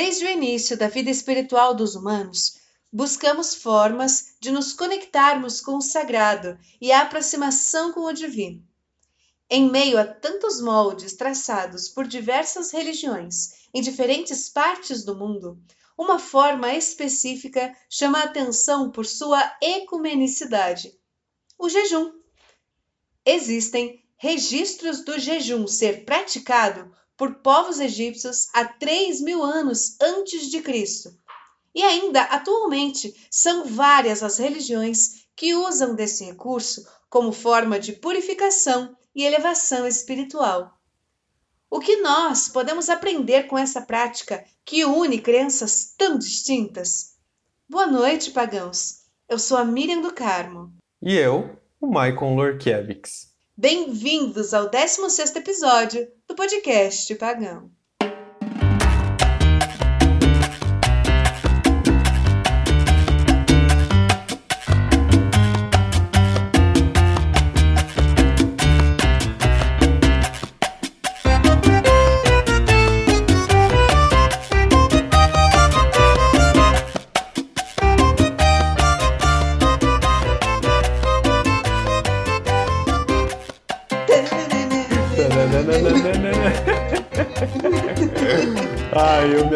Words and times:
Desde 0.00 0.26
o 0.26 0.30
início 0.30 0.76
da 0.78 0.86
vida 0.86 1.10
espiritual 1.10 1.74
dos 1.74 1.96
humanos, 1.96 2.58
buscamos 2.92 3.56
formas 3.56 4.36
de 4.40 4.52
nos 4.52 4.72
conectarmos 4.72 5.60
com 5.60 5.76
o 5.76 5.82
sagrado 5.82 6.56
e 6.80 6.92
a 6.92 7.00
aproximação 7.00 7.92
com 7.92 8.02
o 8.02 8.12
divino. 8.12 8.64
Em 9.50 9.68
meio 9.68 9.98
a 9.98 10.06
tantos 10.06 10.60
moldes 10.60 11.14
traçados 11.14 11.88
por 11.88 12.06
diversas 12.06 12.70
religiões 12.70 13.66
em 13.74 13.82
diferentes 13.82 14.48
partes 14.48 15.02
do 15.02 15.16
mundo, 15.16 15.60
uma 15.98 16.20
forma 16.20 16.72
específica 16.72 17.76
chama 17.90 18.20
a 18.20 18.24
atenção 18.26 18.92
por 18.92 19.04
sua 19.04 19.52
ecumenicidade: 19.60 20.96
o 21.58 21.68
jejum. 21.68 22.12
Existem 23.26 24.00
registros 24.16 25.00
do 25.00 25.18
jejum 25.18 25.66
ser 25.66 26.04
praticado 26.04 26.88
por 27.18 27.34
povos 27.34 27.80
egípcios 27.80 28.48
há 28.54 28.64
3 28.64 29.20
mil 29.20 29.42
anos 29.42 30.00
antes 30.00 30.48
de 30.48 30.62
Cristo. 30.62 31.12
E 31.74 31.82
ainda 31.82 32.22
atualmente 32.22 33.14
são 33.28 33.64
várias 33.64 34.22
as 34.22 34.38
religiões 34.38 35.26
que 35.34 35.54
usam 35.54 35.94
desse 35.94 36.24
recurso 36.24 36.86
como 37.10 37.32
forma 37.32 37.78
de 37.78 37.92
purificação 37.92 38.96
e 39.14 39.24
elevação 39.24 39.86
espiritual. 39.86 40.78
O 41.68 41.80
que 41.80 41.96
nós 41.96 42.48
podemos 42.48 42.88
aprender 42.88 43.44
com 43.44 43.58
essa 43.58 43.82
prática 43.82 44.44
que 44.64 44.84
une 44.84 45.20
crenças 45.20 45.94
tão 45.98 46.16
distintas? 46.16 47.16
Boa 47.68 47.86
noite, 47.86 48.30
pagãos. 48.30 49.02
Eu 49.28 49.38
sou 49.38 49.58
a 49.58 49.64
Miriam 49.64 50.00
do 50.00 50.14
Carmo. 50.14 50.72
E 51.02 51.14
eu, 51.14 51.58
o 51.80 51.86
Maicon 51.86 52.36
Lorkiewicz. 52.36 53.28
Bem-vindos 53.60 54.54
ao 54.54 54.70
16º 54.70 55.34
episódio 55.34 56.08
do 56.28 56.36
podcast 56.36 57.12
Pagão. 57.16 57.72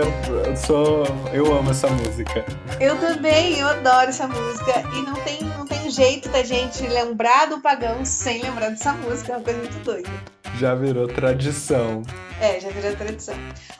Eu, 0.03 0.45
eu 0.45 0.57
sou. 0.57 1.05
Eu 1.33 1.57
amo 1.57 1.71
essa 1.71 1.89
música. 1.89 2.45
Eu 2.81 2.99
também, 2.99 3.59
eu 3.59 3.69
adoro 3.69 4.09
essa 4.09 4.27
música. 4.27 4.83
E 4.95 5.03
não 5.03 5.15
tem, 5.15 5.43
não 5.43 5.65
tem 5.67 5.91
jeito 5.91 6.29
da 6.29 6.43
gente 6.43 6.87
lembrar 6.87 7.47
do 7.47 7.61
pagão 7.61 8.05
sem 8.05 8.43
lembrar 8.43 8.71
dessa 8.71 8.93
música. 8.93 9.33
É 9.33 9.37
uma 9.37 9.45
coisa 9.45 9.59
muito 9.61 9.79
doida. 9.85 10.11
Já 10.59 10.75
virou 10.75 11.07
tradição. 11.09 12.03
É, 12.41 12.59
já 12.61 12.69
virou 12.71 12.95
tradição. 12.97 13.35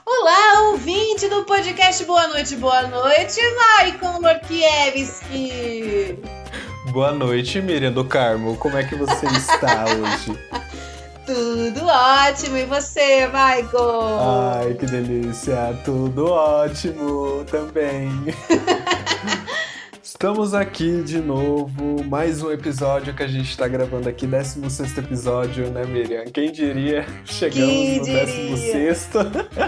Olá, 0.05 0.69
ouvinte 0.71 1.27
do 1.27 1.43
podcast 1.43 2.03
Boa 2.05 2.27
Noite, 2.27 2.55
Boa 2.55 2.83
Noite, 2.83 3.39
Maicon 3.77 4.19
Lorkiewski. 4.21 6.17
Boa 6.91 7.11
noite, 7.11 7.61
Miriam 7.61 7.91
do 7.91 8.05
Carmo. 8.05 8.55
Como 8.57 8.77
é 8.77 8.83
que 8.83 8.95
você 8.95 9.25
está 9.37 9.85
hoje? 9.85 10.37
Tudo 11.25 11.85
ótimo. 11.85 12.57
E 12.57 12.65
você, 12.65 13.27
Michael? 13.27 14.19
Ai, 14.19 14.73
que 14.73 14.85
delícia. 14.85 15.77
Tudo 15.85 16.25
ótimo 16.25 17.45
também. 17.45 18.09
Estamos 20.03 20.53
aqui 20.53 21.01
de 21.01 21.19
novo, 21.19 22.01
mais 22.05 22.41
um 22.41 22.49
episódio 22.49 23.13
que 23.13 23.23
a 23.23 23.27
gente 23.27 23.49
está 23.49 23.67
gravando 23.67 24.07
aqui, 24.07 24.25
16 24.25 24.97
episódio, 24.97 25.69
né, 25.69 25.85
Miriam? 25.85 26.23
Quem 26.25 26.49
diria? 26.49 27.05
Chegamos 27.25 27.67
Quem 27.67 27.99
no 27.99 28.05
16. 28.05 29.09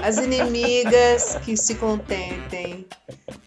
As 0.01 0.17
inimigas 0.17 1.37
que 1.43 1.57
se 1.57 1.75
contentem 1.75 2.85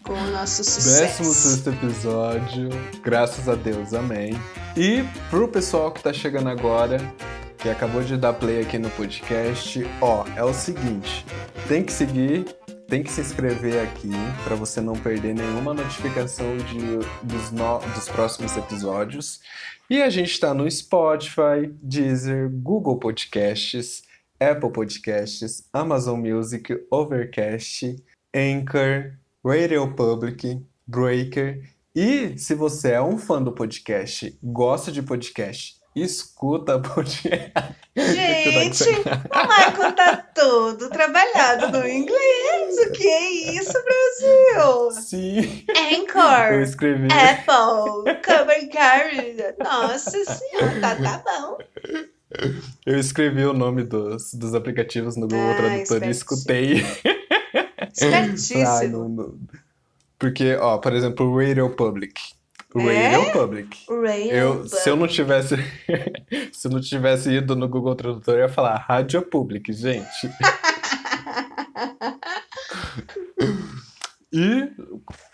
com 0.03 0.13
o 0.13 0.31
nosso 0.31 0.63
sucesso. 0.63 1.23
16 1.23 1.67
episódio, 1.67 2.69
graças 3.03 3.49
a 3.49 3.55
Deus, 3.55 3.93
amém. 3.93 4.39
E 4.77 5.03
pro 5.31 5.47
pessoal 5.47 5.91
que 5.91 6.03
tá 6.03 6.13
chegando 6.13 6.49
agora, 6.49 6.97
que 7.59 7.69
acabou 7.69 8.01
de 8.01 8.15
dar 8.15 8.33
play 8.33 8.61
aqui 8.61 8.79
no 8.79 8.89
podcast, 8.91 9.85
ó, 9.99 10.25
é 10.35 10.43
o 10.43 10.53
seguinte, 10.53 11.25
tem 11.67 11.83
que 11.83 11.91
seguir, 11.91 12.45
tem 12.87 13.03
que 13.03 13.11
se 13.11 13.19
inscrever 13.19 13.83
aqui 13.83 14.11
para 14.45 14.55
você 14.55 14.79
não 14.79 14.93
perder 14.93 15.35
nenhuma 15.35 15.73
notificação 15.73 16.57
de, 16.57 16.79
dos, 17.21 17.51
no, 17.51 17.79
dos 17.93 18.07
próximos 18.07 18.55
episódios. 18.55 19.41
E 19.89 20.01
a 20.01 20.09
gente 20.09 20.31
está 20.31 20.53
no 20.53 20.69
Spotify, 20.71 21.69
Deezer, 21.83 22.49
Google 22.49 22.97
Podcasts, 22.97 24.03
Apple 24.39 24.71
Podcasts, 24.71 25.67
Amazon 25.73 26.19
Music, 26.19 26.73
Overcast, 26.89 27.97
Anchor, 28.33 29.15
Radio 29.43 29.93
Public, 29.93 30.61
Breaker. 30.87 31.69
E 31.93 32.37
se 32.37 32.55
você 32.55 32.91
é 32.91 33.01
um 33.01 33.17
fã 33.17 33.43
do 33.43 33.51
podcast, 33.51 34.37
gosta 34.41 34.91
de 34.91 35.01
podcast 35.01 35.78
escuta 35.95 36.79
podcast. 36.81 37.75
Gente, 37.95 38.83
o 38.89 39.47
Marco 39.47 39.91
tá 39.93 40.17
todo 40.33 40.89
trabalhado 40.89 41.71
no 41.71 41.87
inglês. 41.87 42.77
O 42.87 42.91
que 42.91 43.07
é 43.07 43.31
isso, 43.55 43.73
Brasil? 43.73 44.91
Sim. 44.91 45.65
Anchor. 45.69 46.53
Eu 46.53 46.61
escrevi. 46.61 47.07
Apple. 47.11 48.21
Cover 48.23 48.69
Carry. 48.71 49.37
Nossa 49.59 50.23
senhora, 50.23 50.79
tá, 50.81 50.95
tá 50.95 51.23
bom. 51.25 51.57
Eu 52.85 52.99
escrevi 52.99 53.43
o 53.45 53.53
nome 53.53 53.83
dos, 53.83 54.33
dos 54.33 54.53
aplicativos 54.53 55.15
no 55.15 55.27
Google 55.27 55.51
ah, 55.51 55.55
Tradutor 55.55 56.03
e 56.03 56.09
escutei. 56.09 56.85
Espertíssimo. 57.91 59.39
Porque, 60.17 60.55
ó, 60.55 60.77
por 60.77 60.93
exemplo, 60.93 61.25
o 61.25 61.39
Radio 61.39 61.69
Public. 61.69 62.21
Radio 62.75 62.91
é? 62.91 63.31
Public. 63.31 63.85
Radio 63.89 64.31
eu, 64.31 64.53
Public. 64.53 64.75
Se 64.75 64.89
eu 64.89 64.95
não 64.95 65.07
tivesse 65.07 65.55
se 66.53 66.67
eu 66.67 66.71
não 66.71 66.79
tivesse 66.79 67.31
ido 67.31 67.55
no 67.55 67.67
Google 67.67 67.95
Tradutor, 67.95 68.35
eu 68.35 68.41
ia 68.41 68.49
falar 68.49 68.77
Rádio 68.77 69.23
Public, 69.23 69.73
gente. 69.73 70.29
e 74.31 74.69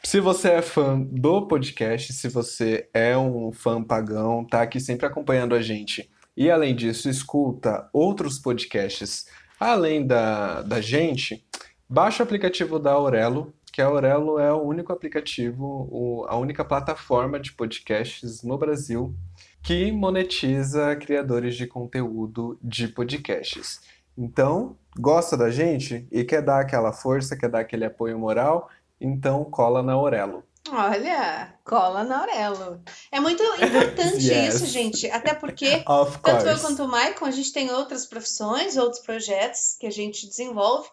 se 0.04 0.22
você 0.22 0.52
é 0.52 0.62
fã 0.62 0.98
do 1.00 1.46
podcast, 1.46 2.14
se 2.14 2.30
você 2.30 2.88
é 2.94 3.18
um 3.18 3.52
fã 3.52 3.84
pagão, 3.84 4.46
tá 4.46 4.62
aqui 4.62 4.80
sempre 4.80 5.06
acompanhando 5.06 5.56
a 5.56 5.62
gente. 5.62 6.10
E 6.38 6.50
além 6.50 6.74
disso, 6.74 7.10
escuta 7.10 7.90
outros 7.92 8.40
podcasts 8.40 9.26
além 9.60 10.06
da, 10.06 10.62
da 10.62 10.82
gente, 10.82 11.46
baixa 11.90 12.24
o 12.24 12.26
aplicativo 12.26 12.80
da 12.80 12.92
Aurelo, 12.92 13.54
que 13.76 13.82
a 13.82 13.88
Aurelo 13.88 14.40
é 14.40 14.54
o 14.54 14.62
único 14.62 14.94
aplicativo, 14.94 16.26
a 16.30 16.38
única 16.38 16.64
plataforma 16.64 17.38
de 17.38 17.52
podcasts 17.52 18.42
no 18.42 18.58
Brasil 18.58 19.14
que 19.62 19.92
monetiza 19.92 20.96
criadores 20.96 21.58
de 21.58 21.68
conteúdo 21.68 22.58
de 22.64 22.88
podcasts. 22.88 23.82
Então, 24.18 24.78
gosta 24.98 25.36
da 25.36 25.50
gente 25.52 26.08
e 26.10 26.24
quer 26.24 26.42
dar 26.42 26.62
aquela 26.62 26.94
força, 26.94 27.36
quer 27.36 27.50
dar 27.50 27.60
aquele 27.60 27.84
apoio 27.84 28.18
moral, 28.18 28.70
então 29.02 29.44
cola 29.44 29.84
na 29.84 29.92
Aurelo. 29.92 30.42
Olha, 30.72 31.54
cola 31.66 32.06
na 32.06 32.22
Aurelo. 32.22 32.82
É 33.12 33.20
muito 33.20 33.44
importante 33.44 34.24
yes. 34.32 34.56
isso, 34.56 34.66
gente. 34.68 35.12
Até 35.12 35.34
porque, 35.34 35.84
tanto 36.24 36.48
eu 36.48 36.60
quanto 36.60 36.86
o 36.86 36.88
Maicon, 36.88 37.26
a 37.26 37.32
gente 37.32 37.52
tem 37.52 37.70
outras 37.72 38.06
profissões, 38.06 38.78
outros 38.78 39.02
projetos 39.02 39.76
que 39.78 39.86
a 39.86 39.92
gente 39.92 40.26
desenvolve. 40.26 40.88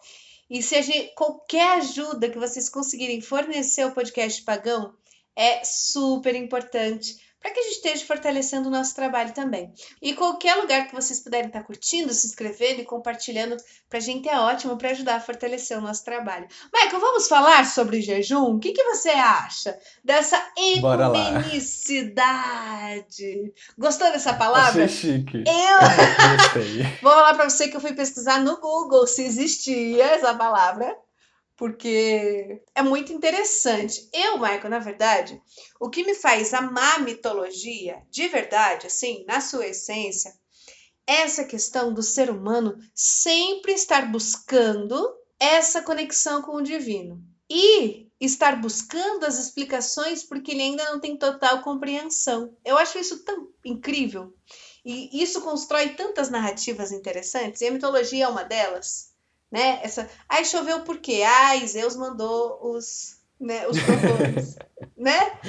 E 0.49 0.61
se 0.61 0.81
gente, 0.81 1.13
qualquer 1.15 1.77
ajuda 1.77 2.29
que 2.29 2.37
vocês 2.37 2.69
conseguirem 2.69 3.21
fornecer 3.21 3.81
ao 3.81 3.91
podcast 3.91 4.41
Pagão 4.43 4.93
é 5.35 5.63
super 5.63 6.35
importante 6.35 7.17
para 7.43 7.51
que 7.51 7.59
a 7.59 7.63
gente 7.63 7.73
esteja 7.73 8.05
fortalecendo 8.05 8.69
o 8.69 8.71
nosso 8.71 8.95
trabalho 8.95 9.33
também. 9.33 9.73
E 10.01 10.13
qualquer 10.13 10.55
lugar 10.55 10.87
que 10.87 10.95
vocês 10.95 11.19
puderem 11.19 11.47
estar 11.47 11.61
curtindo, 11.63 12.13
se 12.13 12.25
inscrevendo 12.25 12.79
e 12.79 12.85
compartilhando, 12.85 13.57
para 13.89 13.99
a 13.99 14.01
gente 14.01 14.29
é 14.29 14.39
ótimo 14.39 14.77
para 14.77 14.91
ajudar 14.91 15.15
a 15.15 15.19
fortalecer 15.19 15.77
o 15.77 15.81
nosso 15.81 16.05
trabalho. 16.05 16.47
Michael, 16.73 17.01
vamos 17.01 17.27
falar 17.27 17.65
sobre 17.65 18.01
jejum? 18.01 18.55
O 18.55 18.59
que, 18.59 18.71
que 18.71 18.85
você 18.85 19.09
acha 19.09 19.77
dessa 20.01 20.41
ecumenicidade? 20.57 23.53
Gostou 23.77 24.09
dessa 24.09 24.33
palavra? 24.33 24.85
Achei 24.85 24.87
chique. 24.87 25.43
Eu 25.45 25.53
Gostei. 26.37 26.83
vou 27.01 27.11
falar 27.11 27.33
para 27.33 27.49
você 27.49 27.67
que 27.67 27.75
eu 27.75 27.81
fui 27.81 27.91
pesquisar 27.91 28.39
no 28.39 28.61
Google 28.61 29.05
se 29.05 29.21
existia 29.21 30.05
essa 30.05 30.33
palavra 30.33 30.97
porque 31.55 32.61
é 32.73 32.81
muito 32.81 33.13
interessante. 33.13 34.09
Eu, 34.13 34.37
Michael, 34.37 34.69
na 34.69 34.79
verdade, 34.79 35.41
o 35.79 35.89
que 35.89 36.03
me 36.03 36.15
faz 36.15 36.53
amar 36.53 37.01
mitologia, 37.01 38.01
de 38.09 38.27
verdade, 38.27 38.87
assim, 38.87 39.23
na 39.27 39.39
sua 39.39 39.67
essência, 39.67 40.33
é 41.05 41.21
essa 41.21 41.43
questão 41.43 41.93
do 41.93 42.01
ser 42.01 42.29
humano 42.29 42.75
sempre 42.93 43.73
estar 43.73 44.11
buscando 44.11 44.97
essa 45.39 45.81
conexão 45.81 46.41
com 46.41 46.55
o 46.55 46.63
divino. 46.63 47.21
E 47.49 48.07
estar 48.19 48.59
buscando 48.59 49.25
as 49.25 49.37
explicações 49.37 50.23
porque 50.23 50.51
ele 50.51 50.61
ainda 50.61 50.85
não 50.85 50.99
tem 50.99 51.17
total 51.17 51.61
compreensão. 51.61 52.55
Eu 52.63 52.77
acho 52.77 52.97
isso 52.97 53.23
tão 53.23 53.49
incrível. 53.65 54.33
E 54.85 55.21
isso 55.21 55.41
constrói 55.41 55.89
tantas 55.89 56.29
narrativas 56.29 56.91
interessantes, 56.91 57.61
e 57.61 57.67
a 57.67 57.71
mitologia 57.71 58.25
é 58.25 58.27
uma 58.27 58.43
delas. 58.43 59.12
Né? 59.53 59.81
Essa, 59.83 60.09
ai, 60.27 60.43
choveu 60.43 60.81
por 60.81 60.97
quê? 60.97 61.21
Ai, 61.21 61.67
Zeus 61.67 61.95
mandou 61.95 62.57
os, 62.59 63.17
né, 63.39 63.67
os 63.67 63.77
trovões, 63.77 64.55
né? 64.97 65.39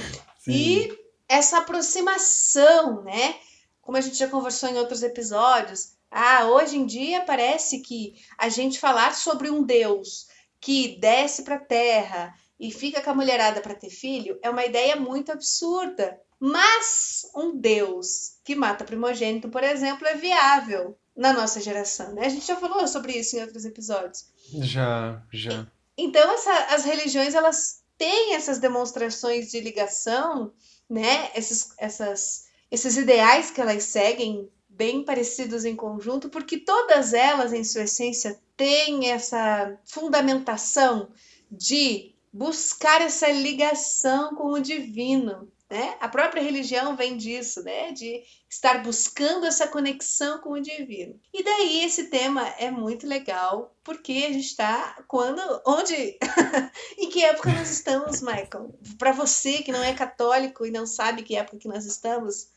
Sim. 0.41 0.53
E 0.53 0.99
essa 1.27 1.57
aproximação, 1.57 3.03
né? 3.03 3.37
Como 3.81 3.97
a 3.97 4.03
gente 4.03 4.19
já 4.19 4.29
conversou 4.29 4.69
em 4.69 4.77
outros 4.77 5.03
episódios, 5.03 5.95
ah, 6.11 6.45
hoje 6.49 6.77
em 6.77 6.85
dia 6.85 7.23
parece 7.23 7.81
que 7.81 8.17
a 8.37 8.51
gente 8.51 8.79
falar 8.79 9.15
sobre 9.15 9.49
um 9.49 9.63
Deus 9.63 10.29
que 10.61 10.99
desce 10.99 11.43
para 11.43 11.55
a 11.55 11.65
terra 11.65 12.35
e 12.61 12.71
fica 12.71 13.01
com 13.01 13.09
a 13.09 13.15
mulherada 13.15 13.63
para 13.63 13.75
ter 13.75 13.89
filho 13.89 14.39
é 14.43 14.51
uma 14.51 14.67
ideia 14.67 14.97
muito 14.97 15.33
absurda. 15.33 16.21
Mas 16.39 17.23
um 17.35 17.59
Deus 17.59 18.39
que 18.45 18.55
mata 18.55 18.85
primogênito, 18.85 19.49
por 19.49 19.65
exemplo, 19.65 20.07
é 20.07 20.15
viável 20.15 20.95
na 21.17 21.33
nossa 21.33 21.61
geração, 21.61 22.13
né? 22.13 22.27
A 22.27 22.29
gente 22.29 22.47
já 22.47 22.57
falou 22.57 22.87
sobre 22.89 23.13
isso 23.13 23.37
em 23.37 23.41
outros 23.41 23.65
episódios. 23.65 24.27
Já, 24.61 25.23
já. 25.33 25.67
Então, 25.97 26.33
essa, 26.33 26.75
as 26.75 26.85
religiões, 26.85 27.35
elas 27.35 27.83
têm 27.97 28.35
essas 28.35 28.59
demonstrações 28.59 29.51
de 29.51 29.61
ligação, 29.61 30.53
né? 30.91 31.31
Esses, 31.35 31.73
essas, 31.79 32.47
esses 32.71 32.97
ideais 32.97 33.51
que 33.51 33.61
elas 33.61 33.85
seguem 33.85 34.51
bem 34.69 35.05
parecidos 35.05 35.65
em 35.65 35.77
conjunto, 35.77 36.29
porque 36.29 36.59
todas 36.59 37.15
elas, 37.15 37.53
em 37.53 37.63
sua 37.63 37.83
essência, 37.83 38.39
têm 38.57 39.11
essa 39.11 39.79
fundamentação 39.85 41.11
de 41.51 42.13
buscar 42.33 43.01
essa 43.01 43.31
ligação 43.31 44.35
com 44.35 44.53
o 44.53 44.61
divino. 44.61 45.49
Né? 45.75 45.97
A 46.01 46.09
própria 46.09 46.41
religião 46.41 46.95
vem 46.95 47.17
disso, 47.17 47.61
né? 47.65 47.91
de 47.91 48.23
estar 48.49 48.81
buscando 48.81 49.45
essa 49.45 49.67
conexão 49.67 50.39
com 50.39 50.51
o 50.51 50.63
divino. 50.63 51.19
E 51.33 51.43
daí 51.43 51.83
esse 51.83 52.11
tema 52.11 52.47
é 52.61 52.71
muito 52.71 53.09
legal, 53.09 53.75
porque 53.83 54.25
a 54.25 54.33
gente 54.33 54.47
está 54.47 55.03
quando, 55.09 55.41
onde, 55.67 56.17
em 56.97 57.09
que 57.09 57.25
época 57.25 57.53
nós 57.53 57.73
estamos, 57.73 58.23
Michael? 58.23 58.73
Para 58.97 59.11
você 59.11 59.65
que 59.65 59.73
não 59.73 59.83
é 59.83 59.93
católico 59.93 60.65
e 60.65 60.71
não 60.71 60.87
sabe 60.87 61.25
que 61.25 61.35
época 61.35 61.59
que 61.59 61.67
nós 61.67 61.85
estamos, 61.87 62.51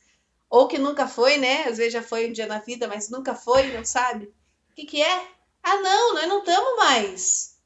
ou 0.48 0.68
que 0.68 0.78
nunca 0.78 1.08
foi, 1.08 1.38
né? 1.38 1.64
Às 1.64 1.80
vezes 1.80 1.94
já 1.94 2.04
foi 2.04 2.30
um 2.30 2.32
dia 2.32 2.46
na 2.46 2.60
vida, 2.60 2.88
mas 2.88 3.10
nunca 3.10 3.34
foi, 3.34 3.76
não 3.76 3.84
sabe. 3.84 4.26
O 4.70 4.76
que, 4.76 4.86
que 4.86 5.02
é? 5.02 5.28
Ah, 5.64 5.82
não, 5.82 6.14
nós 6.14 6.28
não 6.28 6.38
estamos 6.38 6.78
mais. 6.78 7.58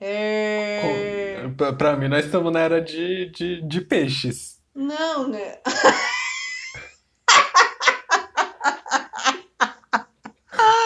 É... 0.00 1.46
Para 1.76 1.94
mim, 1.94 2.08
nós 2.08 2.24
estamos 2.24 2.50
na 2.50 2.60
era 2.60 2.80
de, 2.80 3.26
de, 3.26 3.60
de 3.60 3.80
peixes. 3.82 4.61
Não, 4.74 5.28
né? 5.28 5.58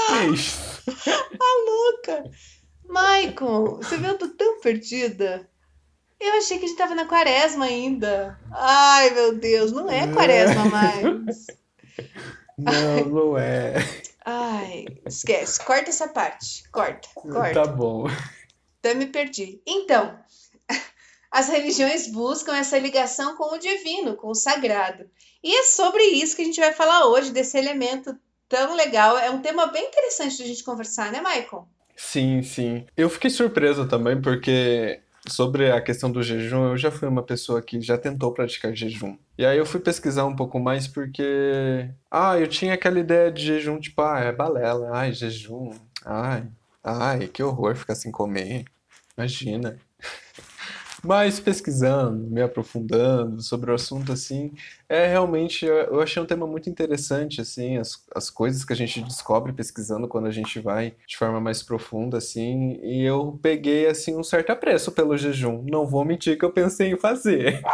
Peixes. 0.08 0.82
A 0.86 1.64
louca. 1.66 2.30
Michael, 2.88 3.76
você 3.76 3.96
viu? 3.96 4.10
Eu 4.10 4.18
tô 4.18 4.28
tão 4.28 4.60
perdida. 4.60 5.48
Eu 6.18 6.34
achei 6.34 6.58
que 6.58 6.64
a 6.64 6.68
gente 6.68 6.78
tava 6.78 6.94
na 6.94 7.04
quaresma 7.04 7.66
ainda. 7.66 8.38
Ai, 8.50 9.10
meu 9.10 9.36
Deus, 9.36 9.72
não 9.72 9.90
é 9.90 10.10
quaresma 10.12 10.64
mais. 10.64 11.46
Não, 12.56 13.04
não 13.04 13.38
é. 13.38 13.74
Ai, 14.24 14.86
esquece. 15.06 15.62
Corta 15.64 15.90
essa 15.90 16.08
parte. 16.08 16.68
Corta, 16.70 17.08
corta. 17.14 17.54
Tá 17.54 17.66
bom. 17.66 18.06
Até 18.78 18.94
me 18.94 19.06
perdi. 19.06 19.60
Então, 19.66 20.18
as 21.36 21.50
religiões 21.50 22.06
buscam 22.10 22.56
essa 22.56 22.78
ligação 22.78 23.36
com 23.36 23.54
o 23.54 23.58
divino, 23.58 24.16
com 24.16 24.28
o 24.28 24.34
sagrado. 24.34 25.04
E 25.44 25.54
é 25.54 25.64
sobre 25.64 26.02
isso 26.02 26.34
que 26.34 26.40
a 26.40 26.44
gente 26.46 26.58
vai 26.58 26.72
falar 26.72 27.08
hoje, 27.08 27.30
desse 27.30 27.58
elemento 27.58 28.16
tão 28.48 28.74
legal. 28.74 29.18
É 29.18 29.30
um 29.30 29.42
tema 29.42 29.66
bem 29.66 29.86
interessante 29.86 30.42
a 30.42 30.46
gente 30.46 30.64
conversar, 30.64 31.12
né, 31.12 31.18
Michael? 31.18 31.68
Sim, 31.94 32.42
sim. 32.42 32.86
Eu 32.96 33.10
fiquei 33.10 33.28
surpreso 33.28 33.86
também, 33.86 34.18
porque 34.18 34.98
sobre 35.28 35.70
a 35.70 35.78
questão 35.78 36.10
do 36.10 36.22
jejum, 36.22 36.70
eu 36.70 36.78
já 36.78 36.90
fui 36.90 37.06
uma 37.06 37.22
pessoa 37.22 37.60
que 37.60 37.82
já 37.82 37.98
tentou 37.98 38.32
praticar 38.32 38.74
jejum. 38.74 39.18
E 39.36 39.44
aí 39.44 39.58
eu 39.58 39.66
fui 39.66 39.80
pesquisar 39.80 40.24
um 40.24 40.34
pouco 40.34 40.58
mais 40.58 40.88
porque. 40.88 41.86
Ah, 42.10 42.38
eu 42.38 42.46
tinha 42.46 42.72
aquela 42.72 42.98
ideia 42.98 43.30
de 43.30 43.44
jejum, 43.44 43.78
tipo, 43.78 44.00
ah, 44.00 44.20
é 44.20 44.32
balela, 44.32 44.88
ai, 44.94 45.12
jejum, 45.12 45.70
ai, 46.02 46.44
ai, 46.82 47.28
que 47.28 47.42
horror 47.42 47.76
ficar 47.76 47.94
sem 47.94 48.10
comer. 48.10 48.64
Imagina. 49.18 49.78
Mas 51.06 51.38
pesquisando, 51.38 52.28
me 52.28 52.42
aprofundando 52.42 53.40
sobre 53.40 53.70
o 53.70 53.74
assunto, 53.74 54.10
assim, 54.10 54.52
é 54.88 55.06
realmente, 55.06 55.64
eu 55.64 56.00
achei 56.00 56.20
um 56.20 56.26
tema 56.26 56.48
muito 56.48 56.68
interessante, 56.68 57.40
assim, 57.40 57.78
as, 57.78 58.04
as 58.12 58.28
coisas 58.28 58.64
que 58.64 58.72
a 58.72 58.76
gente 58.76 59.00
descobre 59.02 59.52
pesquisando 59.52 60.08
quando 60.08 60.26
a 60.26 60.32
gente 60.32 60.58
vai 60.58 60.94
de 61.06 61.16
forma 61.16 61.40
mais 61.40 61.62
profunda, 61.62 62.18
assim, 62.18 62.80
e 62.82 63.04
eu 63.04 63.38
peguei, 63.40 63.86
assim, 63.86 64.16
um 64.16 64.24
certo 64.24 64.50
apreço 64.50 64.90
pelo 64.90 65.16
jejum. 65.16 65.64
Não 65.70 65.86
vou 65.86 66.04
mentir 66.04 66.36
que 66.36 66.44
eu 66.44 66.50
pensei 66.50 66.90
em 66.90 66.96
fazer. 66.96 67.62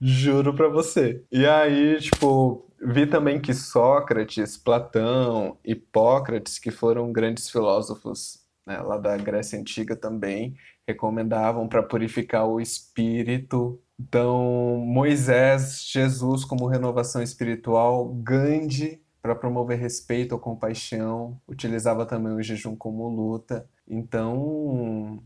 Juro 0.00 0.54
pra 0.54 0.68
você. 0.68 1.22
E 1.30 1.44
aí, 1.44 2.00
tipo, 2.00 2.66
vi 2.80 3.06
também 3.06 3.38
que 3.38 3.52
Sócrates, 3.52 4.56
Platão, 4.56 5.58
Hipócrates, 5.62 6.58
que 6.58 6.70
foram 6.70 7.12
grandes 7.12 7.50
filósofos 7.50 8.47
né, 8.68 8.78
lá 8.80 8.98
da 8.98 9.16
Grécia 9.16 9.58
Antiga 9.58 9.96
também, 9.96 10.54
recomendavam 10.86 11.66
para 11.66 11.82
purificar 11.82 12.46
o 12.46 12.60
espírito. 12.60 13.80
Então, 13.98 14.76
Moisés, 14.76 15.84
Jesus 15.90 16.44
como 16.44 16.66
renovação 16.66 17.22
espiritual, 17.22 18.06
Gandhi 18.08 19.02
para 19.22 19.34
promover 19.34 19.78
respeito 19.78 20.32
ou 20.32 20.38
compaixão, 20.38 21.40
utilizava 21.48 22.06
também 22.06 22.32
o 22.32 22.42
jejum 22.42 22.76
como 22.76 23.08
luta. 23.08 23.68
Então, 23.86 25.22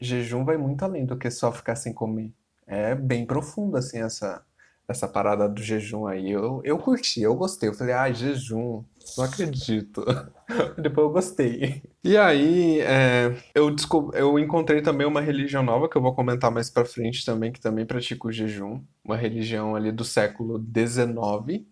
jejum 0.00 0.44
vai 0.44 0.56
muito 0.56 0.82
além 0.82 1.04
do 1.06 1.16
que 1.16 1.30
só 1.30 1.52
ficar 1.52 1.76
sem 1.76 1.92
comer. 1.92 2.32
É 2.66 2.94
bem 2.94 3.24
profundo 3.24 3.76
assim 3.76 3.98
essa 3.98 4.44
essa 4.88 5.08
parada 5.08 5.48
do 5.48 5.62
jejum 5.62 6.06
aí. 6.06 6.30
Eu, 6.30 6.60
eu 6.64 6.78
curti, 6.78 7.20
eu 7.20 7.34
gostei. 7.34 7.68
Eu 7.68 7.74
falei, 7.74 7.94
ah, 7.94 8.10
jejum, 8.12 8.84
não 9.16 9.24
acredito. 9.24 10.04
Depois 10.80 11.06
eu 11.06 11.12
gostei. 11.12 11.82
E 12.04 12.16
aí, 12.16 12.80
é, 12.80 13.36
eu, 13.54 13.74
eu 14.14 14.38
encontrei 14.38 14.80
também 14.80 15.06
uma 15.06 15.20
religião 15.20 15.62
nova 15.62 15.88
que 15.88 15.96
eu 15.96 16.02
vou 16.02 16.14
comentar 16.14 16.50
mais 16.50 16.70
pra 16.70 16.84
frente 16.84 17.24
também, 17.24 17.52
que 17.52 17.60
também 17.60 17.84
pratica 17.84 18.28
o 18.28 18.32
jejum. 18.32 18.82
Uma 19.04 19.16
religião 19.16 19.74
ali 19.74 19.90
do 19.90 20.04
século 20.04 20.58
XIX. 20.58 21.66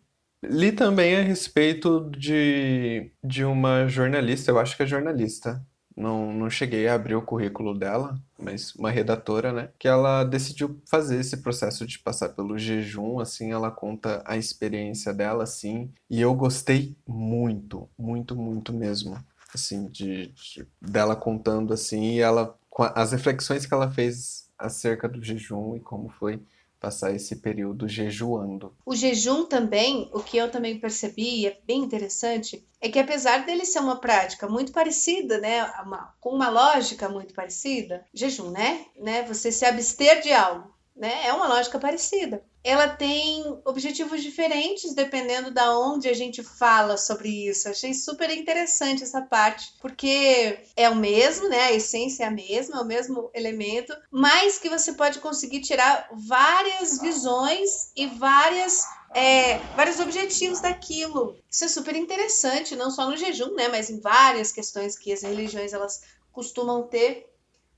Li 0.44 0.72
também 0.72 1.16
a 1.16 1.22
respeito 1.22 2.10
de, 2.10 3.10
de 3.22 3.44
uma 3.44 3.86
jornalista, 3.88 4.50
eu 4.50 4.58
acho 4.58 4.76
que 4.76 4.82
é 4.82 4.86
jornalista, 4.86 5.64
não, 5.96 6.32
não 6.32 6.50
cheguei 6.50 6.88
a 6.88 6.94
abrir 6.94 7.14
o 7.14 7.22
currículo 7.22 7.76
dela, 7.76 8.18
mas 8.38 8.74
uma 8.74 8.90
redatora, 8.90 9.52
né? 9.52 9.68
Que 9.78 9.86
ela 9.88 10.24
decidiu 10.24 10.80
fazer 10.86 11.20
esse 11.20 11.36
processo 11.38 11.86
de 11.86 11.98
passar 11.98 12.30
pelo 12.30 12.58
jejum, 12.58 13.20
assim, 13.20 13.52
ela 13.52 13.70
conta 13.70 14.22
a 14.26 14.36
experiência 14.36 15.12
dela, 15.14 15.44
assim, 15.44 15.90
e 16.10 16.20
eu 16.20 16.34
gostei 16.34 16.96
muito, 17.06 17.88
muito, 17.98 18.34
muito 18.34 18.72
mesmo, 18.72 19.16
assim, 19.54 19.86
de, 19.88 20.28
de 20.28 20.66
dela 20.80 21.14
contando, 21.14 21.72
assim, 21.72 22.14
e 22.14 22.20
ela, 22.20 22.58
as 22.94 23.12
reflexões 23.12 23.64
que 23.66 23.74
ela 23.74 23.90
fez 23.90 24.48
acerca 24.58 25.08
do 25.08 25.22
jejum 25.22 25.76
e 25.76 25.80
como 25.80 26.08
foi 26.08 26.40
passar 26.84 27.14
esse 27.14 27.36
período 27.36 27.88
jejuando. 27.88 28.76
O 28.84 28.94
jejum 28.94 29.46
também, 29.46 30.10
o 30.12 30.20
que 30.20 30.36
eu 30.36 30.50
também 30.50 30.78
percebi, 30.78 31.40
e 31.40 31.46
é 31.46 31.58
bem 31.66 31.80
interessante, 31.80 32.66
é 32.78 32.90
que 32.90 32.98
apesar 32.98 33.46
dele 33.46 33.64
ser 33.64 33.78
uma 33.78 33.96
prática 33.96 34.46
muito 34.46 34.70
parecida, 34.70 35.38
né, 35.38 35.64
uma, 35.82 36.14
com 36.20 36.28
uma 36.30 36.50
lógica 36.50 37.08
muito 37.08 37.32
parecida, 37.32 38.04
jejum, 38.12 38.50
né, 38.50 38.84
né, 39.00 39.22
você 39.22 39.50
se 39.50 39.64
abster 39.64 40.20
de 40.20 40.30
algo, 40.30 40.74
né, 40.94 41.26
é 41.26 41.32
uma 41.32 41.48
lógica 41.48 41.78
parecida 41.78 42.44
ela 42.64 42.88
tem 42.88 43.44
objetivos 43.64 44.22
diferentes 44.22 44.94
dependendo 44.94 45.50
da 45.50 45.78
onde 45.78 46.08
a 46.08 46.14
gente 46.14 46.42
fala 46.42 46.96
sobre 46.96 47.28
isso. 47.28 47.68
Achei 47.68 47.92
super 47.92 48.30
interessante 48.30 49.02
essa 49.02 49.20
parte, 49.20 49.74
porque 49.82 50.58
é 50.74 50.88
o 50.88 50.96
mesmo, 50.96 51.48
né? 51.50 51.64
A 51.64 51.72
essência 51.72 52.24
é 52.24 52.26
a 52.26 52.30
mesma, 52.30 52.78
é 52.78 52.80
o 52.80 52.86
mesmo 52.86 53.30
elemento, 53.34 53.94
mas 54.10 54.58
que 54.58 54.70
você 54.70 54.94
pode 54.94 55.18
conseguir 55.18 55.60
tirar 55.60 56.08
várias 56.12 56.98
visões 56.98 57.92
e 57.94 58.06
várias 58.06 58.82
é, 59.14 59.68
vários 59.74 60.00
objetivos 60.00 60.60
daquilo. 60.60 61.36
Isso 61.48 61.66
é 61.66 61.68
super 61.68 61.94
interessante, 61.94 62.74
não 62.74 62.90
só 62.90 63.08
no 63.08 63.16
jejum, 63.16 63.54
né, 63.54 63.68
mas 63.68 63.88
em 63.90 64.00
várias 64.00 64.50
questões 64.50 64.98
que 64.98 65.12
as 65.12 65.22
religiões 65.22 65.72
elas 65.72 66.00
costumam 66.32 66.88
ter 66.88 67.33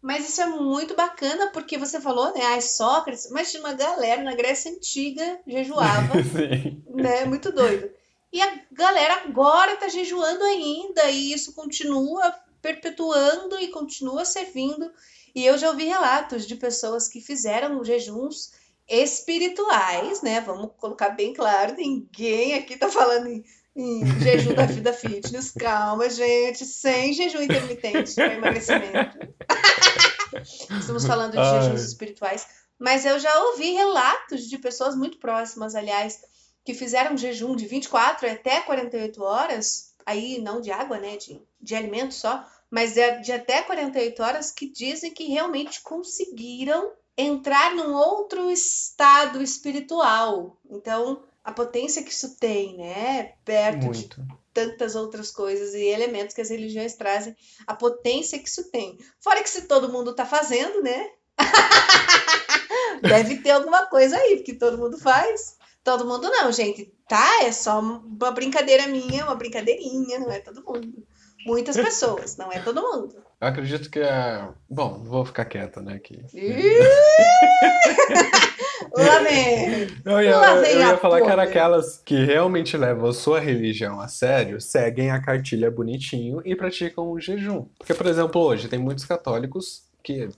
mas 0.07 0.29
isso 0.29 0.41
é 0.41 0.47
muito 0.47 0.95
bacana 0.95 1.49
porque 1.49 1.77
você 1.77 2.01
falou, 2.01 2.33
né? 2.33 2.41
Ai, 2.45 2.61
Sócrates, 2.61 3.29
mas 3.29 3.51
tinha 3.51 3.61
uma 3.61 3.73
galera 3.73 4.23
na 4.23 4.37
Grécia 4.37 4.71
Antiga 4.71 5.41
jejuava, 5.45 6.15
né? 6.95 7.25
Muito 7.25 7.51
doido. 7.51 7.91
E 8.33 8.41
a 8.41 8.61
galera 8.71 9.25
agora 9.25 9.75
tá 9.75 9.89
jejuando 9.89 10.45
ainda, 10.45 11.11
e 11.11 11.33
isso 11.33 11.53
continua 11.55 12.33
perpetuando 12.63 13.59
e 13.59 13.67
continua 13.67 14.25
servindo. 14.25 14.93
E 15.35 15.45
eu 15.45 15.59
já 15.59 15.71
ouvi 15.71 15.87
relatos 15.87 16.47
de 16.47 16.55
pessoas 16.55 17.09
que 17.09 17.21
fizeram 17.21 17.83
jejuns 17.83 18.53
espirituais, 18.89 20.23
né? 20.23 20.41
Vamos 20.41 20.71
colocar 20.79 21.09
bem 21.09 21.35
claro, 21.35 21.75
ninguém 21.77 22.55
aqui 22.55 22.77
tá 22.77 22.89
falando 22.89 23.27
em, 23.27 23.45
em 23.76 24.06
jejum 24.21 24.54
da 24.54 24.64
vida 24.64 24.92
fitness. 24.92 25.50
Calma, 25.52 26.09
gente, 26.09 26.64
sem 26.64 27.12
jejum 27.12 27.42
intermitente 27.42 28.14
para 28.14 28.35
emagrecimento. 28.35 29.18
Estamos 30.80 31.06
falando 31.06 31.33
de 31.33 31.38
Ai. 31.38 31.62
jejuns 31.62 31.83
espirituais, 31.83 32.47
mas 32.78 33.04
eu 33.04 33.18
já 33.18 33.38
ouvi 33.45 33.73
relatos 33.73 34.49
de 34.49 34.59
pessoas 34.59 34.97
muito 34.97 35.18
próximas, 35.18 35.75
aliás, 35.75 36.21
que 36.64 36.75
fizeram 36.75 37.16
jejum 37.16 37.54
de 37.54 37.66
24 37.66 38.30
até 38.30 38.61
48 38.62 39.23
horas, 39.23 39.95
aí 40.04 40.40
não 40.40 40.61
de 40.61 40.71
água, 40.71 40.99
né, 40.99 41.16
de, 41.16 41.40
de 41.61 41.75
alimento 41.75 42.14
só, 42.14 42.45
mas 42.71 42.95
de, 42.95 43.21
de 43.21 43.33
até 43.33 43.62
48 43.62 44.23
horas 44.23 44.50
que 44.50 44.68
dizem 44.68 45.12
que 45.12 45.25
realmente 45.25 45.83
conseguiram 45.83 46.92
entrar 47.16 47.75
num 47.75 47.95
outro 47.95 48.50
estado 48.50 49.42
espiritual. 49.42 50.59
Então, 50.68 51.23
a 51.47 51.53
potência 51.53 52.03
que 52.03 52.11
isso 52.11 52.37
tem, 52.41 52.76
né? 52.76 53.35
Perto 53.45 53.87
Muito. 53.87 54.21
de 54.21 54.35
tantas 54.53 54.97
outras 54.97 55.31
coisas 55.31 55.75
e 55.75 55.85
elementos 55.85 56.35
que 56.35 56.41
as 56.41 56.50
religiões 56.50 56.97
trazem, 56.97 57.37
a 57.65 57.73
potência 57.73 58.41
que 58.41 58.49
isso 58.49 58.69
tem. 58.69 58.99
Fora 59.21 59.41
que 59.45 59.49
se 59.49 59.62
todo 59.62 59.93
mundo 59.93 60.12
tá 60.12 60.26
fazendo, 60.26 60.83
né? 60.83 61.09
Deve 63.00 63.37
ter 63.37 63.50
alguma 63.50 63.87
coisa 63.87 64.17
aí, 64.17 64.38
porque 64.38 64.55
todo 64.55 64.76
mundo 64.76 64.99
faz. 64.99 65.57
Todo 65.85 66.05
mundo 66.05 66.29
não, 66.29 66.50
gente. 66.50 66.93
Tá? 67.09 67.45
É 67.45 67.53
só 67.53 67.79
uma 67.79 68.33
brincadeira 68.33 68.88
minha, 68.88 69.25
uma 69.25 69.37
brincadeirinha, 69.37 70.19
não 70.19 70.33
é 70.33 70.41
todo 70.41 70.65
mundo. 70.65 71.07
Muitas 71.47 71.76
pessoas, 71.76 72.37
não 72.37 72.50
é 72.50 72.59
todo 72.59 72.83
mundo. 72.83 73.23
Eu 73.41 73.47
acredito 73.47 73.88
que 73.88 74.00
é. 74.00 74.49
Bom, 74.69 75.05
vou 75.05 75.25
ficar 75.25 75.45
quieta, 75.45 75.81
né? 75.81 75.95
Aqui. 75.95 76.25
Lá 78.97 79.19
vem! 79.23 79.88
Eu 80.05 80.23
ia, 80.23 80.37
Lá 80.37 80.55
vem 80.57 80.73
eu 80.73 80.79
ia 80.81 80.97
falar 80.97 81.21
que 81.21 81.29
era 81.29 81.43
aquelas 81.43 82.00
que 82.05 82.25
realmente 82.25 82.76
levam 82.76 83.11
a 83.11 83.12
sua 83.12 83.38
religião 83.38 84.00
a 84.00 84.09
sério, 84.09 84.61
seguem 84.61 85.11
a 85.11 85.21
cartilha 85.21 85.71
bonitinho 85.71 86.41
e 86.45 86.57
praticam 86.57 87.11
o 87.11 87.21
jejum. 87.21 87.67
Porque, 87.79 87.95
por 87.95 88.07
exemplo, 88.07 88.41
hoje 88.41 88.69
tem 88.69 88.79
muitos 88.79 89.05
católicos 89.05 89.87
que 90.07 90.29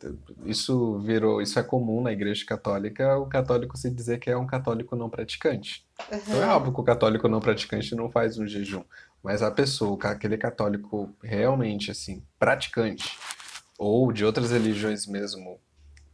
isso 0.46 0.98
virou, 1.00 1.42
isso 1.42 1.58
é 1.58 1.62
comum 1.62 2.00
na 2.00 2.10
igreja 2.10 2.42
católica, 2.46 3.18
o 3.18 3.26
católico 3.26 3.76
se 3.76 3.90
dizer 3.90 4.18
que 4.18 4.30
é 4.30 4.36
um 4.36 4.46
católico 4.46 4.96
não 4.96 5.10
praticante. 5.10 5.84
Uhum. 6.10 6.18
Então 6.18 6.42
é 6.42 6.46
óbvio 6.46 6.72
que 6.72 6.80
o 6.80 6.84
católico 6.84 7.28
não 7.28 7.38
praticante 7.38 7.94
não 7.94 8.10
faz 8.10 8.38
um 8.38 8.46
jejum. 8.46 8.82
Mas 9.22 9.42
a 9.42 9.50
pessoa, 9.50 9.98
aquele 10.04 10.38
católico 10.38 11.14
realmente 11.22 11.90
assim, 11.90 12.22
praticante, 12.38 13.18
ou 13.78 14.10
de 14.10 14.24
outras 14.24 14.50
religiões 14.52 15.06
mesmo, 15.06 15.60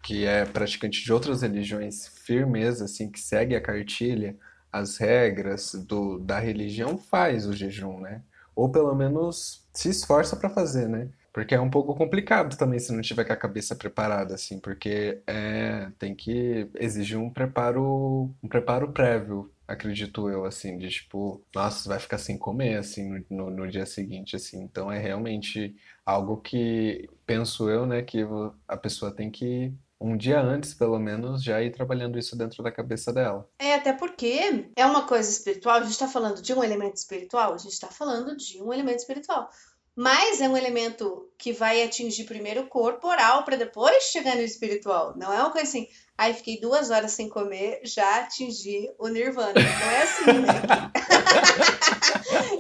que 0.03 0.27
é 0.27 0.45
praticante 0.45 1.05
de 1.05 1.13
outras 1.13 1.43
religiões 1.43 2.11
firmeza, 2.25 2.85
assim, 2.85 3.11
que 3.11 3.21
segue 3.21 3.55
a 3.55 3.61
cartilha, 3.61 4.37
as 4.73 4.97
regras 4.97 5.75
do, 5.75 6.19
da 6.19 6.39
religião, 6.39 6.99
faz 6.99 7.47
o 7.47 7.53
jejum, 7.53 8.01
né? 8.01 8.23
Ou 8.57 8.71
pelo 8.71 8.95
menos 8.95 9.65
se 9.73 9.89
esforça 9.89 10.37
para 10.37 10.51
fazer, 10.51 10.89
né? 10.89 11.09
Porque 11.33 11.55
é 11.55 11.61
um 11.61 11.71
pouco 11.71 11.95
complicado 11.95 12.57
também 12.57 12.79
se 12.79 12.93
não 12.93 13.03
tiver 13.03 13.25
com 13.25 13.33
a 13.33 13.37
cabeça 13.37 13.75
preparada, 13.75 14.35
assim, 14.35 14.61
porque 14.61 15.21
é, 15.27 15.91
tem 15.99 16.15
que 16.15 16.69
exigir 16.77 17.19
um 17.19 17.29
preparo, 17.31 18.31
um 18.43 18.49
preparo 18.49 18.93
prévio 18.93 19.51
acredito 19.67 20.29
eu, 20.29 20.45
assim, 20.45 20.79
de 20.79 20.89
tipo, 20.89 21.43
nossa, 21.55 21.89
vai 21.89 21.99
ficar 21.99 22.19
sem 22.19 22.37
comer, 22.39 22.77
assim, 22.77 23.25
no, 23.31 23.51
no, 23.51 23.69
dia 23.69 23.87
seguinte, 23.87 24.37
assim. 24.37 24.63
Então 24.63 24.93
é 24.93 24.99
realmente 24.99 25.75
algo 26.05 26.37
que, 26.39 27.09
penso 27.27 27.69
eu, 27.71 27.87
né, 27.87 28.03
que 28.03 28.21
a 28.69 28.77
pessoa 28.77 29.11
tem 29.11 29.31
que, 29.31 29.73
um 30.05 30.17
dia 30.17 30.39
antes, 30.41 30.75
pelo 30.75 30.99
menos, 30.99 31.43
já 31.43 31.63
ir 31.63 31.73
trabalhando 31.73 32.19
isso 32.19 32.37
dentro 32.37 32.63
da 32.63 32.71
cabeça 32.71 33.13
dela. 33.13 33.49
É, 33.59 33.75
até 33.75 33.93
porque 33.93 34.69
é 34.77 34.85
uma 34.85 35.07
coisa 35.07 35.31
espiritual, 35.31 35.77
a 35.77 35.83
gente 35.83 35.93
está 35.93 36.07
falando 36.07 36.43
de 36.43 36.53
um 36.53 36.63
elemento 36.63 36.97
espiritual, 36.97 37.55
a 37.55 37.59
gente 37.59 37.73
está 37.73 37.89
falando 37.89 38.37
de 38.37 38.63
um 38.63 38.73
elemento 38.73 38.99
espiritual. 38.99 39.49
Mas 39.97 40.41
é 40.41 40.49
um 40.49 40.57
elemento 40.57 41.31
que 41.39 41.53
vai 41.53 41.83
atingir 41.83 42.25
primeiro 42.25 42.63
o 42.63 42.67
corporal 42.67 43.45
para 43.45 43.57
depois 43.57 44.05
chegar 44.05 44.35
no 44.35 44.43
espiritual. 44.43 45.17
Não 45.17 45.33
é 45.33 45.39
uma 45.39 45.53
coisa 45.53 45.69
assim, 45.69 45.87
Aí 46.17 46.33
fiquei 46.33 46.61
duas 46.61 46.91
horas 46.91 47.11
sem 47.11 47.29
comer, 47.29 47.81
já 47.85 48.21
atingi 48.21 48.89
o 48.99 49.09
nirvana. 49.09 49.53
Não 49.55 49.91
é 49.91 50.03
assim, 50.03 50.33
né? 50.41 50.63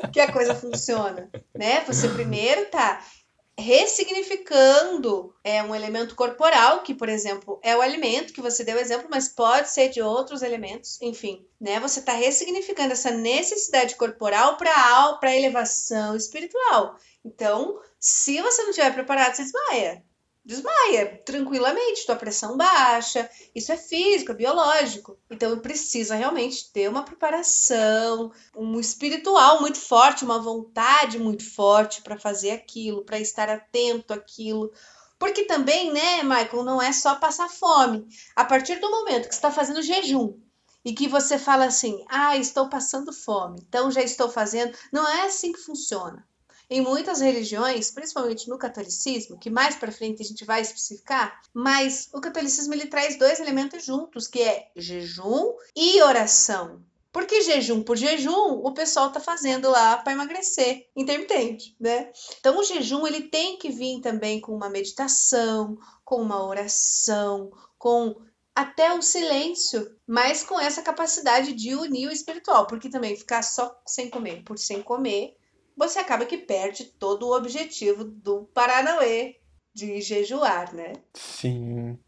que 0.13 0.19
a 0.19 0.33
coisa 0.33 0.57
funciona, 0.57 1.31
né? 1.55 1.85
Você 1.87 2.09
primeiro 2.09 2.67
tá 2.67 3.01
ressignificando 3.58 5.34
é 5.44 5.62
um 5.62 5.75
elemento 5.75 6.14
corporal, 6.14 6.82
que, 6.82 6.94
por 6.94 7.08
exemplo, 7.08 7.61
é 7.62 7.76
o 7.76 7.80
alimento 7.80 8.32
que 8.32 8.40
você 8.40 8.64
deu 8.64 8.78
exemplo, 8.78 9.08
mas 9.11 9.28
pode 9.28 9.70
ser 9.70 9.88
de 9.88 10.02
outros 10.02 10.42
elementos, 10.42 11.00
enfim, 11.00 11.46
né? 11.61 11.78
Você 11.80 12.00
está 12.00 12.12
ressignificando 12.12 12.92
essa 12.92 13.11
necessidade 13.11 13.94
corporal 13.96 14.56
para 14.56 15.37
elevação 15.37 16.16
espiritual. 16.16 16.96
Então, 17.25 17.80
se 17.99 18.40
você 18.40 18.62
não 18.62 18.70
estiver 18.70 18.92
preparado, 18.92 19.34
você 19.34 19.44
desmaia 19.44 20.04
desmaia 20.45 21.23
tranquilamente, 21.25 22.05
tua 22.05 22.17
pressão 22.17 22.57
baixa. 22.57 23.29
Isso 23.55 23.73
é 23.73 23.77
físico, 23.77 24.33
é 24.33 24.35
biológico. 24.35 25.19
Então 25.31 25.59
precisa 25.59 26.15
realmente 26.15 26.71
ter 26.71 26.89
uma 26.89 27.03
preparação, 27.03 28.31
um 28.55 28.79
espiritual 28.79 29.61
muito 29.61 29.79
forte, 29.79 30.25
uma 30.25 30.39
vontade 30.39 31.19
muito 31.19 31.49
forte 31.51 32.03
para 32.03 32.19
fazer 32.19 32.51
aquilo, 32.51 33.05
para 33.05 33.19
estar 33.19 33.49
atento 33.49 34.13
àquilo. 34.13 34.71
Porque 35.19 35.45
também, 35.45 35.93
né, 35.93 36.23
Michael, 36.23 36.65
não 36.65 36.83
é 36.83 36.93
só 36.93 37.15
passar 37.15 37.49
fome. 37.49 38.07
A 38.37 38.45
partir 38.45 38.79
do 38.81 38.91
momento 38.91 39.29
que 39.29 39.35
está 39.35 39.51
fazendo 39.51 39.81
jejum 39.81 40.39
e 40.85 40.93
que 40.93 41.09
você 41.09 41.39
fala 41.39 41.65
assim, 41.65 42.05
ah, 42.09 42.37
estou 42.37 42.69
passando 42.69 43.13
fome, 43.13 43.59
então 43.67 43.91
já 43.91 44.03
estou 44.03 44.29
fazendo. 44.29 44.77
Não 44.93 45.09
é 45.09 45.23
assim 45.27 45.53
que 45.53 45.61
funciona. 45.61 46.27
Em 46.75 46.81
muitas 46.81 47.21
religiões, 47.21 47.93
principalmente 47.93 48.49
no 48.49 48.59
catolicismo, 48.59 49.38
que 49.38 49.49
mais 49.49 49.76
para 49.76 49.93
frente 49.93 50.21
a 50.21 50.25
gente 50.25 50.45
vai 50.45 50.61
especificar, 50.61 51.40
mas 51.54 52.09
o 52.12 52.21
catolicismo 52.21 52.75
ele 52.75 52.87
traz 52.87 53.16
dois 53.16 53.38
elementos 53.38 53.85
juntos, 53.85 54.26
que 54.26 54.43
é 54.43 54.73
jejum 54.75 55.54
e 55.76 56.02
oração. 56.02 56.83
Porque 57.12 57.43
jejum 57.43 57.81
por 57.81 57.97
jejum, 57.97 58.61
o 58.64 58.75
pessoal 58.75 59.12
tá 59.12 59.21
fazendo 59.21 59.71
lá 59.71 59.99
para 59.99 60.14
emagrecer, 60.14 60.88
intermitente, 60.97 61.76
né? 61.78 62.11
Então 62.40 62.59
o 62.59 62.64
jejum 62.64 63.07
ele 63.07 63.28
tem 63.28 63.57
que 63.57 63.71
vir 63.71 64.00
também 64.00 64.40
com 64.40 64.50
uma 64.50 64.69
meditação, 64.69 65.78
com 66.04 66.21
uma 66.21 66.45
oração, 66.45 67.52
com 67.78 68.16
até 68.52 68.93
o 68.93 69.00
silêncio, 69.00 69.97
mas 70.04 70.43
com 70.43 70.59
essa 70.59 70.83
capacidade 70.83 71.52
de 71.52 71.76
unir 71.76 72.09
o 72.09 72.12
espiritual, 72.12 72.66
porque 72.66 72.90
também 72.90 73.14
ficar 73.14 73.43
só 73.43 73.81
sem 73.87 74.11
comer 74.11 74.43
por 74.43 74.59
sem 74.59 74.83
comer 74.83 75.37
você 75.76 75.99
acaba 75.99 76.26
que 76.26 76.38
perde 76.38 76.85
todo 76.85 77.26
o 77.26 77.37
objetivo 77.37 78.04
do 78.04 78.45
Paranauê 78.54 79.37
de 79.73 80.00
jejuar, 80.00 80.73
né? 80.73 80.93
Sim. 81.14 81.99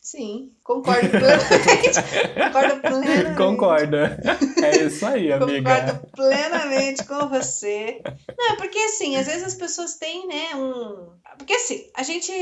Sim, 0.00 0.52
concordo 0.62 1.10
plenamente. 1.10 1.98
concordo 2.38 2.80
plenamente. 2.80 3.36
Concorda. 3.36 4.20
É 4.62 4.84
isso 4.84 5.04
aí, 5.04 5.32
amiga. 5.32 5.74
Concordo 5.74 6.06
plenamente 6.12 7.04
com 7.04 7.28
você. 7.28 8.00
Não, 8.38 8.56
porque 8.56 8.78
assim, 8.78 9.16
às 9.16 9.26
vezes 9.26 9.42
as 9.42 9.54
pessoas 9.54 9.96
têm, 9.96 10.28
né, 10.28 10.54
um. 10.54 11.10
Porque 11.36 11.54
assim, 11.54 11.90
a 11.92 12.04
gente 12.04 12.32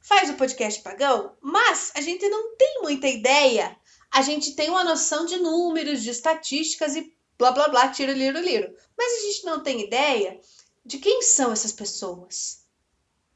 faz 0.00 0.30
o 0.30 0.34
podcast 0.34 0.82
pagão, 0.82 1.36
mas 1.42 1.92
a 1.94 2.00
gente 2.00 2.26
não 2.26 2.56
tem 2.56 2.80
muita 2.80 3.06
ideia. 3.06 3.76
A 4.10 4.22
gente 4.22 4.56
tem 4.56 4.70
uma 4.70 4.82
noção 4.82 5.26
de 5.26 5.36
números, 5.36 6.02
de 6.02 6.08
estatísticas 6.08 6.96
e 6.96 7.13
blá 7.38 7.52
blá 7.52 7.68
blá, 7.68 7.88
tiro, 7.88 8.12
liro, 8.12 8.38
liro. 8.40 8.74
Mas 8.96 9.12
a 9.12 9.26
gente 9.26 9.44
não 9.44 9.62
tem 9.62 9.82
ideia 9.82 10.40
de 10.84 10.98
quem 10.98 11.22
são 11.22 11.52
essas 11.52 11.72
pessoas, 11.72 12.64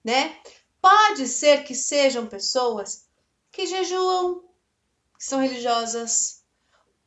né? 0.04 0.40
Pode 0.80 1.26
ser 1.26 1.64
que 1.64 1.74
sejam 1.74 2.26
pessoas 2.26 3.06
que 3.50 3.66
jejuam, 3.66 4.44
que 5.18 5.24
são 5.24 5.40
religiosas. 5.40 6.44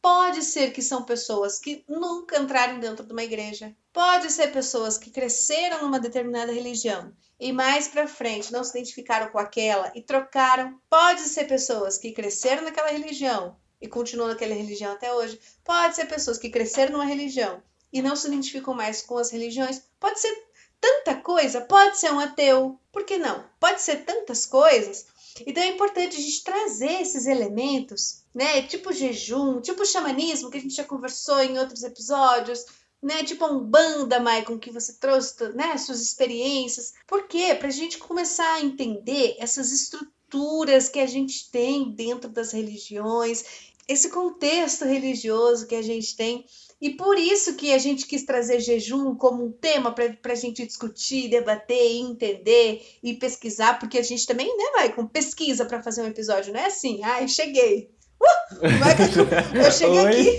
Pode 0.02 0.42
ser 0.44 0.72
que 0.72 0.82
são 0.82 1.04
pessoas 1.04 1.60
que 1.60 1.86
nunca 1.88 2.40
entraram 2.40 2.80
dentro 2.80 3.06
de 3.06 3.14
uma 3.14 3.24
igreja. 3.24 3.76
Pode 3.94 4.32
ser 4.32 4.52
pessoas 4.52 4.98
que 4.98 5.12
cresceram 5.12 5.84
numa 5.84 6.00
determinada 6.00 6.52
religião 6.52 7.14
e 7.40 7.52
mais 7.52 7.88
para 7.88 8.08
frente 8.08 8.52
não 8.52 8.64
se 8.64 8.78
identificaram 8.78 9.32
com 9.32 9.40
aquela 9.40 9.92
e 9.96 10.02
trocaram. 10.02 10.80
Pode 10.90 11.22
ser 11.22 11.46
pessoas 11.46 11.98
que 11.98 12.12
cresceram 12.12 12.64
naquela 12.64 12.90
religião 12.90 13.56
e 13.82 13.88
continuam 13.88 14.30
naquela 14.30 14.54
religião 14.54 14.92
até 14.92 15.14
hoje. 15.14 15.40
Pode 15.64 15.96
ser 15.96 16.06
pessoas 16.06 16.38
que 16.38 16.50
cresceram 16.50 16.94
numa 16.94 17.06
religião 17.06 17.62
e 17.92 18.02
não 18.02 18.16
se 18.16 18.28
identificam 18.28 18.74
mais 18.74 19.02
com 19.02 19.18
as 19.18 19.32
religiões. 19.32 19.82
Pode 20.00 20.20
ser 20.20 20.34
tanta 20.80 21.16
coisa. 21.16 21.62
Pode 21.62 21.98
ser 21.98 22.12
um 22.12 22.20
ateu. 22.20 22.80
Por 22.92 23.06
que 23.06 23.18
não? 23.18 23.46
Pode 23.60 23.82
ser 23.82 24.04
tantas 24.04 24.46
coisas 24.46 25.06
Então 25.46 25.64
é 25.64 25.68
importante 25.68 26.18
a 26.18 26.20
gente 26.20 26.44
trazer 26.44 27.02
esses 27.02 27.26
elementos, 27.26 28.24
né? 28.34 28.64
Tipo 28.64 28.92
jejum, 28.92 29.62
tipo 29.62 29.86
xamanismo, 29.86 30.50
que 30.50 30.58
a 30.58 30.62
gente 30.62 30.76
já 30.76 30.84
conversou 30.84 31.40
em 31.40 31.58
outros 31.58 31.84
episódios, 31.84 32.66
né? 33.02 33.24
Tipo 33.24 33.46
um 33.46 33.60
banda, 33.60 34.20
Maicon, 34.20 34.60
que 34.60 34.72
você 34.72 34.94
trouxe, 34.94 35.50
né? 35.54 35.78
Suas 35.78 36.02
experiências. 36.02 36.94
Por 37.08 37.28
quê? 37.28 37.58
A 37.62 37.70
gente 37.70 37.98
começar 37.98 38.56
a 38.56 38.62
entender 38.62 39.36
essas 39.40 39.72
estruturas 39.72 40.90
que 40.90 41.00
a 41.00 41.08
gente 41.08 41.50
tem 41.50 41.92
dentro 41.92 42.30
das 42.30 42.52
religiões, 42.52 43.71
esse 43.88 44.10
contexto 44.10 44.86
religioso 44.86 45.68
que 45.68 45.76
a 45.76 45.82
gente 45.82 46.16
tem 46.16 46.46
e 46.82 46.90
por 46.90 47.18
isso 47.20 47.54
que 47.54 47.72
a 47.74 47.78
gente 47.78 48.08
quis 48.08 48.24
trazer 48.24 48.60
jejum 48.60 49.14
como 49.16 49.46
um 49.46 49.52
tema 49.52 49.92
para 49.92 50.34
a 50.34 50.36
gente 50.36 50.66
discutir, 50.66 51.30
debater, 51.30 51.96
entender 51.98 52.98
e 53.04 53.14
pesquisar, 53.14 53.78
porque 53.78 54.00
a 54.00 54.04
gente 54.04 54.26
também, 54.26 54.48
né, 54.48 54.64
vai 54.74 54.92
com 54.92 55.06
pesquisa 55.06 55.64
para 55.64 55.84
fazer 55.84 56.02
um 56.02 56.08
episódio, 56.08 56.52
não 56.52 56.60
é 56.60 56.66
assim, 56.66 57.04
ai, 57.04 57.28
cheguei. 57.28 57.92
Uh, 58.20 58.64
Michael, 58.64 59.64
eu 59.64 59.72
cheguei 59.72 60.00
Oi? 60.00 60.30
aqui, 60.30 60.38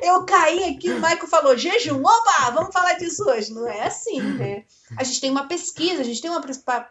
eu 0.04 0.24
caí 0.24 0.64
aqui, 0.64 0.90
o 0.90 0.96
Michael 0.96 1.26
falou 1.28 1.56
jejum, 1.56 2.00
opa, 2.00 2.50
vamos 2.50 2.72
falar 2.72 2.94
disso 2.94 3.24
hoje. 3.24 3.52
Não 3.52 3.66
é 3.68 3.86
assim, 3.86 4.20
né? 4.20 4.64
A 4.98 5.04
gente 5.04 5.20
tem 5.20 5.30
uma 5.30 5.48
pesquisa, 5.48 6.00
a 6.00 6.04
gente 6.04 6.20
tem 6.20 6.30
uma, 6.30 6.42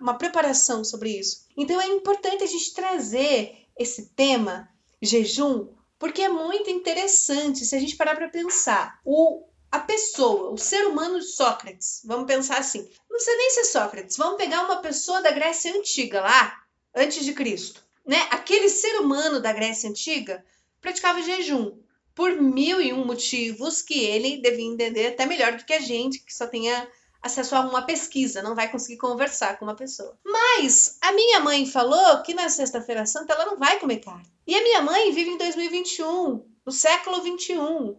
uma 0.01 0.17
preparação 0.17 0.83
sobre 0.83 1.11
isso. 1.11 1.45
Então 1.55 1.79
é 1.79 1.87
importante 1.87 2.43
a 2.43 2.47
gente 2.47 2.73
trazer 2.73 3.55
esse 3.77 4.09
tema, 4.15 4.67
jejum, 5.01 5.67
porque 5.97 6.21
é 6.21 6.29
muito 6.29 6.69
interessante 6.69 7.65
se 7.65 7.75
a 7.75 7.79
gente 7.79 7.95
parar 7.95 8.15
para 8.15 8.29
pensar. 8.29 8.99
O, 9.03 9.45
a 9.71 9.79
pessoa, 9.79 10.51
o 10.51 10.57
ser 10.57 10.87
humano 10.87 11.21
Sócrates, 11.21 12.01
vamos 12.05 12.25
pensar 12.25 12.57
assim, 12.57 12.89
não 13.09 13.17
precisa 13.17 13.37
nem 13.37 13.49
ser 13.51 13.65
Sócrates, 13.65 14.17
vamos 14.17 14.37
pegar 14.37 14.63
uma 14.63 14.77
pessoa 14.77 15.21
da 15.21 15.31
Grécia 15.31 15.75
Antiga 15.75 16.21
lá, 16.21 16.63
antes 16.95 17.23
de 17.23 17.33
Cristo. 17.33 17.83
Né? 18.05 18.17
Aquele 18.31 18.69
ser 18.69 18.99
humano 19.01 19.39
da 19.39 19.53
Grécia 19.53 19.89
Antiga 19.89 20.43
praticava 20.81 21.21
jejum 21.21 21.77
por 22.15 22.31
mil 22.31 22.81
e 22.81 22.91
um 22.91 23.05
motivos 23.05 23.81
que 23.81 24.03
ele 24.03 24.41
devia 24.41 24.65
entender 24.65 25.07
até 25.07 25.25
melhor 25.25 25.55
do 25.55 25.63
que 25.63 25.73
a 25.73 25.79
gente, 25.79 26.19
que 26.19 26.33
só 26.33 26.47
tenha 26.47 26.87
acesso 27.21 27.55
a 27.55 27.61
uma 27.61 27.81
pesquisa, 27.81 28.41
não 28.41 28.55
vai 28.55 28.71
conseguir 28.71 28.97
conversar 28.97 29.57
com 29.57 29.65
uma 29.65 29.75
pessoa. 29.75 30.17
Mas 30.23 30.97
a 31.01 31.11
minha 31.11 31.39
mãe 31.39 31.65
falou 31.65 32.21
que 32.23 32.33
na 32.33 32.49
Sexta-feira 32.49 33.05
Santa 33.05 33.33
ela 33.33 33.45
não 33.45 33.57
vai 33.57 33.79
comer 33.79 33.97
carne. 33.97 34.31
E 34.47 34.55
a 34.55 34.63
minha 34.63 34.81
mãe 34.81 35.11
vive 35.11 35.31
em 35.31 35.37
2021, 35.37 36.45
no 36.65 36.71
século 36.71 37.21
21, 37.21 37.95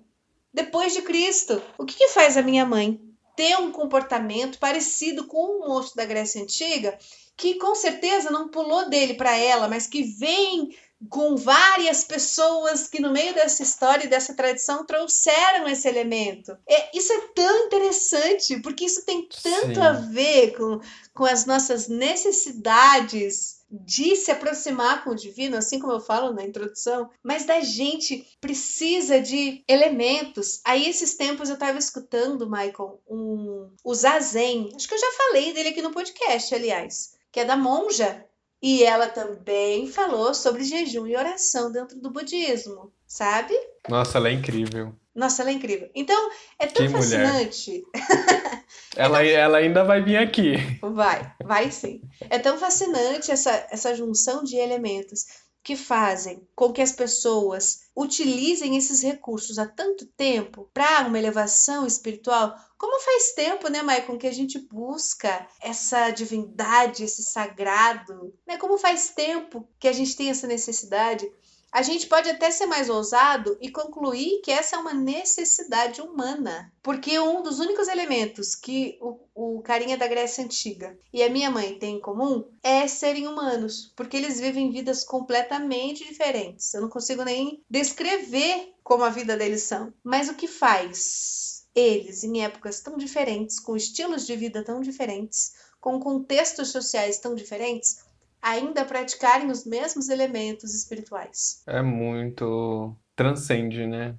depois 0.53 0.93
de 0.93 1.03
Cristo. 1.03 1.63
O 1.79 1.85
que, 1.85 1.97
que 1.97 2.09
faz 2.09 2.37
a 2.37 2.43
minha 2.43 2.65
mãe? 2.65 3.01
Ter 3.37 3.57
um 3.57 3.71
comportamento 3.71 4.59
parecido 4.59 5.27
com 5.27 5.59
o 5.59 5.69
moço 5.69 5.95
da 5.97 6.05
Grécia 6.05 6.43
Antiga, 6.43 6.99
que 7.37 7.55
com 7.55 7.75
certeza 7.75 8.31
não 8.31 8.49
pulou 8.49 8.89
dele 8.89 9.15
para 9.15 9.37
ela, 9.37 9.69
mas 9.69 9.87
que 9.87 10.03
vem 10.03 10.77
com 11.09 11.37
várias 11.37 12.05
pessoas 12.05 12.87
que 12.87 13.01
no 13.01 13.13
meio 13.13 13.35
dessa 13.35 13.63
história 13.63 14.05
e 14.05 14.09
dessa 14.09 14.35
tradição 14.35 14.85
trouxeram 14.85 15.67
esse 15.67 15.89
elemento. 15.89 16.57
É, 16.69 16.97
isso 16.97 17.13
é 17.13 17.21
tão 17.35 17.67
interessante, 17.67 18.61
porque 18.61 18.85
isso 18.85 19.05
tem 19.07 19.27
tanto 19.43 19.75
Sim. 19.75 19.81
a 19.81 19.93
ver 19.93 20.57
com, 20.57 20.81
com 21.15 21.25
as 21.25 21.47
nossas 21.47 21.89
necessidades 21.89 23.61
de 23.71 24.17
se 24.17 24.33
aproximar 24.33 25.05
com 25.05 25.11
o 25.11 25.17
divino, 25.17 25.57
assim 25.57 25.79
como 25.79 25.93
eu 25.93 26.01
falo 26.01 26.33
na 26.33 26.45
introdução, 26.45 27.09
mas 27.23 27.45
da 27.45 27.61
gente 27.61 28.27
precisa 28.41 29.21
de 29.21 29.63
elementos. 29.69 30.61
Aí 30.65 30.89
esses 30.89 31.15
tempos 31.15 31.49
eu 31.49 31.55
estava 31.55 31.79
escutando, 31.79 32.51
Michael, 32.51 33.01
um, 33.09 33.71
o 33.85 33.95
Zazen, 33.95 34.73
acho 34.75 34.89
que 34.89 34.95
eu 34.95 34.99
já 34.99 35.13
falei 35.13 35.53
dele 35.53 35.69
aqui 35.69 35.83
no 35.83 35.93
podcast, 35.93 36.53
aliás, 36.53 37.13
que 37.31 37.39
é 37.39 37.45
da 37.45 37.57
monja 37.57 38.27
e 38.63 38.85
ela 38.85 39.09
também 39.09 39.87
falou 39.87 40.35
sobre 40.35 40.65
jejum 40.65 41.07
e 41.07 41.17
oração 41.17 41.73
dentro 41.73 41.99
do 41.99 42.11
budismo, 42.11 42.93
sabe? 43.07 43.55
Nossa, 43.89 44.19
ela 44.19 44.29
é 44.29 44.33
incrível. 44.33 44.95
Nossa, 45.15 45.43
ela 45.43 45.51
é 45.51 45.55
incrível. 45.55 45.91
Então, 45.95 46.31
é 46.59 46.67
tão 46.67 46.87
que 46.87 46.93
fascinante. 46.93 47.83
ela, 48.97 49.25
ela 49.25 49.59
ainda 49.59 49.83
vai 49.83 50.03
vir 50.03 50.17
aqui. 50.17 50.55
Vai, 50.81 51.35
vai 51.43 51.71
sim. 51.71 52.03
É 52.29 52.39
tão 52.39 52.57
fascinante 52.59 53.31
essa, 53.31 53.67
essa 53.71 53.95
junção 53.95 54.45
de 54.45 54.57
elementos 54.57 55.27
que 55.63 55.77
fazem 55.77 56.47
com 56.55 56.73
que 56.73 56.81
as 56.81 56.93
pessoas 56.93 57.91
utilizem 57.95 58.77
esses 58.77 59.03
recursos 59.03 59.59
há 59.59 59.67
tanto 59.67 60.07
tempo 60.07 60.71
para 60.73 61.07
uma 61.07 61.19
elevação 61.19 61.87
espiritual, 61.87 62.55
como 62.79 62.99
faz 63.01 63.33
tempo, 63.33 63.69
né, 63.69 63.83
Maicon, 63.83 64.17
que 64.17 64.27
a 64.27 64.33
gente 64.33 64.59
busca 64.59 65.47
essa 65.61 66.11
divindade, 66.11 67.05
esse 67.05 67.23
sagrado, 67.23 68.35
né? 68.47 68.57
Como 68.57 68.79
faz 68.79 69.11
tempo 69.11 69.69
que 69.79 69.87
a 69.87 69.93
gente 69.93 70.17
tem 70.17 70.31
essa 70.31 70.47
necessidade 70.47 71.31
a 71.73 71.83
gente 71.83 72.07
pode 72.07 72.29
até 72.29 72.51
ser 72.51 72.67
mais 72.67 72.91
ousado 72.91 73.57
e 73.61 73.71
concluir 73.71 74.41
que 74.43 74.51
essa 74.51 74.77
é 74.77 74.79
uma 74.79 74.93
necessidade 74.93 76.01
humana, 76.01 76.73
porque 76.83 77.19
um 77.19 77.43
dos 77.43 77.61
únicos 77.61 77.87
elementos 77.87 78.55
que 78.55 78.99
o, 79.01 79.19
o 79.35 79.63
carinha 79.63 79.97
da 79.97 80.09
Grécia 80.09 80.45
Antiga 80.45 80.99
e 81.13 81.23
a 81.23 81.31
minha 81.31 81.51
mãe 81.51 81.79
têm 81.79 81.97
em 81.97 82.01
comum 82.01 82.45
é 82.63 82.87
serem 82.89 83.29
humanos, 83.29 83.93
porque 83.95 84.17
eles 84.17 84.41
vivem 84.41 84.71
vidas 84.71 85.05
completamente 85.05 86.05
diferentes. 86.05 86.75
Eu 86.75 86.83
não 86.83 86.89
consigo 86.89 87.23
nem 87.23 87.63
descrever 87.71 88.75
como 88.83 89.05
a 89.05 89.11
vida 89.11 89.37
deles 89.37 89.63
são, 89.63 89.93
mas 90.03 90.29
o 90.29 90.35
que 90.35 90.49
faz 90.49 91.67
eles 91.75 92.25
em 92.25 92.43
épocas 92.43 92.81
tão 92.81 92.97
diferentes, 92.97 93.61
com 93.61 93.77
estilos 93.77 94.27
de 94.27 94.35
vida 94.35 94.65
tão 94.65 94.81
diferentes, 94.81 95.53
com 95.81 96.01
contextos 96.01 96.69
sociais 96.69 97.19
tão 97.19 97.35
diferentes, 97.35 97.99
ainda 98.43 98.85
praticarem 98.85 99.51
os 99.51 99.65
mesmos 99.65 100.09
elementos 100.09 100.75
espirituais. 100.75 101.63
É 101.67 101.83
muito. 101.83 102.97
transcende, 103.15 103.87
né? 103.87 104.15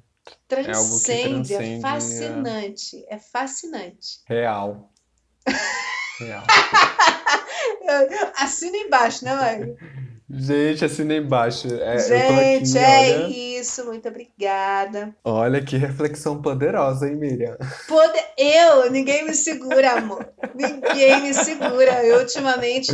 Transcende, 0.47 0.71
é, 0.71 0.75
algo 0.75 0.99
que 0.99 1.05
transcende, 1.05 1.53
é 1.53 1.81
fascinante. 1.81 3.05
É, 3.07 3.15
é 3.15 3.19
fascinante. 3.19 4.19
Real. 4.25 4.91
Real. 6.19 6.43
Assina 8.37 8.77
embaixo, 8.77 9.25
né, 9.25 9.35
Mário? 9.35 9.77
Gente, 10.33 10.85
assina 10.85 11.15
embaixo. 11.15 11.67
É, 11.67 11.97
Gente, 11.99 12.77
aqui, 12.77 12.85
é 12.85 13.23
olha... 13.23 13.27
isso. 13.59 13.85
Muito 13.85 14.07
obrigada. 14.07 15.13
Olha 15.25 15.61
que 15.61 15.75
reflexão 15.75 16.41
poderosa, 16.41 17.09
hein, 17.09 17.15
Miriam? 17.17 17.57
Poder... 17.87 18.23
Eu? 18.37 18.89
Ninguém 18.89 19.25
me 19.25 19.33
segura, 19.33 19.91
amor. 19.93 20.25
Ninguém 20.55 21.21
me 21.21 21.33
segura. 21.33 22.05
Eu, 22.05 22.19
ultimamente, 22.19 22.93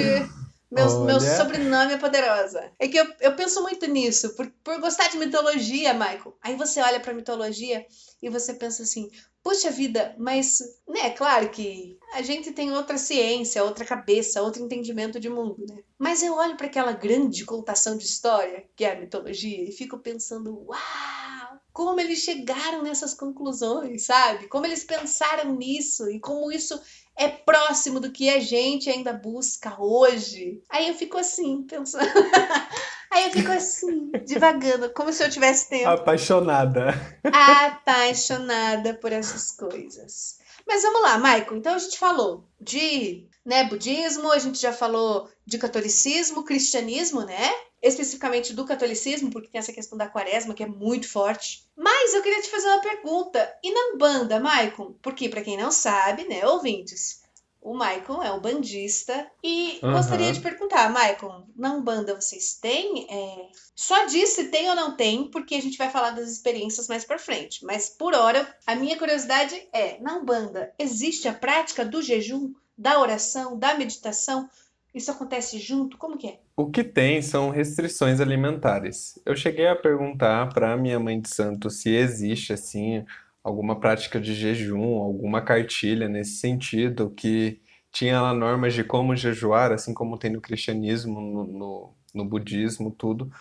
meu, 0.69 1.03
meu 1.05 1.19
sobrenome 1.19 1.93
é 1.93 1.97
poderosa. 1.97 2.71
É 2.77 2.87
que 2.87 2.97
eu, 2.97 3.07
eu 3.21 3.35
penso 3.35 3.61
muito 3.61 3.85
nisso, 3.87 4.35
por, 4.35 4.47
por 4.63 4.79
gostar 4.79 5.07
de 5.09 5.17
mitologia, 5.17 5.93
Michael. 5.93 6.37
Aí 6.41 6.55
você 6.55 6.81
olha 6.81 6.99
pra 6.99 7.13
mitologia 7.13 7.85
e 8.21 8.29
você 8.29 8.53
pensa 8.53 8.83
assim, 8.83 9.09
puxa 9.41 9.71
vida, 9.71 10.13
mas, 10.17 10.59
né, 10.87 11.11
claro 11.11 11.49
que 11.49 11.97
a 12.13 12.21
gente 12.21 12.51
tem 12.51 12.71
outra 12.73 12.97
ciência, 12.97 13.63
outra 13.63 13.85
cabeça, 13.85 14.41
outro 14.41 14.61
entendimento 14.61 15.19
de 15.21 15.29
mundo, 15.29 15.65
né? 15.69 15.81
Mas 15.97 16.21
eu 16.21 16.33
olho 16.33 16.57
para 16.57 16.67
aquela 16.67 16.91
grande 16.91 17.45
contação 17.45 17.97
de 17.97 18.03
história, 18.03 18.65
que 18.75 18.83
é 18.83 18.91
a 18.91 18.99
mitologia, 18.99 19.63
e 19.63 19.71
fico 19.71 19.97
pensando, 19.99 20.65
uau! 20.67 21.61
Como 21.71 21.99
eles 22.01 22.19
chegaram 22.19 22.81
nessas 22.81 23.13
conclusões, 23.13 24.05
sabe? 24.05 24.47
Como 24.47 24.65
eles 24.65 24.83
pensaram 24.83 25.55
nisso 25.55 26.09
e 26.09 26.19
como 26.19 26.51
isso 26.51 26.77
é 27.17 27.27
próximo 27.27 27.99
do 27.99 28.11
que 28.11 28.29
a 28.29 28.39
gente 28.39 28.89
ainda 28.89 29.11
busca 29.11 29.75
hoje. 29.79 30.61
Aí 30.69 30.87
eu 30.87 30.93
fico 30.93 31.17
assim, 31.17 31.63
pensando. 31.63 32.05
Aí 33.09 33.25
eu 33.25 33.31
fico 33.31 33.51
assim, 33.51 34.11
divagando, 34.25 34.91
como 34.91 35.11
se 35.11 35.23
eu 35.23 35.29
tivesse 35.29 35.69
tempo. 35.69 35.89
Apaixonada. 35.89 36.93
Apaixonada 37.23 38.93
por 38.93 39.11
essas 39.11 39.51
coisas. 39.51 40.37
Mas 40.67 40.83
vamos 40.83 41.01
lá, 41.01 41.17
Michael. 41.17 41.55
Então 41.55 41.73
a 41.73 41.79
gente 41.79 41.97
falou 41.97 42.43
de 42.59 43.25
né, 43.45 43.63
budismo, 43.63 44.31
a 44.31 44.37
gente 44.37 44.59
já 44.59 44.73
falou 44.73 45.29
de 45.45 45.57
catolicismo, 45.57 46.43
cristianismo, 46.43 47.21
né? 47.21 47.49
Especificamente 47.81 48.53
do 48.53 48.65
catolicismo, 48.65 49.29
porque 49.29 49.49
tem 49.49 49.59
essa 49.59 49.73
questão 49.73 49.97
da 49.97 50.07
quaresma 50.07 50.53
que 50.53 50.63
é 50.63 50.67
muito 50.67 51.09
forte. 51.09 51.67
Mas 51.75 52.13
eu 52.13 52.21
queria 52.21 52.41
te 52.41 52.49
fazer 52.49 52.67
uma 52.67 52.81
pergunta. 52.81 53.53
E 53.63 53.71
na 53.71 53.93
Umbanda, 53.93 54.39
Maicon? 54.39 54.95
Porque, 55.01 55.29
para 55.29 55.41
quem 55.41 55.57
não 55.57 55.71
sabe, 55.71 56.23
né, 56.25 56.45
ouvintes, 56.45 57.21
o 57.61 57.73
Maicon 57.73 58.23
é 58.23 58.31
o 58.31 58.39
bandista. 58.39 59.29
E 59.43 59.79
uhum. 59.83 59.91
gostaria 59.91 60.31
de 60.31 60.39
perguntar, 60.39 60.89
Maicon, 60.89 61.45
na 61.55 61.73
Umbanda 61.73 62.15
vocês 62.15 62.55
têm? 62.55 63.05
É... 63.09 63.49
Só 63.75 64.05
diz 64.05 64.29
se 64.29 64.45
tem 64.45 64.69
ou 64.69 64.75
não 64.75 64.95
tem, 64.95 65.29
porque 65.29 65.55
a 65.55 65.61
gente 65.61 65.77
vai 65.77 65.89
falar 65.89 66.11
das 66.11 66.29
experiências 66.29 66.87
mais 66.87 67.03
para 67.03 67.19
frente. 67.19 67.65
Mas 67.65 67.89
por 67.89 68.13
hora, 68.13 68.47
a 68.65 68.73
minha 68.73 68.97
curiosidade 68.97 69.67
é: 69.73 69.99
na 69.99 70.17
Umbanda 70.17 70.73
existe 70.79 71.27
a 71.27 71.33
prática 71.33 71.83
do 71.83 72.01
jejum, 72.01 72.53
da 72.77 72.99
oração, 72.99 73.57
da 73.57 73.73
meditação? 73.73 74.49
Isso 74.97 75.11
acontece 75.11 75.59
junto? 75.59 75.95
Como 75.95 76.17
que 76.17 76.27
é? 76.27 76.39
O 76.55 76.71
que 76.71 76.83
tem 76.83 77.21
são 77.21 77.51
restrições 77.51 78.19
alimentares. 78.19 79.19
Eu 79.23 79.35
cheguei 79.35 79.67
a 79.67 79.75
perguntar 79.75 80.51
para 80.51 80.75
minha 80.75 80.99
mãe 80.99 81.21
de 81.21 81.29
santo 81.29 81.69
se 81.69 81.93
existe 81.93 82.51
assim 82.51 83.05
alguma 83.43 83.79
prática 83.79 84.19
de 84.19 84.33
jejum, 84.33 84.95
alguma 84.95 85.39
cartilha 85.39 86.09
nesse 86.09 86.37
sentido 86.37 87.11
que 87.11 87.61
tinha 87.91 88.19
lá 88.19 88.33
normas 88.33 88.73
de 88.73 88.83
como 88.83 89.15
jejuar, 89.15 89.71
assim 89.71 89.93
como 89.93 90.17
tem 90.17 90.31
no 90.31 90.41
cristianismo, 90.41 91.21
no, 91.21 91.43
no, 91.45 91.93
no 92.15 92.25
budismo, 92.25 92.89
tudo, 92.89 93.31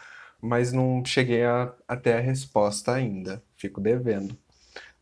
mas 0.41 0.75
não 0.75 1.03
cheguei 1.07 1.43
a, 1.43 1.75
até 1.89 2.19
a 2.19 2.21
resposta 2.21 2.93
ainda. 2.93 3.43
Fico 3.57 3.81
devendo. 3.81 4.37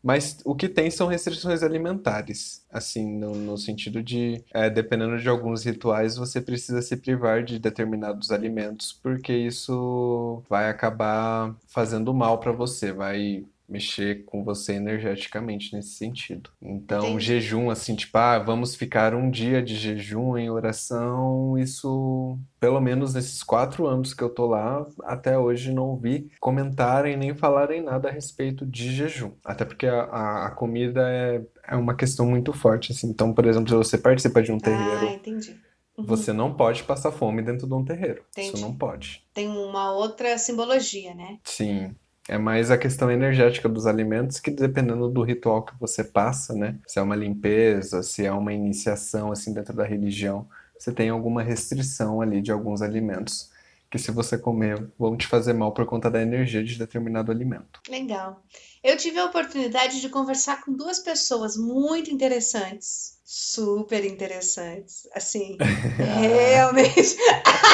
Mas 0.05 0.37
o 0.45 0.53
que 0.53 0.69
tem 0.69 0.91
são 0.91 1.07
restrições 1.07 1.63
alimentares, 1.63 2.63
assim, 2.71 3.17
no, 3.17 3.33
no 3.33 3.57
sentido 3.57 4.03
de, 4.03 4.45
é, 4.53 4.69
dependendo 4.69 5.17
de 5.17 5.27
alguns 5.27 5.63
rituais, 5.63 6.15
você 6.15 6.39
precisa 6.39 6.79
se 6.83 6.95
privar 6.95 7.43
de 7.43 7.57
determinados 7.57 8.29
alimentos, 8.31 8.93
porque 8.93 9.33
isso 9.33 10.43
vai 10.47 10.69
acabar 10.69 11.55
fazendo 11.67 12.13
mal 12.13 12.39
para 12.39 12.51
você, 12.51 12.91
vai 12.91 13.47
mexer 13.67 14.23
com 14.25 14.43
você 14.43 14.73
energeticamente 14.73 15.73
nesse 15.73 15.95
sentido. 15.95 16.49
Então, 16.61 17.03
Entendi. 17.05 17.25
jejum, 17.25 17.69
assim, 17.69 17.95
tipo, 17.95 18.17
ah, 18.17 18.39
vamos 18.39 18.75
ficar 18.75 19.13
um 19.13 19.29
dia 19.29 19.61
de 19.61 19.75
jejum 19.75 20.37
em 20.37 20.49
oração, 20.49 21.57
isso, 21.57 22.37
pelo 22.59 22.79
menos 22.79 23.13
nesses 23.13 23.43
quatro 23.43 23.87
anos 23.87 24.13
que 24.13 24.23
eu 24.23 24.29
tô 24.29 24.45
lá, 24.45 24.85
até 25.03 25.37
hoje 25.37 25.73
não 25.73 25.89
ouvi 25.89 26.29
comentarem 26.39 27.17
nem 27.17 27.35
falarem 27.35 27.81
nada 27.81 28.09
a 28.09 28.11
respeito 28.11 28.65
de 28.65 28.91
jejum. 28.91 29.31
Até 29.43 29.65
porque 29.65 29.87
a, 29.87 30.03
a, 30.03 30.47
a 30.47 30.51
comida 30.51 31.01
é, 31.09 31.41
é 31.67 31.75
uma 31.75 31.95
questão 31.95 32.25
muito 32.25 32.53
forte, 32.53 32.91
assim. 32.91 33.07
Então, 33.09 33.33
por 33.33 33.45
exemplo, 33.45 33.69
se 33.69 33.75
você 33.75 33.97
participa 33.97 34.41
de 34.41 34.51
um 34.51 34.57
terreiro... 34.57 35.07
Ah, 35.07 35.13
entendi. 35.13 35.55
Uhum. 35.97 36.05
Você 36.05 36.33
não 36.33 36.53
pode 36.53 36.83
passar 36.83 37.11
fome 37.11 37.41
dentro 37.41 37.67
de 37.67 37.73
um 37.73 37.83
terreiro. 37.83 38.23
Entendi. 38.31 38.49
Isso 38.49 38.57
não 38.59 38.75
pode. 38.75 39.23
Tem 39.33 39.47
uma 39.47 39.93
outra 39.93 40.37
simbologia, 40.37 41.13
né? 41.15 41.39
Sim. 41.43 41.95
É 42.27 42.37
mais 42.37 42.71
a 42.71 42.77
questão 42.77 43.11
energética 43.11 43.69
dos 43.69 43.85
alimentos 43.85 44.39
que 44.39 44.49
dependendo 44.49 45.07
do 45.07 45.21
ritual 45.21 45.63
que 45.63 45.73
você 45.79 46.03
passa, 46.03 46.53
né? 46.53 46.77
Se 46.87 46.97
é 46.97 47.01
uma 47.01 47.15
limpeza, 47.15 48.01
se 48.01 48.25
é 48.25 48.31
uma 48.31 48.51
iniciação 48.51 49.31
assim 49.31 49.53
dentro 49.53 49.75
da 49.75 49.83
religião, 49.83 50.47
você 50.77 50.91
tem 50.91 51.09
alguma 51.09 51.43
restrição 51.43 52.21
ali 52.21 52.41
de 52.41 52.51
alguns 52.51 52.81
alimentos 52.81 53.51
que 53.89 53.99
se 53.99 54.11
você 54.11 54.37
comer 54.37 54.89
vão 54.97 55.15
te 55.15 55.27
fazer 55.27 55.53
mal 55.53 55.71
por 55.71 55.85
conta 55.85 56.09
da 56.09 56.21
energia 56.21 56.63
de 56.63 56.77
determinado 56.77 57.31
alimento. 57.31 57.79
Legal. 57.87 58.43
Eu 58.83 58.97
tive 58.97 59.19
a 59.19 59.25
oportunidade 59.25 60.01
de 60.01 60.09
conversar 60.09 60.61
com 60.63 60.73
duas 60.73 60.99
pessoas 60.99 61.55
muito 61.55 62.11
interessantes, 62.11 63.19
super 63.23 64.03
interessantes, 64.03 65.07
assim, 65.13 65.57
realmente, 65.97 67.17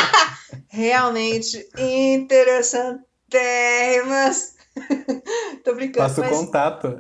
realmente 0.70 1.68
interessante 1.78 3.11
térrimas. 3.32 4.56
tô 5.64 5.74
brincando. 5.74 6.08
Passa 6.08 6.22
o 6.22 6.26
mas... 6.26 6.38
contato. 6.38 6.98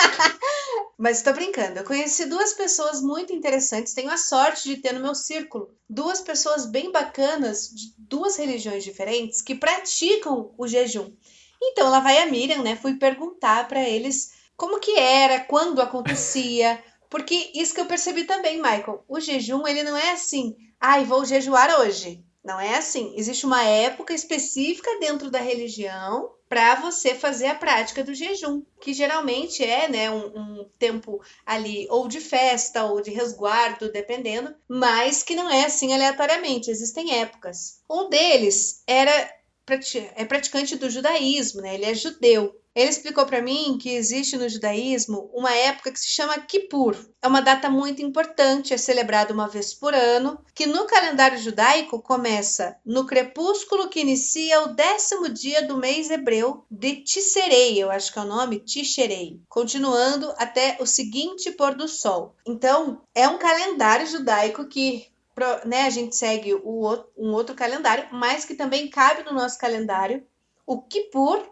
mas 0.96 1.22
tô 1.22 1.32
brincando. 1.32 1.80
Eu 1.80 1.84
conheci 1.84 2.24
duas 2.26 2.54
pessoas 2.54 3.02
muito 3.02 3.32
interessantes. 3.32 3.92
Tenho 3.92 4.10
a 4.10 4.16
sorte 4.16 4.68
de 4.68 4.76
ter 4.78 4.92
no 4.92 5.00
meu 5.00 5.14
círculo 5.14 5.68
duas 5.88 6.20
pessoas 6.20 6.64
bem 6.66 6.90
bacanas 6.90 7.68
de 7.68 7.94
duas 7.98 8.36
religiões 8.36 8.82
diferentes 8.82 9.42
que 9.42 9.54
praticam 9.54 10.54
o 10.56 10.66
jejum. 10.66 11.12
Então 11.62 11.90
lá 11.90 12.00
vai 12.00 12.18
a 12.18 12.26
Miriam, 12.26 12.62
né? 12.62 12.76
Fui 12.76 12.94
perguntar 12.94 13.68
para 13.68 13.82
eles 13.82 14.32
como 14.56 14.80
que 14.80 14.98
era, 14.98 15.40
quando 15.40 15.82
acontecia, 15.82 16.82
porque 17.10 17.50
isso 17.54 17.74
que 17.74 17.80
eu 17.80 17.86
percebi 17.86 18.24
também, 18.24 18.56
Michael. 18.56 19.04
O 19.08 19.20
jejum 19.20 19.66
ele 19.66 19.82
não 19.82 19.96
é 19.96 20.12
assim, 20.12 20.56
ai, 20.80 21.04
vou 21.04 21.24
jejuar 21.24 21.80
hoje. 21.80 22.24
Não 22.44 22.60
é 22.60 22.76
assim. 22.76 23.14
Existe 23.16 23.46
uma 23.46 23.64
época 23.64 24.12
específica 24.12 24.98
dentro 25.00 25.30
da 25.30 25.40
religião 25.40 26.30
para 26.46 26.74
você 26.76 27.14
fazer 27.14 27.46
a 27.46 27.54
prática 27.54 28.04
do 28.04 28.14
jejum, 28.14 28.62
que 28.80 28.92
geralmente 28.92 29.64
é 29.64 29.88
né, 29.88 30.10
um, 30.10 30.26
um, 30.38 30.70
tempo 30.78 31.20
ali 31.44 31.86
ou 31.90 32.06
de 32.06 32.20
festa 32.20 32.84
ou 32.84 33.00
de 33.00 33.10
resguardo, 33.10 33.90
dependendo, 33.90 34.54
mas 34.68 35.22
que 35.22 35.34
não 35.34 35.50
é 35.50 35.64
assim 35.64 35.92
aleatoriamente, 35.92 36.70
existem 36.70 37.18
épocas. 37.18 37.80
Um 37.90 38.08
deles 38.10 38.82
era 38.86 39.34
é 40.14 40.24
praticante 40.24 40.76
do 40.76 40.90
judaísmo, 40.90 41.60
né? 41.60 41.74
ele 41.74 41.84
é 41.84 41.94
judeu. 41.94 42.54
Ele 42.74 42.90
explicou 42.90 43.24
para 43.24 43.40
mim 43.40 43.78
que 43.80 43.90
existe 43.90 44.36
no 44.36 44.48
judaísmo 44.48 45.30
uma 45.32 45.52
época 45.52 45.92
que 45.92 46.00
se 46.00 46.08
chama 46.08 46.40
Kippur. 46.40 46.96
É 47.22 47.28
uma 47.28 47.40
data 47.40 47.70
muito 47.70 48.02
importante, 48.02 48.74
é 48.74 48.76
celebrada 48.76 49.32
uma 49.32 49.48
vez 49.48 49.72
por 49.72 49.94
ano, 49.94 50.40
que 50.52 50.66
no 50.66 50.84
calendário 50.84 51.38
judaico 51.38 52.02
começa 52.02 52.76
no 52.84 53.06
crepúsculo 53.06 53.88
que 53.88 54.00
inicia 54.00 54.62
o 54.62 54.74
décimo 54.74 55.28
dia 55.28 55.62
do 55.62 55.76
mês 55.76 56.10
hebreu 56.10 56.64
de 56.68 56.96
Tisserei, 56.96 57.80
eu 57.80 57.92
acho 57.92 58.12
que 58.12 58.18
é 58.18 58.22
o 58.22 58.26
nome, 58.26 58.58
Tisherei, 58.58 59.40
continuando 59.48 60.34
até 60.36 60.76
o 60.80 60.86
seguinte 60.86 61.52
pôr 61.52 61.76
do 61.76 61.86
sol. 61.86 62.34
Então, 62.44 63.02
é 63.14 63.28
um 63.28 63.38
calendário 63.38 64.06
judaico 64.06 64.66
que 64.66 65.13
né, 65.64 65.82
a 65.82 65.90
gente 65.90 66.14
segue 66.14 66.54
o, 66.54 67.04
um 67.16 67.32
outro 67.32 67.54
calendário, 67.54 68.08
mas 68.12 68.44
que 68.44 68.54
também 68.54 68.88
cabe 68.88 69.24
no 69.24 69.32
nosso 69.32 69.58
calendário. 69.58 70.24
O 70.66 70.80
Kippur 70.82 71.44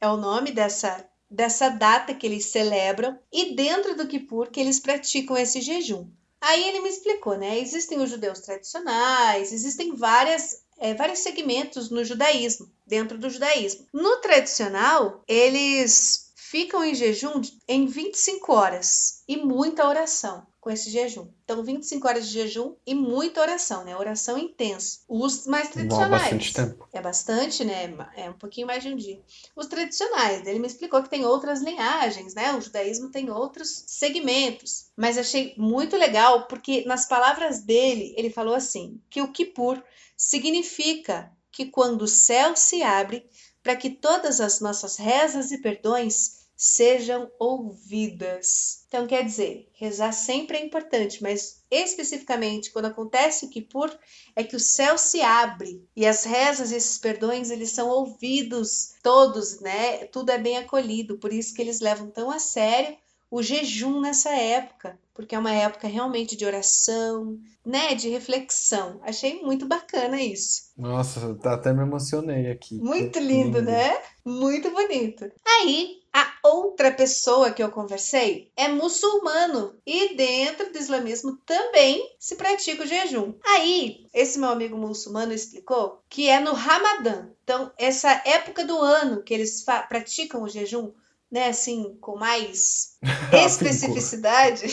é 0.00 0.08
o 0.08 0.16
nome 0.16 0.50
dessa, 0.50 1.08
dessa 1.30 1.68
data 1.68 2.14
que 2.14 2.26
eles 2.26 2.46
celebram, 2.46 3.18
e 3.32 3.54
dentro 3.54 3.96
do 3.96 4.06
Kippur 4.06 4.50
que 4.50 4.60
eles 4.60 4.80
praticam 4.80 5.36
esse 5.36 5.60
jejum. 5.60 6.08
Aí 6.40 6.68
ele 6.68 6.80
me 6.80 6.88
explicou, 6.88 7.36
né? 7.36 7.58
Existem 7.58 8.00
os 8.00 8.10
judeus 8.10 8.40
tradicionais, 8.40 9.52
existem 9.52 9.94
várias, 9.94 10.62
é, 10.78 10.94
vários 10.94 11.20
segmentos 11.20 11.90
no 11.90 12.04
judaísmo, 12.04 12.70
dentro 12.86 13.18
do 13.18 13.30
judaísmo. 13.30 13.86
No 13.92 14.20
tradicional, 14.20 15.22
eles 15.26 16.32
ficam 16.36 16.84
em 16.84 16.94
jejum 16.94 17.40
em 17.66 17.86
25 17.86 18.52
horas 18.52 19.22
e 19.28 19.36
muita 19.36 19.86
oração 19.86 20.46
com 20.60 20.70
esse 20.70 20.90
jejum. 20.90 21.28
Então, 21.44 21.62
25 21.62 22.06
horas 22.08 22.26
de 22.26 22.34
jejum 22.34 22.74
e 22.86 22.94
muita 22.94 23.40
oração, 23.40 23.84
né? 23.84 23.96
Oração 23.96 24.36
intensa. 24.36 25.00
Os 25.08 25.46
mais 25.46 25.70
tradicionais. 25.70 26.22
Bastante 26.22 26.54
tempo. 26.54 26.88
É 26.92 27.00
bastante, 27.00 27.64
né? 27.64 27.94
É 28.16 28.28
um 28.28 28.34
pouquinho 28.34 28.66
mais 28.66 28.82
de 28.82 28.88
um 28.88 28.96
dia. 28.96 29.20
Os 29.54 29.66
tradicionais, 29.66 30.46
ele 30.46 30.58
me 30.58 30.66
explicou 30.66 31.02
que 31.02 31.10
tem 31.10 31.24
outras 31.24 31.62
linhagens, 31.62 32.34
né? 32.34 32.52
O 32.54 32.60
judaísmo 32.60 33.10
tem 33.10 33.30
outros 33.30 33.84
segmentos. 33.86 34.86
Mas 34.96 35.16
achei 35.16 35.54
muito 35.56 35.96
legal 35.96 36.46
porque 36.46 36.84
nas 36.84 37.06
palavras 37.06 37.62
dele, 37.62 38.14
ele 38.16 38.30
falou 38.30 38.54
assim: 38.54 39.00
que 39.08 39.22
o 39.22 39.30
Kippur 39.32 39.82
significa 40.16 41.32
que 41.52 41.66
quando 41.66 42.02
o 42.02 42.08
céu 42.08 42.56
se 42.56 42.82
abre 42.82 43.28
para 43.62 43.76
que 43.76 43.90
todas 43.90 44.40
as 44.40 44.60
nossas 44.60 44.96
rezas 44.96 45.52
e 45.52 45.58
perdões 45.58 46.37
sejam 46.60 47.30
ouvidas. 47.38 48.84
Então, 48.88 49.06
quer 49.06 49.24
dizer, 49.24 49.70
rezar 49.74 50.10
sempre 50.10 50.58
é 50.58 50.64
importante, 50.64 51.22
mas 51.22 51.62
especificamente 51.70 52.72
quando 52.72 52.86
acontece 52.86 53.46
o 53.46 53.48
Kippur, 53.48 53.96
é 54.34 54.42
que 54.42 54.56
o 54.56 54.60
céu 54.60 54.98
se 54.98 55.20
abre 55.20 55.86
e 55.94 56.04
as 56.04 56.24
rezas 56.24 56.72
e 56.72 56.74
esses 56.74 56.98
perdões, 56.98 57.50
eles 57.50 57.70
são 57.70 57.88
ouvidos 57.88 58.94
todos, 59.04 59.60
né? 59.60 60.06
Tudo 60.06 60.30
é 60.30 60.38
bem 60.38 60.58
acolhido, 60.58 61.16
por 61.18 61.32
isso 61.32 61.54
que 61.54 61.62
eles 61.62 61.78
levam 61.78 62.10
tão 62.10 62.28
a 62.28 62.40
sério 62.40 62.98
o 63.30 63.42
jejum 63.42 64.00
nessa 64.00 64.30
época, 64.30 64.98
porque 65.12 65.34
é 65.34 65.38
uma 65.38 65.52
época 65.52 65.88
realmente 65.88 66.36
de 66.36 66.46
oração, 66.46 67.38
né, 67.64 67.94
de 67.94 68.08
reflexão. 68.08 69.00
Achei 69.02 69.42
muito 69.42 69.66
bacana 69.66 70.22
isso. 70.22 70.70
Nossa, 70.76 71.36
até 71.44 71.72
me 71.72 71.82
emocionei 71.82 72.50
aqui. 72.50 72.78
Muito 72.78 73.18
lindo, 73.18 73.58
lindo, 73.58 73.62
né? 73.62 74.00
Muito 74.24 74.70
bonito. 74.70 75.30
Aí, 75.44 75.98
a 76.12 76.26
outra 76.42 76.90
pessoa 76.90 77.50
que 77.50 77.62
eu 77.62 77.70
conversei 77.70 78.50
é 78.56 78.68
muçulmano 78.68 79.76
e 79.86 80.14
dentro 80.16 80.72
do 80.72 80.78
islamismo 80.78 81.36
também 81.44 82.16
se 82.18 82.36
pratica 82.36 82.82
o 82.82 82.86
jejum. 82.86 83.34
Aí, 83.44 84.06
esse 84.14 84.38
meu 84.38 84.48
amigo 84.48 84.76
muçulmano 84.76 85.32
explicou 85.32 86.00
que 86.08 86.28
é 86.28 86.40
no 86.40 86.54
Ramadã. 86.54 87.28
Então, 87.44 87.70
essa 87.76 88.22
época 88.24 88.64
do 88.64 88.78
ano 88.78 89.22
que 89.22 89.34
eles 89.34 89.64
praticam 89.88 90.42
o 90.42 90.48
jejum, 90.48 90.92
né, 91.30 91.48
assim, 91.48 91.96
com 92.00 92.16
mais 92.16 92.96
especificidade, 93.44 94.66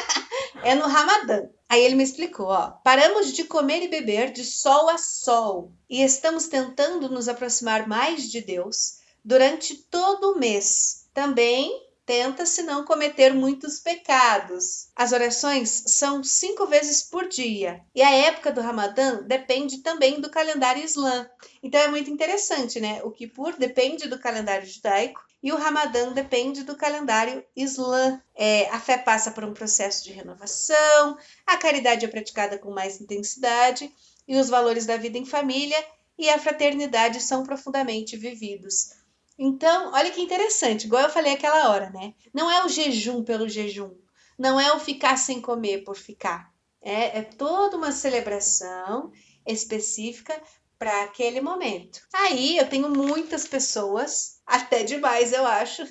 é 0.62 0.74
no 0.74 0.86
Ramadã. 0.86 1.48
Aí 1.68 1.82
ele 1.82 1.94
me 1.94 2.02
explicou, 2.02 2.46
ó, 2.46 2.70
paramos 2.84 3.32
de 3.32 3.44
comer 3.44 3.82
e 3.82 3.88
beber 3.88 4.30
de 4.30 4.44
sol 4.44 4.90
a 4.90 4.98
sol 4.98 5.72
e 5.88 6.02
estamos 6.02 6.46
tentando 6.46 7.08
nos 7.08 7.28
aproximar 7.28 7.88
mais 7.88 8.30
de 8.30 8.42
Deus 8.42 8.98
durante 9.24 9.74
todo 9.74 10.32
o 10.32 10.38
mês. 10.38 11.06
Também 11.14 11.70
tenta-se 12.04 12.62
não 12.62 12.84
cometer 12.84 13.32
muitos 13.32 13.78
pecados. 13.80 14.88
As 14.94 15.12
orações 15.12 15.84
são 15.86 16.22
cinco 16.22 16.66
vezes 16.66 17.02
por 17.02 17.26
dia 17.26 17.80
e 17.94 18.02
a 18.02 18.10
época 18.10 18.52
do 18.52 18.60
Ramadã 18.60 19.22
depende 19.22 19.78
também 19.78 20.20
do 20.20 20.30
calendário 20.30 20.84
islã. 20.84 21.26
Então 21.62 21.80
é 21.80 21.88
muito 21.88 22.10
interessante, 22.10 22.80
né? 22.80 23.02
O 23.02 23.10
Kippur 23.10 23.56
depende 23.56 24.08
do 24.08 24.18
calendário 24.18 24.66
judaico 24.66 25.22
e 25.42 25.52
o 25.52 25.56
Ramadã 25.56 26.12
depende 26.12 26.62
do 26.62 26.76
calendário 26.76 27.44
islã. 27.56 28.22
É, 28.34 28.68
a 28.70 28.78
fé 28.78 28.96
passa 28.96 29.32
por 29.32 29.44
um 29.44 29.52
processo 29.52 30.04
de 30.04 30.12
renovação, 30.12 31.18
a 31.46 31.56
caridade 31.56 32.04
é 32.04 32.08
praticada 32.08 32.58
com 32.58 32.70
mais 32.70 33.00
intensidade 33.00 33.92
e 34.28 34.36
os 34.36 34.48
valores 34.48 34.86
da 34.86 34.96
vida 34.96 35.18
em 35.18 35.26
família 35.26 35.76
e 36.16 36.28
a 36.28 36.38
fraternidade 36.38 37.20
são 37.20 37.42
profundamente 37.42 38.16
vividos. 38.16 38.90
Então, 39.38 39.92
olha 39.92 40.10
que 40.10 40.20
interessante, 40.20 40.86
igual 40.86 41.02
eu 41.02 41.10
falei 41.10 41.32
aquela 41.32 41.70
hora, 41.70 41.90
né? 41.90 42.14
Não 42.32 42.50
é 42.50 42.64
o 42.64 42.68
jejum 42.68 43.24
pelo 43.24 43.48
jejum. 43.48 43.90
não 44.38 44.58
é 44.58 44.72
o 44.72 44.80
ficar 44.80 45.16
sem 45.16 45.40
comer 45.40 45.84
por 45.84 45.96
ficar. 45.96 46.52
É, 46.80 47.18
é 47.18 47.22
toda 47.22 47.76
uma 47.76 47.92
celebração 47.92 49.12
específica 49.46 50.40
para 50.82 51.04
aquele 51.04 51.40
momento. 51.40 52.00
Aí 52.12 52.58
eu 52.58 52.68
tenho 52.68 52.90
muitas 52.90 53.46
pessoas, 53.46 54.40
até 54.44 54.82
demais 54.82 55.32
eu 55.32 55.46
acho, 55.46 55.84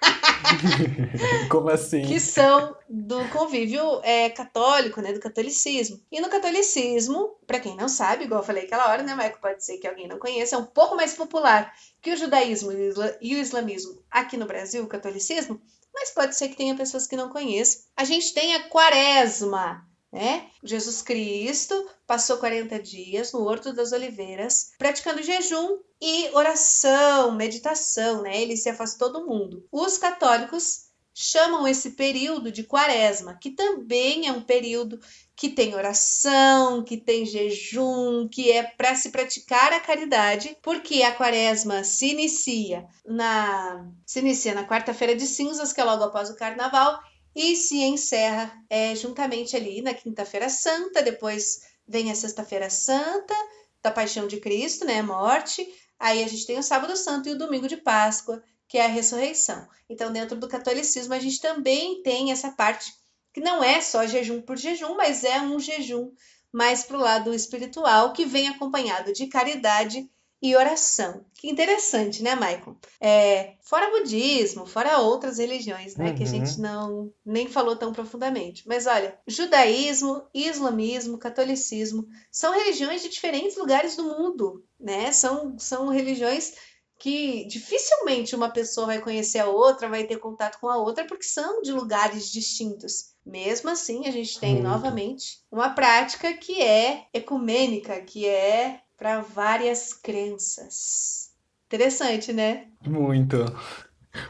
Como 1.48 1.70
assim? 1.70 2.02
que 2.02 2.20
são 2.20 2.76
do 2.86 3.26
convívio 3.30 3.82
é, 4.02 4.28
católico, 4.28 5.00
né, 5.00 5.14
do 5.14 5.20
catolicismo. 5.20 5.98
E 6.12 6.20
no 6.20 6.28
catolicismo, 6.28 7.38
para 7.46 7.60
quem 7.60 7.74
não 7.74 7.88
sabe, 7.88 8.24
igual 8.24 8.42
eu 8.42 8.46
falei 8.46 8.64
aquela 8.64 8.90
hora, 8.90 9.02
né, 9.02 9.14
Maico, 9.14 9.40
pode 9.40 9.64
ser 9.64 9.78
que 9.78 9.88
alguém 9.88 10.06
não 10.06 10.18
conheça, 10.18 10.54
é 10.54 10.58
um 10.58 10.66
pouco 10.66 10.94
mais 10.94 11.14
popular 11.14 11.72
que 12.02 12.12
o 12.12 12.16
judaísmo 12.16 12.72
e 13.22 13.34
o 13.36 13.38
islamismo 13.38 14.02
aqui 14.10 14.36
no 14.36 14.44
Brasil, 14.44 14.84
o 14.84 14.86
catolicismo, 14.86 15.58
mas 15.94 16.10
pode 16.10 16.36
ser 16.36 16.50
que 16.50 16.56
tenha 16.56 16.76
pessoas 16.76 17.06
que 17.06 17.16
não 17.16 17.30
conheçam. 17.30 17.84
A 17.96 18.04
gente 18.04 18.34
tem 18.34 18.54
a 18.54 18.68
quaresma, 18.68 19.82
né? 20.12 20.46
Jesus 20.62 21.02
Cristo 21.02 21.88
passou 22.06 22.38
40 22.38 22.80
dias 22.82 23.32
no 23.32 23.44
Horto 23.44 23.72
das 23.72 23.92
Oliveiras 23.92 24.72
praticando 24.78 25.22
jejum 25.22 25.78
e 26.00 26.28
oração, 26.30 27.32
meditação, 27.32 28.22
né? 28.22 28.40
Ele 28.40 28.56
se 28.56 28.68
afastou 28.68 29.12
do 29.12 29.26
mundo. 29.26 29.66
Os 29.70 29.98
católicos 29.98 30.90
chamam 31.14 31.66
esse 31.68 31.90
período 31.90 32.50
de 32.50 32.64
quaresma, 32.64 33.34
que 33.34 33.50
também 33.50 34.26
é 34.26 34.32
um 34.32 34.40
período 34.40 34.98
que 35.36 35.48
tem 35.48 35.74
oração, 35.74 36.82
que 36.82 36.96
tem 36.96 37.26
jejum, 37.26 38.28
que 38.28 38.50
é 38.50 38.62
para 38.62 38.94
se 38.94 39.10
praticar 39.10 39.72
a 39.72 39.80
caridade, 39.80 40.56
porque 40.62 41.02
a 41.02 41.14
quaresma 41.14 41.84
se 41.84 42.10
inicia 42.10 42.86
na 43.04 43.86
se 44.06 44.20
inicia 44.20 44.54
na 44.54 44.66
quarta-feira 44.66 45.14
de 45.14 45.26
cinzas, 45.26 45.72
que 45.72 45.80
é 45.80 45.84
logo 45.84 46.04
após 46.04 46.30
o 46.30 46.36
carnaval, 46.36 47.00
e 47.34 47.56
se 47.56 47.78
encerra 47.78 48.52
é, 48.68 48.94
juntamente 48.94 49.56
ali 49.56 49.82
na 49.82 49.94
Quinta-feira 49.94 50.48
Santa, 50.48 51.02
depois 51.02 51.60
vem 51.86 52.10
a 52.10 52.14
Sexta-feira 52.14 52.68
Santa, 52.68 53.34
da 53.82 53.90
Paixão 53.90 54.26
de 54.26 54.38
Cristo, 54.38 54.84
né, 54.84 55.02
morte, 55.02 55.66
aí 55.98 56.22
a 56.22 56.28
gente 56.28 56.46
tem 56.46 56.58
o 56.58 56.62
Sábado 56.62 56.96
Santo 56.96 57.28
e 57.28 57.32
o 57.32 57.38
Domingo 57.38 57.68
de 57.68 57.76
Páscoa, 57.76 58.42
que 58.68 58.78
é 58.78 58.84
a 58.84 58.88
ressurreição. 58.88 59.66
Então, 59.88 60.12
dentro 60.12 60.36
do 60.36 60.48
catolicismo, 60.48 61.14
a 61.14 61.18
gente 61.18 61.40
também 61.40 62.02
tem 62.02 62.30
essa 62.30 62.50
parte 62.52 62.92
que 63.32 63.40
não 63.40 63.62
é 63.62 63.80
só 63.80 64.06
jejum 64.06 64.40
por 64.42 64.56
jejum, 64.56 64.94
mas 64.96 65.24
é 65.24 65.40
um 65.40 65.58
jejum 65.58 66.12
mais 66.52 66.82
para 66.82 66.96
o 66.96 67.00
lado 67.00 67.34
espiritual, 67.34 68.12
que 68.12 68.26
vem 68.26 68.48
acompanhado 68.48 69.12
de 69.12 69.26
caridade 69.28 70.08
e 70.42 70.56
oração. 70.56 71.24
Que 71.34 71.50
interessante, 71.50 72.22
né, 72.22 72.34
Maicon? 72.34 72.76
É, 73.00 73.54
fora 73.62 73.90
budismo, 73.90 74.66
fora 74.66 74.98
outras 74.98 75.38
religiões, 75.38 75.96
né, 75.96 76.08
uhum. 76.08 76.14
que 76.14 76.22
a 76.22 76.26
gente 76.26 76.52
uhum. 76.52 76.62
não 76.62 77.12
nem 77.24 77.48
falou 77.48 77.76
tão 77.76 77.92
profundamente. 77.92 78.66
Mas 78.66 78.86
olha, 78.86 79.18
judaísmo, 79.26 80.22
islamismo, 80.32 81.18
catolicismo 81.18 82.06
são 82.30 82.54
religiões 82.54 83.02
de 83.02 83.08
diferentes 83.08 83.56
lugares 83.56 83.96
do 83.96 84.04
mundo, 84.04 84.64
né? 84.78 85.12
São, 85.12 85.58
são 85.58 85.88
religiões 85.88 86.54
que 87.00 87.46
dificilmente 87.46 88.36
uma 88.36 88.50
pessoa 88.50 88.86
vai 88.86 89.00
conhecer 89.00 89.38
a 89.38 89.48
outra, 89.48 89.88
vai 89.88 90.04
ter 90.04 90.18
contato 90.18 90.60
com 90.60 90.68
a 90.68 90.76
outra, 90.76 91.06
porque 91.06 91.24
são 91.24 91.62
de 91.62 91.72
lugares 91.72 92.30
distintos. 92.30 93.14
Mesmo 93.24 93.70
assim, 93.70 94.06
a 94.06 94.10
gente 94.10 94.38
tem 94.38 94.54
Muito. 94.54 94.68
novamente 94.68 95.40
uma 95.50 95.70
prática 95.70 96.32
que 96.34 96.60
é 96.60 97.06
ecumênica, 97.14 98.00
que 98.02 98.26
é 98.26 98.82
para 99.00 99.22
várias 99.22 99.94
crenças. 99.94 101.30
Interessante, 101.66 102.34
né? 102.34 102.66
Muito. 102.86 103.46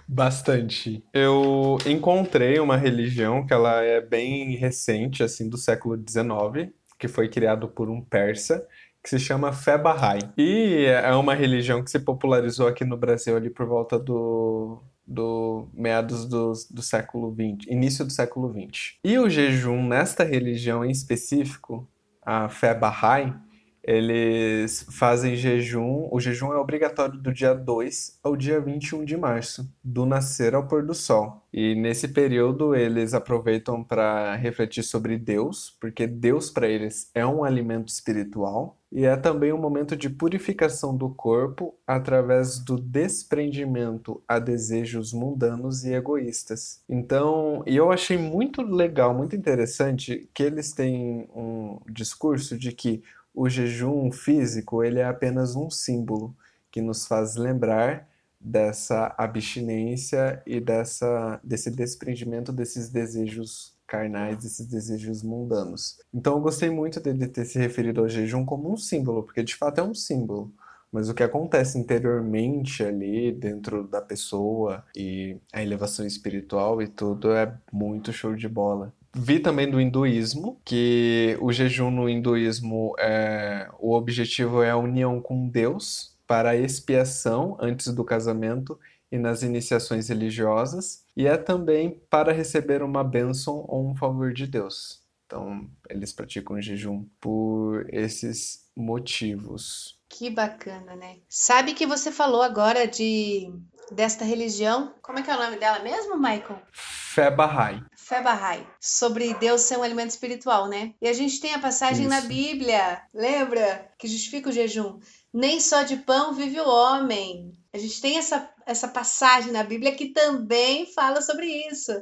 Bastante. 0.07 1.05
Eu 1.13 1.77
encontrei 1.85 2.61
uma 2.61 2.77
religião 2.77 3.45
que 3.45 3.53
ela 3.53 3.83
é 3.83 4.01
bem 4.01 4.55
recente, 4.55 5.25
assim, 5.25 5.49
do 5.49 5.59
século 5.59 5.97
XIX, 5.97 6.73
que 6.97 7.09
foi 7.09 7.29
criado 7.29 7.67
por 7.67 7.91
um 7.91 8.01
persa, 8.01 8.65
que 9.03 9.11
se 9.11 9.19
chama 9.19 9.53
Fé 9.53 9.77
Bahá'í. 9.77 10.21
E 10.39 10.85
é 10.85 11.13
uma 11.15 11.35
religião 11.35 11.83
que 11.83 11.91
se 11.91 11.99
popularizou 11.99 12.69
aqui 12.69 12.85
no 12.85 12.97
Brasil 12.97 13.37
ali 13.37 13.51
por 13.51 13.67
volta 13.67 13.99
do, 13.99 14.81
do 15.05 15.69
meados 15.75 16.27
do, 16.27 16.53
do 16.71 16.83
século 16.83 17.35
XX, 17.35 17.67
início 17.69 18.05
do 18.05 18.13
século 18.13 18.53
XX. 18.53 18.99
E 19.03 19.19
o 19.19 19.29
jejum 19.29 19.83
nesta 19.83 20.23
religião 20.23 20.85
em 20.85 20.91
específico, 20.91 21.89
a 22.23 22.49
Fé 22.49 22.73
Bahá'í, 22.73 23.35
eles 23.83 24.87
fazem 24.90 25.35
jejum. 25.37 26.09
O 26.11 26.21
jejum 26.21 26.53
é 26.53 26.57
obrigatório 26.57 27.19
do 27.19 27.33
dia 27.33 27.55
2 27.55 28.19
ao 28.23 28.37
dia 28.37 28.61
21 28.61 29.05
de 29.05 29.16
março, 29.16 29.73
do 29.83 30.05
nascer 30.05 30.55
ao 30.55 30.66
pôr 30.66 30.85
do 30.85 30.95
sol. 30.95 31.47
E 31.53 31.75
nesse 31.75 32.09
período 32.09 32.75
eles 32.75 33.14
aproveitam 33.14 33.83
para 33.83 34.37
refletir 34.37 34.85
sobre 34.85 35.19
Deus, 35.19 35.77
porque 35.81 36.07
Deus 36.07 36.51
para 36.51 36.69
eles 36.69 37.11
é 37.14 37.27
um 37.27 37.43
alimento 37.43 37.88
espiritual. 37.88 38.77
E 38.93 39.05
é 39.05 39.16
também 39.16 39.53
um 39.53 39.59
momento 39.59 39.97
de 39.97 40.11
purificação 40.11 40.97
do 40.97 41.11
corpo 41.11 41.77
através 41.87 42.59
do 42.59 42.77
desprendimento 42.77 44.21
a 44.27 44.40
desejos 44.40 45.12
mundanos 45.12 45.85
e 45.85 45.93
egoístas. 45.93 46.83
Então, 46.88 47.62
eu 47.66 47.93
achei 47.93 48.19
muito 48.19 48.62
legal, 48.62 49.14
muito 49.14 49.37
interessante 49.37 50.29
que 50.35 50.43
eles 50.43 50.73
têm 50.73 51.29
um 51.33 51.79
discurso 51.88 52.59
de 52.59 52.73
que 52.73 53.01
o 53.35 53.49
jejum 53.49 54.11
físico 54.11 54.83
ele 54.83 55.01
é 55.01 55.05
apenas 55.05 55.57
um 55.57 55.71
símbolo 55.71 56.35
que 56.71 56.81
nos 56.81 57.07
faz 57.07 57.37
lembrar 57.37 58.09
dessa 58.40 59.14
abstinência 59.19 60.43
e 60.47 60.61
dessa, 60.61 61.38
desse 61.45 61.71
desprendimento 61.71 62.53
desses 62.53 62.88
desejos 62.88 63.75
carnais, 63.87 64.38
desses 64.38 64.66
desejos 64.66 65.23
mundanos. 65.23 65.99
Então 66.14 66.35
eu 66.35 66.40
gostei 66.40 66.71
muito 66.71 67.01
dele 67.01 67.27
ter 67.27 67.45
se 67.45 67.59
referido 67.59 68.01
ao 68.01 68.09
jejum 68.09 68.45
como 68.45 68.73
um 68.73 68.77
símbolo, 68.77 69.25
porque 69.25 69.43
de 69.43 69.57
fato 69.57 69.81
é 69.81 69.83
um 69.83 69.95
símbolo. 69.95 70.53
Mas 70.93 71.09
o 71.09 71.14
que 71.14 71.23
acontece 71.23 71.79
interiormente 71.79 72.83
ali, 72.83 73.31
dentro 73.31 73.87
da 73.87 74.01
pessoa, 74.01 74.85
e 74.97 75.37
a 75.53 75.62
elevação 75.62 76.05
espiritual 76.05 76.83
e 76.83 76.88
tudo, 76.88 77.33
é 77.33 77.57
muito 77.73 78.12
show 78.12 78.35
de 78.35 78.49
bola. 78.49 78.93
Vi 79.14 79.40
também 79.40 79.68
do 79.68 79.81
hinduísmo, 79.81 80.61
que 80.64 81.37
o 81.40 81.53
jejum 81.53 81.90
no 81.90 82.09
hinduísmo, 82.09 82.94
é, 82.99 83.68
o 83.79 83.92
objetivo 83.92 84.62
é 84.62 84.70
a 84.70 84.77
união 84.77 85.20
com 85.20 85.49
Deus 85.49 86.16
para 86.27 86.51
a 86.51 86.57
expiação 86.57 87.57
antes 87.61 87.88
do 87.88 88.05
casamento 88.05 88.79
e 89.11 89.18
nas 89.18 89.42
iniciações 89.42 90.09
religiosas, 90.09 91.05
e 91.16 91.27
é 91.27 91.37
também 91.37 92.01
para 92.09 92.33
receber 92.33 92.83
uma 92.83 93.03
bênção 93.03 93.64
ou 93.66 93.90
um 93.90 93.96
favor 93.96 94.33
de 94.33 94.46
Deus. 94.46 95.01
Então, 95.27 95.68
eles 95.88 96.12
praticam 96.12 96.61
jejum 96.61 97.05
por 97.20 97.87
esses 97.92 98.64
motivos. 98.77 99.99
Que 100.09 100.31
bacana, 100.31 100.94
né? 100.94 101.18
Sabe 101.29 101.75
que 101.75 101.87
você 101.87 102.12
falou 102.12 102.42
agora 102.42 102.87
de 102.87 103.53
desta 103.90 104.25
religião. 104.25 104.94
Como 105.03 105.18
é 105.18 105.23
que 105.23 105.31
é 105.31 105.37
o 105.37 105.38
nome 105.38 105.57
dela 105.57 105.81
mesmo, 105.81 106.16
Michael? 106.16 106.62
Fé 106.73 107.31
Bahá'í. 107.31 107.83
Fé 108.11 108.20
Bahá'í. 108.20 108.66
Sobre 108.81 109.33
Deus 109.35 109.61
ser 109.61 109.79
um 109.79 109.85
alimento 109.85 110.11
espiritual, 110.11 110.66
né? 110.66 110.94
E 111.01 111.07
a 111.07 111.12
gente 111.12 111.40
tem 111.40 111.55
a 111.55 111.61
passagem 111.61 112.07
Isso. 112.07 112.11
na 112.12 112.20
Bíblia, 112.23 113.01
lembra? 113.14 113.88
Que 113.96 114.09
justifica 114.09 114.49
o 114.49 114.53
jejum. 114.53 114.99
Nem 115.33 115.61
só 115.61 115.85
de 115.85 115.96
pão 115.99 116.35
vive 116.35 116.61
o 116.61 116.68
homem. 116.68 117.53
A 117.73 117.79
gente 117.79 118.01
tem 118.01 118.18
essa, 118.18 118.53
essa 118.66 118.88
passagem 118.88 119.53
na 119.53 119.62
Bíblia 119.62 119.94
que 119.94 120.07
também 120.07 120.92
fala 120.92 121.23
sobre 121.23 121.46
isso. 121.68 121.92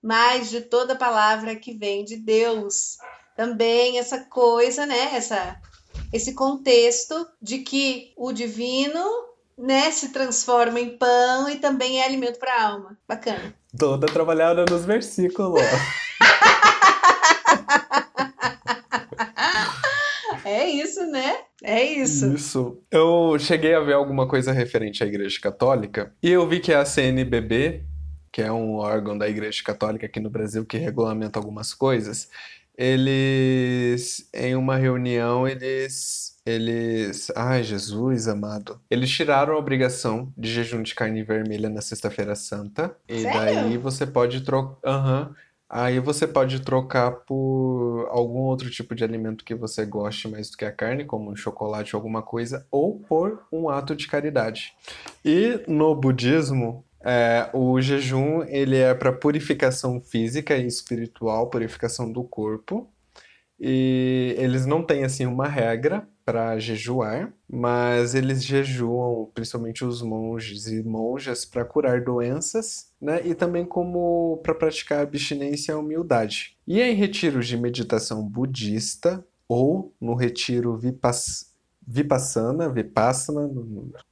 Mas 0.00 0.50
de 0.50 0.60
toda 0.60 0.94
palavra 0.94 1.56
que 1.56 1.72
vem 1.76 2.04
de 2.04 2.16
Deus. 2.16 2.96
Também 3.36 3.98
essa 3.98 4.20
coisa, 4.20 4.86
né? 4.86 5.16
Essa, 5.16 5.60
esse 6.12 6.32
contexto 6.34 7.26
de 7.42 7.58
que 7.58 8.12
o 8.16 8.30
divino 8.32 9.25
né, 9.58 9.90
se 9.90 10.12
transforma 10.12 10.78
em 10.78 10.98
pão 10.98 11.48
e 11.48 11.56
também 11.56 12.00
é 12.00 12.04
alimento 12.04 12.38
para 12.38 12.54
a 12.54 12.68
alma. 12.68 12.98
Bacana. 13.08 13.54
Toda 13.76 14.06
trabalhada 14.06 14.64
nos 14.68 14.84
versículos. 14.84 15.62
é 20.44 20.68
isso, 20.68 21.06
né? 21.06 21.38
É 21.62 21.82
isso. 21.82 22.34
Isso. 22.34 22.78
Eu 22.90 23.38
cheguei 23.38 23.74
a 23.74 23.80
ver 23.80 23.94
alguma 23.94 24.28
coisa 24.28 24.52
referente 24.52 25.02
à 25.02 25.06
Igreja 25.06 25.40
Católica 25.40 26.14
e 26.22 26.30
eu 26.30 26.46
vi 26.46 26.60
que 26.60 26.70
a 26.72 26.84
CNBB, 26.84 27.82
que 28.30 28.42
é 28.42 28.52
um 28.52 28.76
órgão 28.76 29.16
da 29.16 29.26
Igreja 29.28 29.62
Católica 29.64 30.04
aqui 30.06 30.20
no 30.20 30.28
Brasil 30.28 30.66
que 30.66 30.76
regulamenta 30.76 31.38
algumas 31.38 31.72
coisas, 31.72 32.28
eles, 32.76 34.28
em 34.34 34.54
uma 34.54 34.76
reunião, 34.76 35.46
eles 35.46 36.36
eles. 36.46 37.32
Ai, 37.34 37.64
Jesus 37.64 38.28
amado. 38.28 38.80
Eles 38.88 39.10
tiraram 39.10 39.54
a 39.54 39.58
obrigação 39.58 40.32
de 40.38 40.48
jejum 40.48 40.80
de 40.80 40.94
carne 40.94 41.24
vermelha 41.24 41.68
na 41.68 41.80
Sexta-feira 41.80 42.36
Santa. 42.36 42.96
E 43.08 43.22
Sério? 43.22 43.40
daí 43.40 43.76
você 43.76 44.06
pode 44.06 44.42
trocar. 44.42 44.78
Aham. 44.88 45.28
Uhum. 45.28 45.34
Aí 45.68 45.98
você 45.98 46.28
pode 46.28 46.60
trocar 46.60 47.10
por 47.10 48.06
algum 48.12 48.38
outro 48.42 48.70
tipo 48.70 48.94
de 48.94 49.02
alimento 49.02 49.44
que 49.44 49.52
você 49.52 49.84
goste 49.84 50.28
mais 50.28 50.48
do 50.48 50.56
que 50.56 50.64
a 50.64 50.70
carne, 50.70 51.04
como 51.04 51.32
um 51.32 51.34
chocolate 51.34 51.96
ou 51.96 51.98
alguma 51.98 52.22
coisa, 52.22 52.64
ou 52.70 53.00
por 53.00 53.42
um 53.50 53.68
ato 53.68 53.96
de 53.96 54.06
caridade. 54.06 54.74
E 55.24 55.60
no 55.66 55.92
budismo, 55.92 56.84
É, 57.08 57.48
o 57.52 57.80
jejum 57.80 58.42
ele 58.48 58.76
é 58.76 58.92
para 58.92 59.12
purificação 59.12 60.00
física 60.00 60.56
e 60.56 60.66
espiritual, 60.66 61.48
purificação 61.48 62.10
do 62.10 62.24
corpo. 62.24 62.90
E 63.60 64.34
eles 64.36 64.66
não 64.66 64.82
têm 64.82 65.04
assim 65.04 65.24
uma 65.24 65.46
regra 65.46 66.06
para 66.24 66.58
jejuar, 66.58 67.32
mas 67.48 68.16
eles 68.16 68.44
jejuam, 68.44 69.30
principalmente 69.32 69.84
os 69.84 70.02
monges 70.02 70.66
e 70.66 70.82
monjas, 70.82 71.44
para 71.44 71.64
curar 71.64 72.02
doenças, 72.02 72.90
né? 73.00 73.20
E 73.24 73.36
também 73.36 73.64
como 73.64 74.38
para 74.42 74.52
praticar 74.52 75.00
abstinência 75.02 75.72
e 75.72 75.76
humildade. 75.76 76.56
E 76.66 76.82
em 76.82 76.92
retiros 76.92 77.46
de 77.46 77.56
meditação 77.56 78.28
budista 78.28 79.24
ou 79.48 79.94
no 80.00 80.14
retiro 80.16 80.76
vipass 80.76 81.55
Vipassana, 81.86 82.68
Vipassana, 82.68 83.48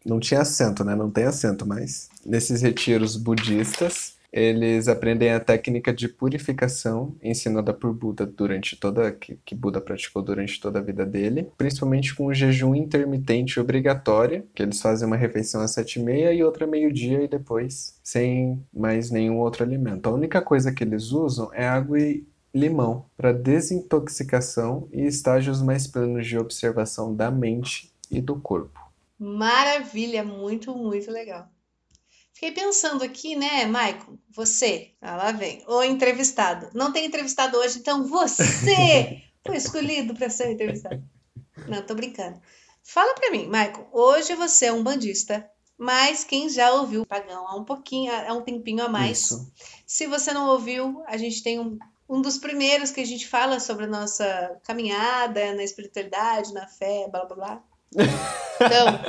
não 0.05 0.21
tinha 0.21 0.41
acento, 0.41 0.85
né? 0.85 0.95
Não 0.95 1.11
tem 1.11 1.25
acento, 1.25 1.67
mas 1.67 2.09
nesses 2.25 2.63
retiros 2.63 3.17
budistas, 3.17 4.15
eles 4.33 4.89
aprendem 4.89 5.31
a 5.31 5.39
técnica 5.39 5.93
de 5.93 6.09
purificação 6.09 7.15
ensinada 7.23 7.73
por 7.73 7.95
Buda 7.95 8.27
durante 8.27 8.75
toda 8.75 9.13
que, 9.13 9.39
que 9.45 9.55
Buda 9.55 9.81
praticou 9.81 10.23
durante 10.23 10.61
toda 10.61 10.81
a 10.81 10.83
vida 10.83 11.07
dele, 11.07 11.49
principalmente 11.57 12.13
com 12.15 12.27
o 12.27 12.35
jejum 12.35 12.75
intermitente 12.75 13.61
obrigatório, 13.61 14.45
que 14.53 14.61
eles 14.61 14.81
fazem 14.83 15.07
uma 15.07 15.17
refeição 15.17 15.61
às 15.61 15.71
sete 15.71 16.01
e 16.01 16.03
meia 16.03 16.33
e 16.33 16.43
outra 16.43 16.67
meio-dia 16.67 17.23
e 17.23 17.29
depois 17.29 17.97
sem 18.03 18.61
mais 18.75 19.09
nenhum 19.09 19.39
outro 19.39 19.63
alimento. 19.63 20.09
A 20.09 20.13
única 20.13 20.43
coisa 20.43 20.73
que 20.73 20.83
eles 20.83 21.13
usam 21.13 21.51
é 21.55 21.69
água 21.69 22.01
e 22.01 22.27
limão 22.55 23.11
para 23.17 23.33
desintoxicação 23.33 24.89
e 24.93 25.05
estágios 25.05 25.61
mais 25.61 25.87
plenos 25.87 26.27
de 26.27 26.39
observação 26.39 27.15
da 27.15 27.31
mente 27.31 27.93
e 28.11 28.21
do 28.21 28.41
corpo. 28.41 28.79
Maravilha, 29.19 30.23
muito, 30.23 30.75
muito 30.75 31.11
legal. 31.11 31.49
Fiquei 32.33 32.53
pensando 32.53 33.03
aqui, 33.03 33.37
né, 33.37 33.67
Maicon? 33.67 34.19
Você, 34.31 34.93
ah, 35.01 35.17
lá 35.17 35.33
vem, 35.33 35.65
o 35.69 35.83
entrevistado. 35.83 36.69
Não 36.75 36.93
tem 36.93 37.07
entrevistado 37.07 37.57
hoje, 37.59 37.79
então 37.79 38.07
você 38.07 39.23
foi 39.47 39.57
escolhido 39.57 40.15
para 40.15 40.31
ser 40.31 40.51
entrevistado. 40.51 41.03
Não, 41.69 41.83
tô 41.83 41.95
brincando. 41.95 42.41
Fala 42.83 43.15
para 43.15 43.31
mim, 43.31 43.47
Maicon. 43.47 43.89
Hoje 43.93 44.35
você 44.35 44.67
é 44.67 44.73
um 44.73 44.83
bandista, 44.83 45.49
mas 45.79 46.25
quem 46.25 46.49
já 46.49 46.73
ouviu 46.75 47.03
o 47.03 47.07
Pagão 47.07 47.49
há 47.49 47.57
um 47.57 47.65
pouquinho, 47.65 48.13
há 48.13 48.33
um 48.35 48.43
tempinho 48.43 48.85
a 48.85 48.89
mais. 48.89 49.23
Isso. 49.23 49.53
Se 49.87 50.07
você 50.07 50.33
não 50.33 50.49
ouviu, 50.51 51.03
a 51.07 51.17
gente 51.17 51.43
tem 51.43 51.59
um, 51.61 51.79
um 52.09 52.21
dos 52.21 52.39
primeiros 52.39 52.91
que 52.91 53.01
a 53.01 53.07
gente 53.07 53.27
fala 53.29 53.59
sobre 53.61 53.85
a 53.85 53.89
nossa 53.89 54.57
caminhada 54.65 55.55
na 55.55 55.63
espiritualidade, 55.65 56.53
na 56.53 56.67
fé, 56.67 57.09
blá 57.11 57.25
blá 57.25 57.37
blá. 57.37 57.63
Então, 57.95 59.01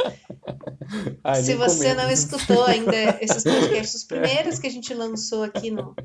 Ai, 1.24 1.42
se 1.42 1.56
você 1.56 1.90
comento. 1.90 2.02
não 2.02 2.12
escutou 2.12 2.64
ainda 2.66 2.96
esses 3.22 3.44
podcasts, 3.44 3.96
os 3.96 4.04
primeiros 4.04 4.60
que 4.60 4.68
a 4.68 4.72
gente 4.72 4.94
lançou 4.94 5.44
aqui 5.44 5.72
no, 5.72 5.96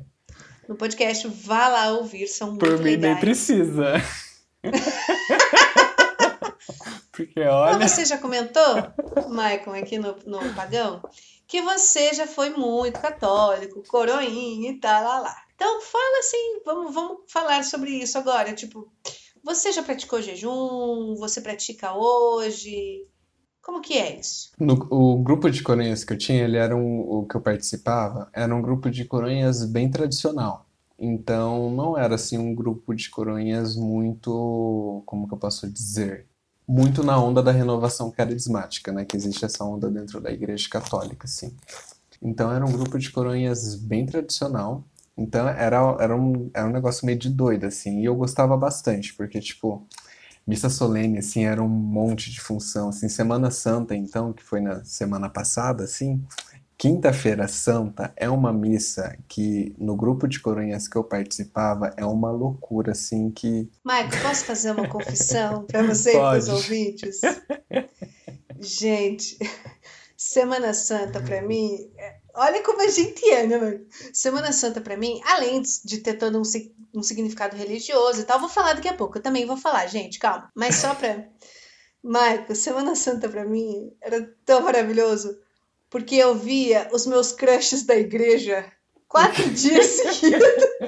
no 0.67 0.75
podcast, 0.75 1.27
vá 1.27 1.67
lá 1.67 1.91
ouvir, 1.91 2.27
são 2.27 2.57
Por 2.57 2.69
muito 2.69 2.83
mim 2.83 2.89
legais. 2.91 3.13
nem 3.13 3.19
precisa. 3.21 3.93
Porque 7.11 7.41
olha. 7.41 7.77
Mas 7.77 7.91
você 7.91 8.05
já 8.05 8.17
comentou, 8.17 8.63
Maicon, 9.29 9.73
aqui 9.73 9.97
no, 9.99 10.15
no 10.25 10.39
Pagão, 10.53 11.01
que 11.51 11.61
você 11.61 12.13
já 12.13 12.25
foi 12.25 12.51
muito 12.51 12.97
católico, 13.01 13.83
coroinha 13.89 14.71
e 14.71 14.79
tal, 14.79 15.03
lá, 15.03 15.19
lá. 15.19 15.35
Então 15.53 15.81
fala 15.81 16.19
assim, 16.19 16.61
vamos, 16.65 16.93
vamos 16.93 17.17
falar 17.27 17.65
sobre 17.65 17.89
isso 17.91 18.17
agora. 18.17 18.53
Tipo, 18.53 18.89
você 19.43 19.73
já 19.73 19.83
praticou 19.83 20.21
jejum? 20.21 21.13
Você 21.15 21.41
pratica 21.41 21.93
hoje? 21.93 23.05
Como 23.61 23.81
que 23.81 23.97
é 23.97 24.17
isso? 24.17 24.53
No, 24.57 24.75
o 24.89 25.21
grupo 25.21 25.51
de 25.51 25.61
coronhas 25.61 26.05
que 26.05 26.13
eu 26.13 26.17
tinha, 26.17 26.41
ele 26.41 26.55
era 26.55 26.73
um, 26.73 27.01
o 27.01 27.27
que 27.27 27.35
eu 27.35 27.41
participava, 27.41 28.29
era 28.33 28.55
um 28.55 28.61
grupo 28.61 28.89
de 28.89 29.03
coronhas 29.03 29.65
bem 29.65 29.91
tradicional. 29.91 30.65
Então, 30.97 31.69
não 31.69 31.97
era 31.97 32.15
assim 32.15 32.37
um 32.37 32.55
grupo 32.55 32.95
de 32.95 33.09
coronhas 33.09 33.75
muito, 33.75 35.03
como 35.05 35.27
que 35.27 35.33
eu 35.33 35.37
posso 35.37 35.69
dizer, 35.69 36.30
muito 36.67 37.03
na 37.03 37.21
onda 37.21 37.41
da 37.41 37.51
renovação 37.51 38.09
carismática, 38.11 38.91
né, 38.91 39.05
que 39.05 39.17
existe 39.17 39.43
essa 39.43 39.63
onda 39.63 39.89
dentro 39.89 40.21
da 40.21 40.31
Igreja 40.31 40.67
Católica, 40.69 41.25
assim. 41.25 41.55
Então, 42.21 42.51
era 42.51 42.65
um 42.65 42.71
grupo 42.71 42.99
de 42.99 43.09
coronhas 43.11 43.75
bem 43.75 44.05
tradicional, 44.05 44.83
então 45.17 45.47
era, 45.47 45.97
era, 45.99 46.15
um, 46.15 46.49
era 46.53 46.67
um 46.67 46.71
negócio 46.71 47.05
meio 47.05 47.17
de 47.17 47.29
doido, 47.29 47.65
assim. 47.65 48.01
E 48.01 48.05
eu 48.05 48.15
gostava 48.15 48.55
bastante, 48.55 49.13
porque, 49.13 49.39
tipo, 49.39 49.85
missa 50.45 50.69
solene, 50.69 51.17
assim, 51.17 51.45
era 51.45 51.61
um 51.61 51.67
monte 51.67 52.31
de 52.31 52.39
função. 52.39 52.89
Assim, 52.89 53.09
Semana 53.09 53.51
Santa, 53.51 53.95
então, 53.95 54.33
que 54.33 54.43
foi 54.43 54.61
na 54.61 54.83
semana 54.83 55.29
passada, 55.29 55.83
assim, 55.83 56.23
Quinta-feira 56.81 57.47
Santa 57.47 58.11
é 58.17 58.27
uma 58.27 58.51
missa 58.51 59.15
que, 59.27 59.71
no 59.77 59.95
grupo 59.95 60.27
de 60.27 60.39
coronhas 60.39 60.87
que 60.87 60.97
eu 60.97 61.03
participava, 61.03 61.93
é 61.95 62.03
uma 62.03 62.31
loucura, 62.31 62.93
assim, 62.93 63.29
que... 63.29 63.69
Maico, 63.83 64.19
posso 64.19 64.45
fazer 64.45 64.71
uma 64.71 64.89
confissão 64.89 65.63
para 65.67 65.83
você 65.85 66.13
Pode. 66.13 66.17
e 66.17 66.19
para 66.19 66.37
os 66.39 66.49
ouvintes? 66.49 67.21
Gente, 68.59 69.37
Semana 70.17 70.73
Santa, 70.73 71.21
para 71.21 71.43
mim, 71.43 71.87
é 71.99 72.15
Olha 72.33 72.63
como 72.63 72.81
a 72.81 72.87
gente 72.87 73.29
é, 73.29 73.45
né, 73.45 73.59
mano? 73.59 73.85
Semana 74.11 74.51
Santa, 74.51 74.81
para 74.81 74.97
mim, 74.97 75.21
além 75.25 75.61
de 75.61 75.99
ter 75.99 76.15
todo 76.15 76.39
um, 76.39 76.43
um 76.95 77.03
significado 77.03 77.55
religioso 77.55 78.21
e 78.21 78.23
tal, 78.23 78.39
vou 78.39 78.49
falar 78.49 78.73
daqui 78.73 78.87
a 78.87 78.95
pouco. 78.95 79.19
Eu 79.19 79.21
também 79.21 79.45
vou 79.45 79.55
falar, 79.55 79.85
gente, 79.85 80.17
calma. 80.17 80.49
Mas 80.55 80.77
só 80.77 80.95
pra. 80.95 81.27
Marco, 82.03 82.55
Semana 82.55 82.95
Santa 82.95 83.29
para 83.29 83.45
mim 83.45 83.93
era 84.01 84.33
tão 84.43 84.61
maravilhoso, 84.61 85.37
porque 85.91 86.15
eu 86.15 86.33
via 86.33 86.87
os 86.91 87.05
meus 87.05 87.31
crushes 87.33 87.83
da 87.83 87.95
igreja 87.95 88.65
quatro 89.07 89.47
dias 89.51 89.85
seguidos. 89.85 90.41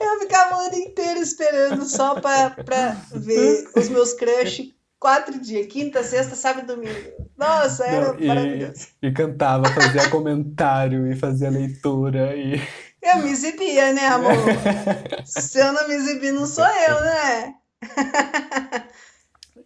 eu 0.00 0.20
ficava 0.20 0.56
o 0.56 0.60
ano 0.60 0.76
inteiro 0.76 1.20
esperando 1.20 1.84
só 1.84 2.18
pra 2.18 2.96
ver 3.12 3.68
os 3.76 3.88
meus 3.88 4.14
crushes 4.14 4.74
quatro 4.98 5.38
dias, 5.40 5.66
quinta, 5.66 6.02
sexta, 6.02 6.34
sábado 6.34 6.64
e 6.64 6.76
domingo. 6.76 7.30
Nossa, 7.36 7.86
era 7.86 8.12
Não, 8.12 8.20
e, 8.20 8.26
maravilhoso. 8.26 8.88
E 9.02 9.12
cantava, 9.12 9.64
fazia 9.70 10.10
comentário 10.10 11.10
e 11.10 11.16
fazia 11.16 11.48
leitura 11.48 12.36
e. 12.36 12.60
Eu 13.02 13.16
me 13.22 13.30
exibia, 13.30 13.94
né, 13.94 14.08
amor? 14.08 14.34
Se 15.24 15.58
eu 15.58 15.72
não 15.72 15.88
me 15.88 15.94
exibir, 15.94 16.32
não 16.32 16.44
sou 16.44 16.66
eu, 16.66 17.00
né? 17.00 17.54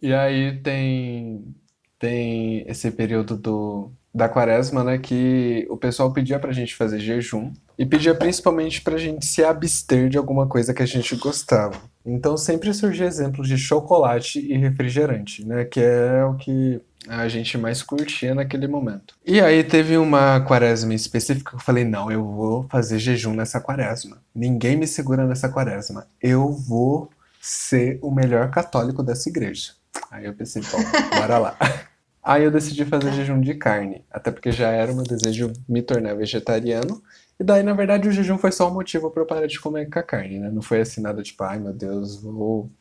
E 0.05 0.13
aí 0.13 0.59
tem, 0.59 1.55
tem 1.97 2.63
esse 2.67 2.91
período 2.91 3.35
do, 3.35 3.91
da 4.13 4.29
quaresma, 4.29 4.83
né, 4.83 4.99
que 4.99 5.65
o 5.67 5.75
pessoal 5.75 6.13
pedia 6.13 6.37
pra 6.37 6.51
gente 6.51 6.75
fazer 6.75 6.99
jejum 6.99 7.51
e 7.75 7.87
pedia 7.87 8.13
principalmente 8.13 8.81
pra 8.83 8.99
gente 8.99 9.25
se 9.25 9.43
abster 9.43 10.07
de 10.07 10.15
alguma 10.15 10.45
coisa 10.45 10.75
que 10.75 10.83
a 10.83 10.85
gente 10.85 11.15
gostava. 11.15 11.81
Então 12.05 12.37
sempre 12.37 12.71
surgia 12.71 13.07
exemplos 13.07 13.47
de 13.47 13.57
chocolate 13.57 14.39
e 14.39 14.55
refrigerante, 14.55 15.43
né? 15.43 15.65
Que 15.65 15.79
é 15.79 16.23
o 16.23 16.35
que 16.35 16.79
a 17.07 17.27
gente 17.27 17.57
mais 17.57 17.81
curtia 17.81 18.35
naquele 18.35 18.67
momento. 18.67 19.15
E 19.25 19.41
aí 19.41 19.63
teve 19.63 19.97
uma 19.97 20.39
quaresma 20.41 20.93
específica 20.93 21.49
que 21.49 21.55
eu 21.55 21.59
falei: 21.59 21.83
não, 21.83 22.11
eu 22.11 22.23
vou 22.23 22.67
fazer 22.69 22.99
jejum 22.99 23.33
nessa 23.33 23.59
quaresma. 23.59 24.21
Ninguém 24.35 24.77
me 24.77 24.85
segura 24.85 25.25
nessa 25.25 25.49
quaresma. 25.49 26.05
Eu 26.21 26.51
vou 26.51 27.09
ser 27.41 27.97
o 28.03 28.11
melhor 28.11 28.51
católico 28.51 29.01
dessa 29.01 29.29
igreja. 29.29 29.73
Aí 30.11 30.25
eu 30.25 30.33
pensei, 30.33 30.61
bom, 30.61 30.79
bora 31.17 31.37
lá. 31.37 31.57
Aí 32.23 32.43
eu 32.43 32.49
decidi 32.49 32.83
fazer 32.85 33.11
jejum 33.13 33.39
de 33.39 33.53
carne, 33.53 34.03
até 34.09 34.31
porque 34.31 34.51
já 34.51 34.71
era 34.71 34.91
o 34.91 34.95
meu 34.95 35.03
desejo 35.03 35.53
me 35.69 35.83
tornar 35.83 36.15
vegetariano. 36.15 37.03
E 37.39 37.43
daí, 37.43 37.61
na 37.61 37.73
verdade, 37.73 38.07
o 38.09 38.11
jejum 38.11 38.37
foi 38.37 38.51
só 38.51 38.67
um 38.67 38.73
motivo 38.73 39.11
para 39.11 39.21
eu 39.21 39.27
parar 39.27 39.45
de 39.45 39.59
comer 39.59 39.87
com 39.89 39.99
a 39.99 40.03
carne, 40.03 40.39
né? 40.39 40.49
Não 40.49 40.61
foi 40.61 40.81
assim 40.81 41.01
nada 41.01 41.21
tipo, 41.21 41.43
ai 41.43 41.59
meu 41.59 41.71
Deus, 41.73 42.15
vou. 42.15 42.71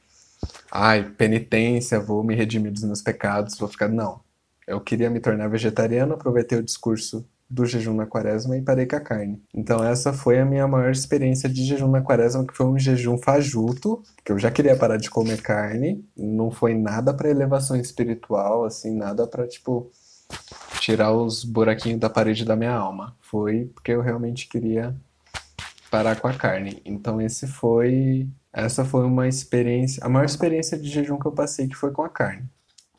Ai, 0.71 1.05
penitência, 1.11 2.01
vou 2.01 2.25
me 2.25 2.35
redimir 2.35 2.73
dos 2.73 2.85
meus 2.85 3.03
pecados, 3.03 3.59
vou 3.59 3.69
ficar. 3.69 3.89
Não. 3.89 4.21
Eu 4.67 4.81
queria 4.81 5.11
me 5.11 5.21
tornar 5.21 5.49
vegetariano, 5.49 6.15
aproveitei 6.15 6.59
o 6.59 6.63
discurso 6.63 7.27
do 7.55 7.65
jejum 7.65 7.95
na 7.95 8.05
quaresma 8.05 8.57
e 8.57 8.63
parei 8.63 8.85
com 8.85 8.97
a 8.97 9.01
carne. 9.01 9.41
Então 9.55 9.83
essa 9.85 10.13
foi 10.13 10.41
a 10.41 10.45
minha 10.45 10.67
maior 10.67 10.91
experiência 10.91 11.49
de 11.49 11.65
jejum 11.65 11.89
na 11.89 12.03
quaresma, 12.03 12.45
que 12.45 12.53
foi 12.53 12.67
um 12.67 12.79
jejum 12.79 13.17
fajuto, 13.17 14.03
que 14.25 14.33
eu 14.33 14.39
já 14.39 14.51
queria 14.51 14.77
parar 14.77 14.97
de 14.97 15.09
comer 15.09 15.41
carne, 15.41 16.05
não 16.17 16.51
foi 16.51 16.75
nada 16.75 17.15
para 17.15 17.31
elevação 17.31 17.77
espiritual, 17.77 18.65
assim, 18.65 18.97
nada 18.97 19.25
para 19.27 19.47
tipo 19.47 19.89
tirar 20.81 21.13
os 21.13 21.45
buraquinhos 21.45 22.01
da 22.01 22.11
parede 22.11 22.45
da 22.45 22.57
minha 22.57 22.75
alma. 22.75 23.15
Foi 23.21 23.71
porque 23.73 23.93
eu 23.93 24.01
realmente 24.01 24.49
queria 24.49 24.95
parar 25.89 26.17
com 26.17 26.27
a 26.27 26.35
carne. 26.35 26.83
Então 26.85 27.21
esse 27.21 27.47
foi 27.47 28.27
essa 28.53 28.85
foi 28.85 29.05
uma 29.05 29.29
experiência, 29.29 30.05
a 30.05 30.09
maior 30.09 30.25
experiência 30.25 30.77
de 30.77 30.89
jejum 30.89 31.21
que 31.21 31.27
eu 31.27 31.33
passei 31.33 31.69
que 31.69 31.77
foi 31.77 31.93
com 31.93 32.03
a 32.03 32.09
carne. 32.09 32.43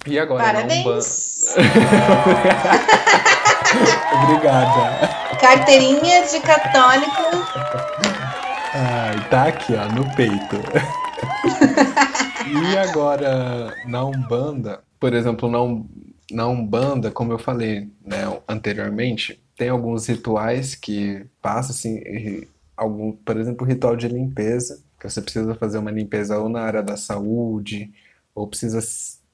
E 0.07 0.17
agora 0.17 0.43
Parabéns. 0.43 1.55
Obrigada. 4.23 5.07
Carteirinha 5.39 6.27
de 6.27 6.39
católico. 6.39 7.11
Ai, 8.73 9.29
tá 9.29 9.47
aqui, 9.47 9.73
ó, 9.73 9.87
no 9.93 10.03
peito. 10.15 10.57
e 12.47 12.77
agora, 12.77 13.73
na 13.85 14.03
Umbanda, 14.05 14.83
por 14.99 15.13
exemplo, 15.13 15.49
na 15.49 15.61
um, 15.61 15.87
na 16.31 16.47
Umbanda, 16.47 17.11
como 17.11 17.31
eu 17.31 17.39
falei 17.39 17.89
né, 18.03 18.39
anteriormente, 18.47 19.41
tem 19.55 19.69
alguns 19.69 20.07
rituais 20.07 20.75
que 20.75 21.25
passam 21.41 21.71
assim, 21.71 22.47
algum, 22.75 23.13
por 23.13 23.37
exemplo, 23.37 23.65
o 23.65 23.69
ritual 23.69 23.95
de 23.95 24.07
limpeza, 24.07 24.83
que 24.99 25.09
você 25.09 25.21
precisa 25.21 25.55
fazer 25.55 25.77
uma 25.77 25.91
limpeza 25.91 26.37
ou 26.37 26.49
na 26.49 26.61
área 26.61 26.83
da 26.83 26.97
saúde, 26.97 27.91
ou 28.33 28.47
precisa 28.47 28.79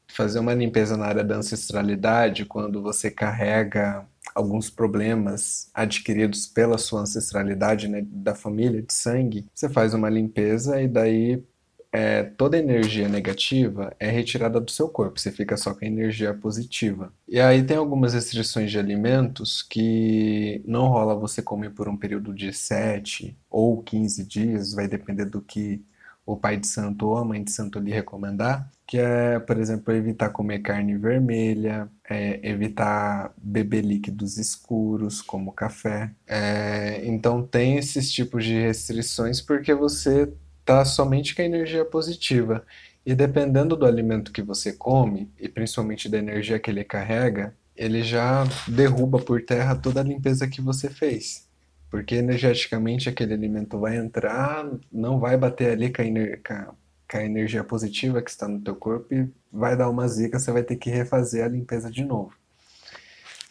fazer 0.07 0.39
uma 0.39 0.53
limpeza 0.53 0.95
na 0.97 1.05
área 1.05 1.23
da 1.23 1.35
ancestralidade, 1.35 2.45
quando 2.45 2.81
você 2.81 3.09
carrega 3.09 4.05
alguns 4.33 4.69
problemas 4.69 5.69
adquiridos 5.73 6.47
pela 6.47 6.77
sua 6.77 7.01
ancestralidade, 7.01 7.87
né, 7.87 8.03
da 8.07 8.35
família 8.35 8.81
de 8.81 8.93
sangue, 8.93 9.45
você 9.53 9.69
faz 9.69 9.93
uma 9.93 10.09
limpeza 10.09 10.81
e 10.81 10.87
daí 10.87 11.43
é, 11.91 12.23
toda 12.23 12.57
energia 12.57 13.09
negativa 13.09 13.93
é 13.99 14.09
retirada 14.09 14.61
do 14.61 14.71
seu 14.71 14.87
corpo, 14.87 15.19
você 15.19 15.31
fica 15.31 15.57
só 15.57 15.73
com 15.73 15.83
a 15.83 15.87
energia 15.87 16.33
positiva. 16.33 17.11
E 17.27 17.39
aí 17.39 17.61
tem 17.63 17.75
algumas 17.75 18.13
restrições 18.13 18.71
de 18.71 18.79
alimentos 18.79 19.61
que 19.61 20.61
não 20.65 20.87
rola 20.87 21.15
você 21.15 21.41
comer 21.41 21.71
por 21.71 21.89
um 21.89 21.97
período 21.97 22.33
de 22.33 22.53
7 22.53 23.37
ou 23.49 23.83
15 23.83 24.25
dias, 24.25 24.73
vai 24.73 24.87
depender 24.87 25.25
do 25.25 25.41
que 25.41 25.83
o 26.25 26.37
pai 26.37 26.55
de 26.55 26.67
santo 26.67 27.07
ou 27.07 27.17
a 27.17 27.25
mãe 27.25 27.43
de 27.43 27.51
santo 27.51 27.79
lhe 27.79 27.91
recomendar, 27.91 28.71
que 28.91 28.99
é, 28.99 29.39
por 29.39 29.57
exemplo, 29.57 29.93
evitar 29.93 30.31
comer 30.31 30.59
carne 30.59 30.97
vermelha, 30.97 31.89
é, 32.09 32.41
evitar 32.45 33.33
beber 33.37 33.85
líquidos 33.85 34.37
escuros, 34.37 35.21
como 35.21 35.53
café. 35.53 36.11
É, 36.27 36.99
então 37.05 37.41
tem 37.41 37.77
esses 37.77 38.11
tipos 38.11 38.43
de 38.43 38.53
restrições 38.59 39.39
porque 39.39 39.73
você 39.73 40.29
está 40.59 40.83
somente 40.83 41.33
com 41.33 41.41
a 41.41 41.45
energia 41.45 41.85
positiva. 41.85 42.65
E 43.05 43.15
dependendo 43.15 43.77
do 43.77 43.85
alimento 43.85 44.29
que 44.33 44.41
você 44.41 44.73
come, 44.73 45.31
e 45.39 45.47
principalmente 45.47 46.09
da 46.09 46.17
energia 46.17 46.59
que 46.59 46.69
ele 46.69 46.83
carrega, 46.83 47.55
ele 47.73 48.03
já 48.03 48.43
derruba 48.67 49.19
por 49.19 49.41
terra 49.41 49.73
toda 49.73 50.01
a 50.01 50.03
limpeza 50.03 50.49
que 50.49 50.59
você 50.59 50.89
fez. 50.89 51.47
Porque 51.89 52.15
energeticamente 52.15 53.07
aquele 53.07 53.35
alimento 53.35 53.79
vai 53.79 53.95
entrar, 53.95 54.69
não 54.91 55.17
vai 55.17 55.37
bater 55.37 55.71
ali 55.71 55.89
com 55.93 56.01
a, 56.01 56.73
a 57.17 57.25
energia 57.25 57.63
positiva 57.63 58.21
que 58.21 58.29
está 58.29 58.47
no 58.47 58.61
teu 58.61 58.75
corpo 58.75 59.13
e 59.13 59.27
vai 59.51 59.75
dar 59.75 59.89
uma 59.89 60.07
zica, 60.07 60.39
você 60.39 60.51
vai 60.51 60.63
ter 60.63 60.75
que 60.75 60.89
refazer 60.89 61.43
a 61.43 61.49
limpeza 61.49 61.91
de 61.91 62.03
novo. 62.03 62.33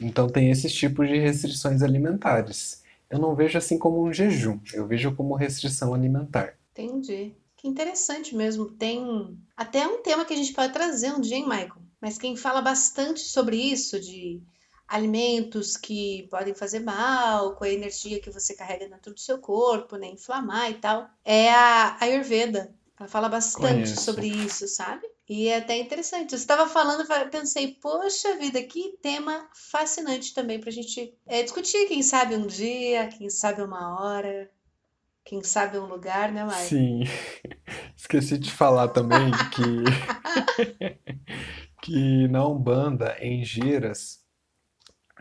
Então 0.01 0.29
tem 0.29 0.51
esses 0.51 0.73
tipos 0.73 1.09
de 1.09 1.19
restrições 1.19 1.83
alimentares. 1.83 2.83
Eu 3.09 3.19
não 3.19 3.35
vejo 3.35 3.59
assim 3.59 3.79
como 3.79 4.03
um 4.03 4.13
jejum, 4.13 4.59
eu 4.73 4.87
vejo 4.87 5.15
como 5.15 5.35
restrição 5.35 5.93
alimentar. 5.93 6.55
Entendi. 6.73 7.35
Que 7.57 7.69
interessante 7.69 8.35
mesmo. 8.35 8.71
Tem 8.71 9.37
até 9.55 9.87
um 9.87 10.03
tema 10.03 10.25
que 10.25 10.33
a 10.33 10.37
gente 10.37 10.55
pode 10.55 10.73
trazer 10.73 11.13
um 11.13 11.21
dia, 11.21 11.37
hein, 11.37 11.47
Michael? 11.47 11.83
Mas 12.01 12.17
quem 12.17 12.35
fala 12.35 12.63
bastante 12.63 13.21
sobre 13.21 13.57
isso, 13.57 14.01
de 14.01 14.41
alimentos 14.89 15.77
que 15.77 16.27
podem 16.31 16.55
fazer 16.55 16.81
mal, 16.81 17.55
com 17.55 17.65
a 17.65 17.69
energia 17.69 18.21
que 18.21 18.31
você 18.31 18.55
carrega 18.55 18.89
dentro 18.89 19.13
do 19.13 19.21
seu 19.21 19.39
corpo, 19.39 19.97
né, 19.97 20.09
inflamar 20.09 20.71
e 20.71 20.75
tal, 20.75 21.09
é 21.25 21.51
a 21.51 21.97
Ayurveda. 22.01 22.75
Ela 23.01 23.09
fala 23.09 23.29
bastante 23.31 23.73
Conheço. 23.73 24.03
sobre 24.03 24.27
isso, 24.27 24.69
sabe? 24.69 25.09
E 25.27 25.49
é 25.49 25.57
até 25.57 25.79
interessante. 25.79 26.31
Você 26.31 26.37
estava 26.37 26.69
falando, 26.69 27.09
pensei, 27.31 27.69
poxa 27.81 28.37
vida, 28.37 28.63
que 28.63 28.99
tema 29.03 29.49
fascinante 29.55 30.35
também 30.35 30.61
para 30.61 30.69
a 30.69 30.73
gente 30.73 31.17
é, 31.27 31.43
discutir. 31.43 31.89
Quem 31.89 32.03
sabe 32.03 32.37
um 32.37 32.47
dia, 32.47 33.09
quem 33.09 33.31
sabe 33.31 33.63
uma 33.63 33.99
hora. 33.99 34.51
Quem 35.25 35.43
sabe 35.43 35.79
um 35.79 35.87
lugar, 35.87 36.31
né, 36.31 36.45
Maia? 36.45 36.67
Sim. 36.67 37.05
Esqueci 37.97 38.37
de 38.37 38.51
falar 38.51 38.89
também 38.89 39.31
que, 39.55 40.99
que 41.81 42.29
na 42.29 42.47
Umbanda, 42.47 43.17
em 43.19 43.43
giras, 43.43 44.19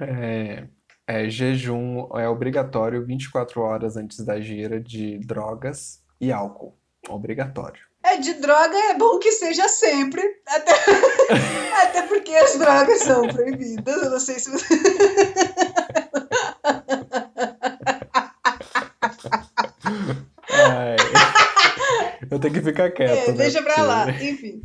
é, 0.01 0.67
é, 1.07 1.29
jejum 1.29 2.09
é 2.17 2.27
obrigatório 2.27 3.05
24 3.05 3.61
horas 3.61 3.95
antes 3.95 4.25
da 4.25 4.41
gira 4.41 4.81
de 4.81 5.17
drogas 5.19 6.03
e 6.19 6.29
álcool. 6.29 6.78
Obrigatório. 7.09 7.81
É, 8.03 8.17
de 8.17 8.35
droga 8.35 8.77
é 8.77 8.93
bom 8.93 9.19
que 9.19 9.31
seja 9.31 9.67
sempre. 9.67 10.21
Até, 10.47 10.71
até 11.83 12.01
porque 12.03 12.33
as 12.33 12.57
drogas 12.57 13.01
são 13.01 13.27
proibidas. 13.27 14.03
Eu 14.03 14.11
não 14.11 14.19
sei 14.19 14.39
se 14.39 14.49
você. 14.49 14.79
Eu 22.31 22.39
tenho 22.39 22.53
que 22.53 22.61
ficar 22.61 22.91
quieto. 22.91 23.29
É, 23.29 23.31
né? 23.31 23.37
Deixa 23.37 23.61
pra 23.61 23.81
lá. 23.81 24.09
Enfim. 24.11 24.61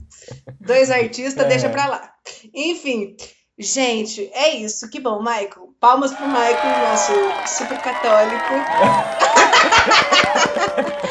Dois 0.61 0.91
artistas, 0.91 1.45
é. 1.45 1.49
deixa 1.49 1.69
pra 1.69 1.87
lá. 1.87 2.13
Enfim. 2.55 3.17
Gente, 3.59 4.31
é 4.35 4.51
isso. 4.57 4.89
Que 4.91 5.01
bom, 5.01 5.19
Michael. 5.21 5.75
Palmas 5.81 6.13
pro 6.13 6.27
Michael, 6.27 6.89
nosso 6.89 7.13
super 7.47 7.79
católico. 7.81 8.55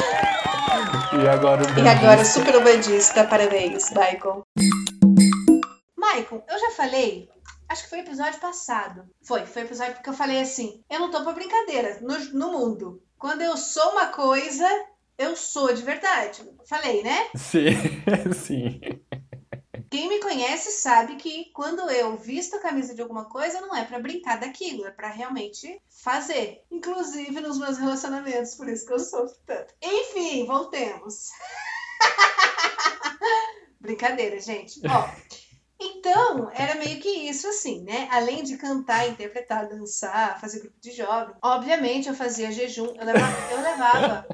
e 1.22 1.28
agora 1.28 1.62
o 1.62 1.78
E 1.78 1.88
agora 1.88 2.24
super 2.24 2.56
ubandista. 2.56 3.24
Parabéns, 3.24 3.90
Michael. 3.90 4.42
Michael, 5.96 6.44
eu 6.48 6.58
já 6.58 6.70
falei 6.70 7.28
Acho 7.68 7.84
que 7.84 7.90
foi 7.90 8.00
episódio 8.00 8.38
passado. 8.40 9.04
Foi, 9.22 9.46
foi 9.46 9.62
episódio 9.62 9.94
porque 9.94 10.08
eu 10.08 10.14
falei 10.14 10.40
assim: 10.40 10.80
eu 10.90 11.00
não 11.00 11.10
tô 11.10 11.22
pra 11.22 11.32
brincadeira 11.32 11.98
no, 12.00 12.18
no 12.32 12.52
mundo. 12.52 13.02
Quando 13.18 13.40
eu 13.40 13.56
sou 13.56 13.92
uma 13.92 14.06
coisa, 14.06 14.66
eu 15.16 15.34
sou 15.34 15.72
de 15.72 15.82
verdade. 15.82 16.42
Falei, 16.68 17.02
né? 17.02 17.28
Sim, 17.34 17.70
sim. 18.32 18.80
Quem 19.94 20.08
me 20.08 20.18
conhece 20.18 20.72
sabe 20.72 21.14
que 21.14 21.52
quando 21.52 21.88
eu 21.88 22.16
visto 22.16 22.56
a 22.56 22.58
camisa 22.58 22.96
de 22.96 23.00
alguma 23.00 23.26
coisa, 23.26 23.60
não 23.60 23.76
é 23.76 23.84
para 23.84 24.00
brincar 24.00 24.40
daquilo, 24.40 24.84
é 24.84 24.90
para 24.90 25.06
realmente 25.06 25.80
fazer. 25.88 26.64
Inclusive 26.68 27.40
nos 27.40 27.60
meus 27.60 27.78
relacionamentos, 27.78 28.56
por 28.56 28.68
isso 28.68 28.84
que 28.84 28.92
eu 28.92 28.98
sofro 28.98 29.36
tanto. 29.46 29.72
Enfim, 29.80 30.46
voltemos. 30.46 31.28
Brincadeira, 33.78 34.40
gente. 34.40 34.80
Ó, 34.84 35.08
então, 35.80 36.50
era 36.52 36.74
meio 36.74 37.00
que 37.00 37.08
isso, 37.08 37.46
assim, 37.46 37.84
né? 37.84 38.08
Além 38.10 38.42
de 38.42 38.56
cantar, 38.56 39.08
interpretar, 39.08 39.68
dançar, 39.68 40.40
fazer 40.40 40.58
grupo 40.58 40.80
de 40.80 40.90
jovens, 40.90 41.36
obviamente 41.40 42.08
eu 42.08 42.16
fazia 42.16 42.50
jejum, 42.50 42.96
eu 42.96 43.06
levava, 43.06 43.52
eu 43.52 43.62
levava 43.62 44.26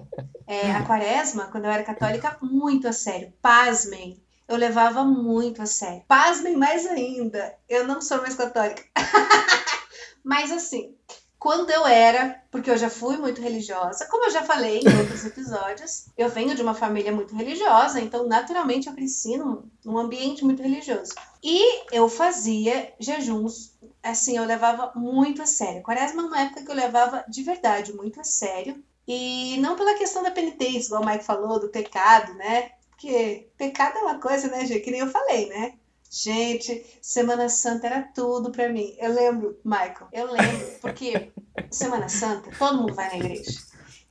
é, 0.47 0.73
a 0.73 0.87
quaresma, 0.87 1.49
quando 1.49 1.67
eu 1.67 1.71
era 1.71 1.83
católica, 1.83 2.39
muito 2.41 2.89
a 2.89 2.95
sério. 2.95 3.31
Pasmem, 3.43 4.19
eu 4.51 4.57
levava 4.57 5.05
muito 5.05 5.63
a 5.63 5.67
sério. 5.67 6.03
Pasmem 6.09 6.57
mais 6.57 6.85
ainda, 6.85 7.55
eu 7.69 7.87
não 7.87 8.03
sou 8.03 8.21
mais 8.21 8.35
católica. 8.35 8.83
Mas 10.25 10.51
assim, 10.51 10.93
quando 11.39 11.71
eu 11.71 11.87
era, 11.87 12.43
porque 12.51 12.69
eu 12.69 12.77
já 12.77 12.91
fui 12.91 13.17
muito 13.17 13.41
religiosa, 13.41 14.07
como 14.07 14.27
eu 14.27 14.31
já 14.33 14.43
falei 14.43 14.81
em 14.81 14.99
outros 14.99 15.25
episódios, 15.25 16.07
eu 16.19 16.29
venho 16.29 16.57
de 16.57 16.63
uma 16.63 16.75
família 16.75 17.13
muito 17.13 17.35
religiosa, 17.35 18.01
então 18.01 18.27
naturalmente 18.27 18.89
eu 18.89 18.93
cresci 18.93 19.39
num, 19.39 19.63
num 19.85 19.97
ambiente 19.97 20.45
muito 20.45 20.63
religioso. 20.65 21.15
E 21.41 21.85
eu 21.95 22.09
fazia 22.09 22.93
jejuns, 22.99 23.79
assim, 24.03 24.37
eu 24.37 24.45
levava 24.45 24.91
muito 24.97 25.41
a 25.41 25.47
sério. 25.47 25.83
Quaresma 25.85 26.23
é 26.23 26.27
uma 26.27 26.41
época 26.41 26.65
que 26.65 26.71
eu 26.71 26.75
levava 26.75 27.25
de 27.29 27.45
verdade 27.45 27.93
muito 27.93 28.21
a 28.21 28.25
sério. 28.25 28.83
E 29.07 29.57
não 29.59 29.77
pela 29.77 29.95
questão 29.95 30.25
da 30.25 30.31
penitência, 30.31 30.89
igual 30.89 31.03
o 31.03 31.07
Mike 31.07 31.25
falou, 31.25 31.59
do 31.59 31.69
pecado, 31.69 32.35
né? 32.35 32.73
Porque 33.01 33.49
pecado 33.57 33.97
é 33.97 34.03
uma 34.03 34.21
coisa, 34.21 34.49
né, 34.49 34.67
gente? 34.67 34.81
Que 34.81 34.91
nem 34.91 35.01
eu 35.01 35.11
falei, 35.11 35.49
né? 35.49 35.73
Gente, 36.11 36.85
Semana 37.01 37.49
Santa 37.49 37.87
era 37.87 38.03
tudo 38.03 38.53
para 38.53 38.69
mim. 38.69 38.95
Eu 38.99 39.15
lembro, 39.15 39.59
Michael, 39.65 40.09
eu 40.13 40.31
lembro, 40.31 40.67
porque 40.83 41.33
Semana 41.71 42.11
Santa, 42.11 42.51
todo 42.59 42.77
mundo 42.77 42.95
vai 42.95 43.09
na 43.09 43.17
igreja. 43.25 43.59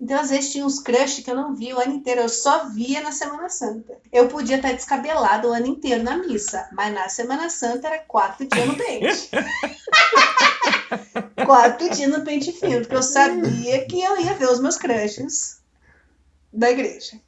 Então, 0.01 0.19
às 0.19 0.31
vezes, 0.31 0.51
tinha 0.51 0.65
uns 0.65 0.79
crush 0.79 1.21
que 1.21 1.29
eu 1.29 1.35
não 1.35 1.53
via 1.53 1.75
o 1.75 1.79
ano 1.79 1.93
inteiro, 1.93 2.21
eu 2.21 2.29
só 2.29 2.67
via 2.69 2.99
na 3.01 3.11
Semana 3.11 3.47
Santa. 3.47 3.95
Eu 4.11 4.27
podia 4.27 4.55
estar 4.55 4.71
descabelado 4.71 5.49
o 5.49 5.53
ano 5.53 5.67
inteiro 5.67 6.01
na 6.01 6.17
missa, 6.17 6.67
mas 6.71 6.91
na 6.91 7.07
Semana 7.09 7.47
Santa 7.47 7.89
era 7.89 7.99
quatro 7.99 8.47
dias 8.47 8.65
no 8.65 8.75
pente. 8.75 9.29
quatro 11.45 11.89
dias 11.91 12.09
no 12.09 12.23
pente 12.23 12.51
fino, 12.53 12.79
porque 12.79 12.95
eu 12.95 13.03
sabia 13.03 13.85
que 13.85 14.01
eu 14.01 14.19
ia 14.19 14.33
ver 14.33 14.49
os 14.49 14.59
meus 14.59 14.77
crushes 14.77 15.61
da 16.51 16.71
igreja. 16.71 17.21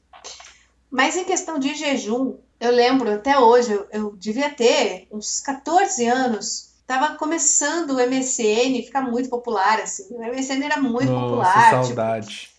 Mas 0.92 1.16
em 1.16 1.24
questão 1.24 1.58
de 1.58 1.74
jejum, 1.74 2.36
eu 2.60 2.72
lembro 2.72 3.10
até 3.10 3.40
hoje, 3.40 3.72
eu, 3.72 3.88
eu 3.92 4.16
devia 4.18 4.50
ter 4.50 5.08
uns 5.10 5.40
14 5.40 6.06
anos. 6.06 6.70
Tava 6.86 7.16
começando 7.16 7.92
o 7.92 8.08
MSN 8.08 8.84
ficar 8.84 9.02
muito 9.02 9.30
popular, 9.30 9.80
assim. 9.80 10.14
O 10.14 10.22
MSN 10.22 10.62
era 10.66 10.82
muito 10.82 11.10
Nossa, 11.10 11.26
popular. 11.26 11.72
Tipo, 11.72 11.86
saudade. 11.86 12.28
Tipo, 12.28 12.52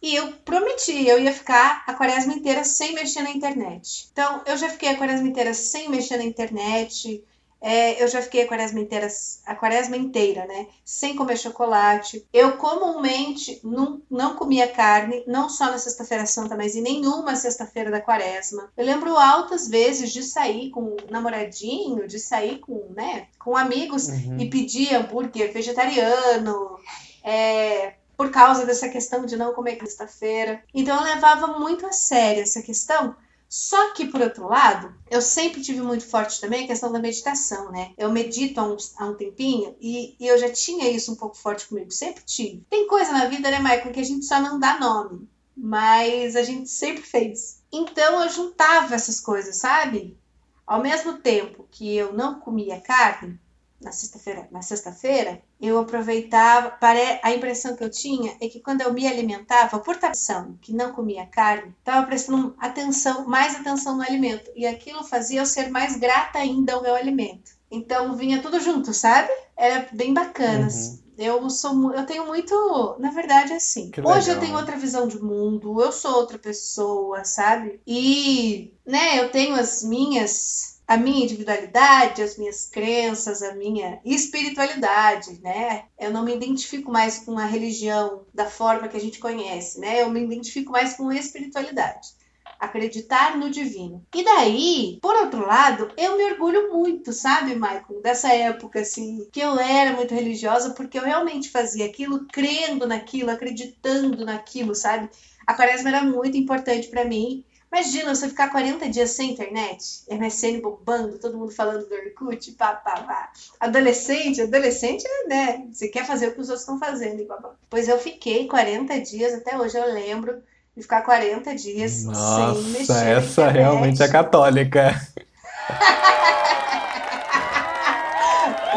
e 0.00 0.14
eu 0.14 0.32
prometi, 0.44 1.08
eu 1.08 1.18
ia 1.18 1.32
ficar 1.32 1.82
a 1.86 1.94
quaresma 1.94 2.32
inteira 2.32 2.62
sem 2.62 2.94
mexer 2.94 3.22
na 3.22 3.30
internet. 3.30 4.08
Então, 4.12 4.42
eu 4.46 4.56
já 4.56 4.68
fiquei 4.68 4.90
a 4.90 4.96
quaresma 4.96 5.26
inteira 5.26 5.52
sem 5.54 5.88
mexer 5.88 6.18
na 6.18 6.24
internet. 6.24 7.24
É, 7.60 8.02
eu 8.02 8.08
já 8.08 8.22
fiquei 8.22 8.42
a 8.42 8.46
quaresma, 8.46 8.80
inteira, 8.80 9.08
a 9.44 9.54
quaresma 9.54 9.96
inteira, 9.96 10.46
né? 10.46 10.66
Sem 10.84 11.16
comer 11.16 11.36
chocolate. 11.36 12.24
Eu 12.32 12.56
comumente 12.56 13.60
não, 13.64 14.00
não 14.10 14.36
comia 14.36 14.68
carne, 14.68 15.24
não 15.26 15.48
só 15.48 15.66
na 15.66 15.78
Sexta-feira 15.78 16.24
Santa, 16.24 16.56
mas 16.56 16.76
em 16.76 16.82
nenhuma 16.82 17.34
sexta-feira 17.34 17.90
da 17.90 18.00
quaresma. 18.00 18.70
Eu 18.76 18.84
lembro 18.84 19.16
altas 19.16 19.68
vezes 19.68 20.12
de 20.12 20.22
sair 20.22 20.70
com 20.70 20.82
um 20.82 20.96
namoradinho, 21.10 22.06
de 22.06 22.18
sair 22.18 22.58
com, 22.58 22.92
né, 22.94 23.26
com 23.38 23.56
amigos 23.56 24.08
uhum. 24.08 24.38
e 24.38 24.48
pedir 24.48 24.94
hambúrguer 24.94 25.52
vegetariano. 25.52 26.78
É, 27.24 27.94
por 28.16 28.30
causa 28.32 28.66
dessa 28.66 28.88
questão 28.88 29.24
de 29.24 29.36
não 29.36 29.54
comer 29.54 29.78
sexta-feira. 29.78 30.60
Então 30.74 30.96
eu 30.96 31.14
levava 31.14 31.58
muito 31.58 31.86
a 31.86 31.92
sério 31.92 32.42
essa 32.42 32.60
questão 32.60 33.14
só 33.48 33.94
que, 33.94 34.06
por 34.06 34.20
outro 34.20 34.46
lado, 34.46 34.94
eu 35.10 35.22
sempre 35.22 35.62
tive 35.62 35.80
muito 35.80 36.04
forte 36.06 36.38
também 36.38 36.64
a 36.64 36.66
questão 36.66 36.92
da 36.92 36.98
meditação, 36.98 37.72
né? 37.72 37.92
Eu 37.96 38.12
medito 38.12 38.60
há 38.60 38.64
um, 38.64 38.76
há 38.98 39.06
um 39.06 39.14
tempinho 39.14 39.74
e, 39.80 40.14
e, 40.20 40.26
eu 40.26 40.36
já 40.36 40.50
tinha 40.50 40.90
isso 40.90 41.12
um 41.12 41.16
pouco 41.16 41.36
forte 41.36 41.66
comigo, 41.66 41.90
sempre 41.90 42.22
tive. 42.24 42.66
Tem 42.68 42.86
coisa 42.86 43.10
na 43.10 43.24
vida, 43.24 43.50
né, 43.50 43.58
Michael, 43.58 43.92
que 43.92 44.00
a 44.00 44.04
gente 44.04 44.26
só 44.26 44.38
não 44.38 44.60
dá 44.60 44.78
nome, 44.78 45.26
mas 45.56 46.36
a 46.36 46.42
gente 46.42 46.68
sempre 46.68 47.02
fez. 47.02 47.62
Então 47.72 48.22
eu 48.22 48.28
juntava 48.28 48.94
essas 48.94 49.18
coisas, 49.18 49.56
sabe? 49.56 50.18
Ao 50.66 50.82
mesmo 50.82 51.14
tempo 51.14 51.66
que 51.70 51.96
eu 51.96 52.12
não 52.12 52.38
comia 52.38 52.78
carne, 52.78 53.40
na 53.80 53.92
sexta-feira, 53.92 54.48
na 54.50 54.60
sexta-feira, 54.60 55.40
eu 55.60 55.78
aproveitava, 55.78 56.76
a 57.22 57.32
impressão 57.32 57.76
que 57.76 57.84
eu 57.84 57.90
tinha 57.90 58.36
é 58.40 58.48
que 58.48 58.60
quando 58.60 58.80
eu 58.80 58.92
me 58.92 59.06
alimentava, 59.06 59.78
por 59.78 59.96
tradição, 59.96 60.58
que 60.60 60.72
não 60.72 60.92
comia 60.92 61.26
carne, 61.26 61.74
estava 61.78 62.06
prestando 62.06 62.54
atenção, 62.58 63.26
mais 63.26 63.54
atenção 63.54 63.96
no 63.96 64.02
alimento, 64.02 64.50
e 64.56 64.66
aquilo 64.66 65.04
fazia 65.04 65.40
eu 65.40 65.46
ser 65.46 65.70
mais 65.70 65.96
grata 65.96 66.38
ainda 66.38 66.74
ao 66.74 66.82
meu 66.82 66.94
alimento. 66.94 67.52
Então 67.70 68.16
vinha 68.16 68.42
tudo 68.42 68.58
junto, 68.60 68.92
sabe? 68.92 69.28
Era 69.56 69.88
bem 69.92 70.12
bacana. 70.12 70.66
Uhum. 70.66 70.98
Eu 71.18 71.50
sou, 71.50 71.92
eu 71.92 72.06
tenho 72.06 72.26
muito, 72.26 72.96
na 73.00 73.10
verdade, 73.10 73.52
assim. 73.52 73.90
Hoje 74.04 74.30
eu 74.30 74.38
tenho 74.38 74.56
outra 74.56 74.76
visão 74.76 75.08
de 75.08 75.20
mundo, 75.20 75.82
eu 75.82 75.90
sou 75.90 76.14
outra 76.14 76.38
pessoa, 76.38 77.24
sabe? 77.24 77.80
E, 77.84 78.72
né, 78.86 79.18
eu 79.18 79.28
tenho 79.30 79.56
as 79.56 79.82
minhas 79.82 80.77
a 80.88 80.96
minha 80.96 81.22
individualidade, 81.22 82.22
as 82.22 82.38
minhas 82.38 82.64
crenças, 82.64 83.42
a 83.42 83.54
minha 83.54 84.00
espiritualidade, 84.02 85.38
né? 85.42 85.84
Eu 86.00 86.10
não 86.10 86.24
me 86.24 86.34
identifico 86.34 86.90
mais 86.90 87.18
com 87.18 87.38
a 87.38 87.44
religião 87.44 88.24
da 88.32 88.46
forma 88.46 88.88
que 88.88 88.96
a 88.96 89.00
gente 89.00 89.18
conhece, 89.18 89.78
né? 89.78 90.00
Eu 90.00 90.08
me 90.08 90.24
identifico 90.24 90.72
mais 90.72 90.94
com 90.94 91.10
a 91.10 91.14
espiritualidade. 91.14 92.16
Acreditar 92.58 93.36
no 93.36 93.50
divino. 93.50 94.02
E 94.14 94.24
daí, 94.24 94.98
por 95.02 95.14
outro 95.14 95.46
lado, 95.46 95.92
eu 95.94 96.16
me 96.16 96.24
orgulho 96.24 96.72
muito, 96.72 97.12
sabe, 97.12 97.54
Michael, 97.54 98.00
dessa 98.02 98.32
época, 98.32 98.80
assim, 98.80 99.28
que 99.30 99.40
eu 99.40 99.60
era 99.60 99.92
muito 99.92 100.14
religiosa, 100.14 100.70
porque 100.70 100.98
eu 100.98 101.04
realmente 101.04 101.50
fazia 101.50 101.84
aquilo 101.84 102.26
crendo 102.32 102.86
naquilo, 102.86 103.30
acreditando 103.30 104.24
naquilo, 104.24 104.74
sabe? 104.74 105.10
A 105.46 105.52
quaresma 105.52 105.90
era 105.90 106.02
muito 106.02 106.36
importante 106.36 106.88
para 106.88 107.04
mim 107.04 107.44
Imagina 107.70 108.14
você 108.14 108.28
ficar 108.28 108.48
40 108.48 108.88
dias 108.88 109.10
sem 109.10 109.32
internet, 109.32 110.02
MSN 110.10 110.60
bombando, 110.60 111.18
todo 111.18 111.36
mundo 111.36 111.52
falando 111.52 111.86
do 111.86 111.94
Orkut, 111.94 112.52
pá, 112.52 112.72
pá, 112.72 113.02
pá. 113.02 113.30
Adolescente, 113.60 114.40
adolescente, 114.40 115.04
né? 115.28 115.66
Você 115.70 115.88
quer 115.88 116.06
fazer 116.06 116.28
o 116.28 116.32
que 116.32 116.40
os 116.40 116.48
outros 116.48 116.62
estão 116.62 116.78
fazendo, 116.78 117.24
pá, 117.26 117.36
Pois 117.68 117.86
eu 117.86 117.98
fiquei 117.98 118.48
40 118.48 118.98
dias, 119.02 119.34
até 119.34 119.56
hoje 119.58 119.76
eu 119.76 119.84
lembro, 119.92 120.42
de 120.74 120.82
ficar 120.82 121.02
40 121.02 121.54
dias 121.54 122.04
Nossa, 122.04 122.54
sem 122.54 122.70
mexer. 122.72 123.06
essa 123.06 123.48
realmente 123.48 124.02
é 124.02 124.08
católica. 124.08 124.94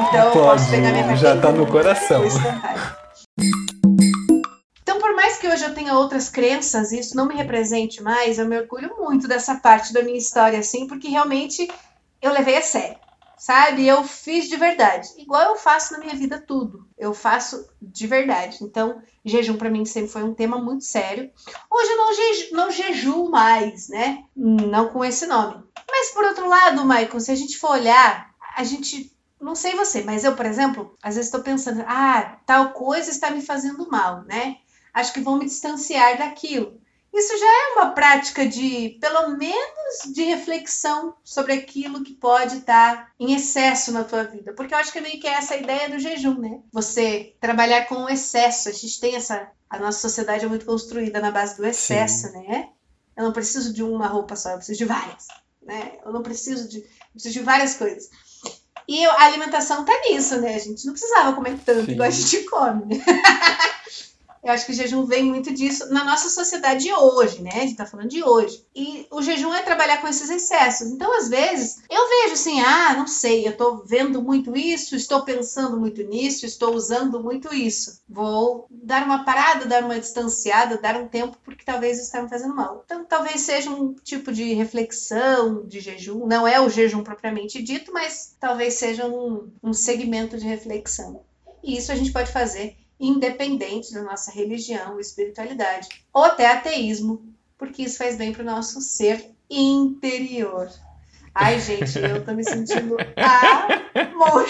então 0.09 0.25
eu 0.25 0.31
posso 0.31 0.69
pegar 0.69 0.91
minha 0.91 1.15
Já 1.15 1.39
tá 1.39 1.51
no 1.51 1.65
coração 1.65 2.23
hoje 5.51 5.65
eu 5.65 5.73
tenha 5.73 5.97
outras 5.97 6.29
crenças 6.29 6.91
e 6.91 6.99
isso 6.99 7.15
não 7.15 7.27
me 7.27 7.35
represente 7.35 8.01
mais, 8.01 8.39
eu 8.39 8.47
me 8.47 8.57
orgulho 8.57 8.95
muito 8.97 9.27
dessa 9.27 9.55
parte 9.55 9.91
da 9.91 10.01
minha 10.01 10.17
história, 10.17 10.59
assim, 10.59 10.87
porque 10.87 11.09
realmente 11.09 11.69
eu 12.21 12.31
levei 12.31 12.57
a 12.57 12.61
sério, 12.61 12.97
sabe? 13.37 13.85
Eu 13.85 14.03
fiz 14.03 14.47
de 14.47 14.55
verdade, 14.55 15.09
igual 15.17 15.41
eu 15.49 15.55
faço 15.57 15.91
na 15.93 15.99
minha 15.99 16.15
vida 16.15 16.39
tudo. 16.39 16.87
Eu 16.97 17.13
faço 17.13 17.67
de 17.81 18.07
verdade. 18.07 18.59
Então, 18.61 19.01
jejum 19.25 19.57
para 19.57 19.69
mim 19.69 19.83
sempre 19.83 20.11
foi 20.11 20.23
um 20.23 20.33
tema 20.33 20.57
muito 20.57 20.85
sério. 20.85 21.29
Hoje 21.69 21.91
eu 21.91 21.97
não, 21.97 22.13
jeju, 22.13 22.55
não 22.55 22.71
jejuo 22.71 23.29
mais, 23.29 23.89
né? 23.89 24.23
Não 24.35 24.89
com 24.89 25.03
esse 25.03 25.25
nome. 25.25 25.63
Mas 25.89 26.11
por 26.11 26.23
outro 26.23 26.47
lado, 26.47 26.85
Michael, 26.85 27.19
se 27.19 27.31
a 27.31 27.35
gente 27.35 27.57
for 27.57 27.71
olhar, 27.71 28.31
a 28.55 28.63
gente 28.63 29.11
não 29.39 29.55
sei 29.55 29.75
você, 29.75 30.03
mas 30.03 30.23
eu, 30.23 30.35
por 30.35 30.45
exemplo, 30.45 30.95
às 31.01 31.15
vezes 31.15 31.27
estou 31.27 31.41
pensando, 31.41 31.83
ah, 31.87 32.37
tal 32.45 32.73
coisa 32.73 33.09
está 33.09 33.31
me 33.31 33.41
fazendo 33.41 33.89
mal, 33.89 34.21
né? 34.23 34.57
Acho 34.93 35.13
que 35.13 35.21
vão 35.21 35.37
me 35.37 35.45
distanciar 35.45 36.17
daquilo. 36.17 36.81
Isso 37.13 37.37
já 37.37 37.45
é 37.45 37.73
uma 37.75 37.91
prática 37.91 38.47
de, 38.47 38.97
pelo 39.01 39.35
menos, 39.37 40.13
de 40.13 40.23
reflexão 40.23 41.13
sobre 41.25 41.51
aquilo 41.51 42.03
que 42.03 42.13
pode 42.13 42.59
estar 42.59 43.11
em 43.19 43.33
excesso 43.33 43.91
na 43.91 44.05
tua 44.05 44.23
vida. 44.23 44.53
Porque 44.53 44.73
eu 44.73 44.77
acho 44.77 44.93
que 44.93 44.99
é 44.99 45.01
meio 45.01 45.19
que 45.19 45.27
é 45.27 45.33
essa 45.33 45.57
ideia 45.57 45.89
do 45.89 45.99
jejum, 45.99 46.39
né? 46.39 46.61
Você 46.71 47.35
trabalhar 47.41 47.85
com 47.87 47.95
o 47.95 48.09
excesso. 48.09 48.69
A 48.69 48.71
gente 48.71 48.99
tem 48.99 49.15
essa. 49.15 49.49
A 49.69 49.77
nossa 49.77 49.99
sociedade 49.99 50.45
é 50.45 50.47
muito 50.47 50.65
construída 50.65 51.19
na 51.19 51.31
base 51.31 51.57
do 51.57 51.65
excesso, 51.65 52.27
Sim. 52.29 52.47
né? 52.47 52.69
Eu 53.15 53.25
não 53.25 53.33
preciso 53.33 53.73
de 53.73 53.83
uma 53.83 54.07
roupa 54.07 54.37
só, 54.37 54.51
eu 54.51 54.57
preciso 54.57 54.79
de 54.79 54.85
várias. 54.85 55.27
Né? 55.61 55.99
Eu 56.05 56.13
não 56.13 56.23
preciso 56.23 56.69
de. 56.69 56.77
Eu 56.79 57.11
preciso 57.13 57.33
de 57.33 57.41
várias 57.41 57.75
coisas. 57.75 58.09
E 58.87 59.05
a 59.05 59.25
alimentação 59.25 59.83
tá 59.83 59.93
nisso, 60.05 60.39
né? 60.39 60.55
A 60.55 60.59
gente 60.59 60.85
não 60.85 60.93
precisava 60.93 61.33
comer 61.33 61.59
tanto 61.65 61.85
Sim. 61.85 61.91
igual 61.91 62.07
a 62.07 62.11
gente 62.11 62.43
come. 62.45 63.03
Eu 64.43 64.51
acho 64.51 64.65
que 64.65 64.71
o 64.71 64.75
jejum 64.75 65.05
vem 65.05 65.23
muito 65.23 65.53
disso 65.53 65.91
na 65.93 66.03
nossa 66.03 66.27
sociedade 66.27 66.83
de 66.83 66.93
hoje, 66.93 67.41
né? 67.41 67.51
A 67.53 67.59
gente 67.59 67.75
tá 67.75 67.85
falando 67.85 68.09
de 68.09 68.23
hoje. 68.23 68.65
E 68.75 69.05
o 69.11 69.21
jejum 69.21 69.53
é 69.53 69.61
trabalhar 69.61 70.01
com 70.01 70.07
esses 70.07 70.29
excessos. 70.29 70.87
Então, 70.87 71.15
às 71.15 71.29
vezes, 71.29 71.81
eu 71.89 72.09
vejo 72.09 72.33
assim, 72.33 72.59
ah, 72.61 72.95
não 72.95 73.05
sei, 73.05 73.47
eu 73.47 73.55
tô 73.55 73.83
vendo 73.85 74.21
muito 74.21 74.57
isso, 74.57 74.95
estou 74.95 75.21
pensando 75.21 75.79
muito 75.79 76.01
nisso, 76.03 76.45
estou 76.45 76.73
usando 76.75 77.21
muito 77.21 77.53
isso. 77.53 78.01
Vou 78.09 78.65
dar 78.71 79.05
uma 79.05 79.23
parada, 79.23 79.65
dar 79.65 79.83
uma 79.83 79.99
distanciada, 79.99 80.77
dar 80.77 80.97
um 80.97 81.07
tempo, 81.07 81.37
porque 81.43 81.63
talvez 81.63 81.97
isso 81.97 82.07
está 82.07 82.23
me 82.23 82.29
fazendo 82.29 82.55
mal. 82.55 82.81
Então, 82.83 83.05
talvez 83.05 83.41
seja 83.41 83.69
um 83.69 83.93
tipo 83.93 84.31
de 84.31 84.53
reflexão 84.53 85.63
de 85.67 85.79
jejum. 85.79 86.25
Não 86.25 86.47
é 86.47 86.59
o 86.59 86.69
jejum 86.69 87.03
propriamente 87.03 87.61
dito, 87.61 87.93
mas 87.93 88.35
talvez 88.39 88.73
seja 88.73 89.05
um, 89.05 89.51
um 89.61 89.73
segmento 89.73 90.37
de 90.37 90.47
reflexão. 90.47 91.21
E 91.63 91.77
isso 91.77 91.91
a 91.91 91.95
gente 91.95 92.11
pode 92.11 92.31
fazer 92.31 92.80
independente 93.01 93.93
da 93.93 94.03
nossa 94.03 94.31
religião, 94.31 94.99
espiritualidade, 94.99 95.89
ou 96.13 96.23
até 96.23 96.51
ateísmo, 96.51 97.25
porque 97.57 97.81
isso 97.83 97.97
faz 97.97 98.15
bem 98.15 98.31
para 98.31 98.43
o 98.43 98.45
nosso 98.45 98.79
ser 98.79 99.31
interior. 99.49 100.69
Ai, 101.33 101.59
gente, 101.59 101.97
eu 101.97 102.23
tô 102.23 102.33
me 102.33 102.43
sentindo 102.43 102.97
amor. 103.97 104.47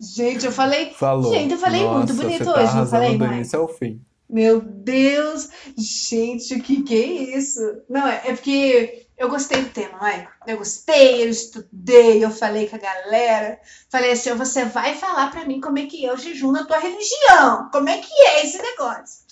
gente, 0.00 0.46
eu 0.46 0.52
falei. 0.52 0.92
Falou. 0.92 1.32
Gente, 1.32 1.52
eu 1.52 1.58
falei 1.58 1.82
Nossa, 1.82 1.98
muito 1.98 2.14
bonito 2.14 2.44
tá 2.44 2.62
hoje, 2.62 2.76
não 2.76 2.86
falei, 2.86 3.16
mãe? 3.16 3.40
Isso 3.42 3.54
é 3.54 3.58
o 3.58 3.68
fim. 3.68 4.00
Meu 4.28 4.60
Deus! 4.60 5.48
Gente, 5.76 6.54
o 6.54 6.62
que, 6.62 6.82
que 6.82 6.94
é 6.94 7.36
isso? 7.36 7.60
Não, 7.88 8.06
é, 8.08 8.22
é 8.24 8.32
porque 8.32 9.05
eu 9.16 9.30
gostei 9.30 9.62
do 9.62 9.70
tema, 9.70 9.98
vai. 9.98 10.28
Eu 10.46 10.58
gostei, 10.58 11.24
eu 11.24 11.28
estudei, 11.28 12.24
eu 12.24 12.30
falei 12.30 12.68
com 12.68 12.76
a 12.76 12.78
galera. 12.78 13.58
Falei 13.88 14.12
assim: 14.12 14.34
você 14.34 14.64
vai 14.64 14.94
falar 14.94 15.30
para 15.30 15.44
mim 15.44 15.60
como 15.60 15.78
é 15.78 15.86
que 15.86 16.04
é 16.04 16.12
o 16.12 16.16
jejum 16.18 16.52
na 16.52 16.64
tua 16.64 16.78
religião. 16.78 17.70
Como 17.72 17.88
é 17.88 17.98
que 17.98 18.12
é 18.12 18.44
esse 18.44 18.60
negócio? 18.60 19.24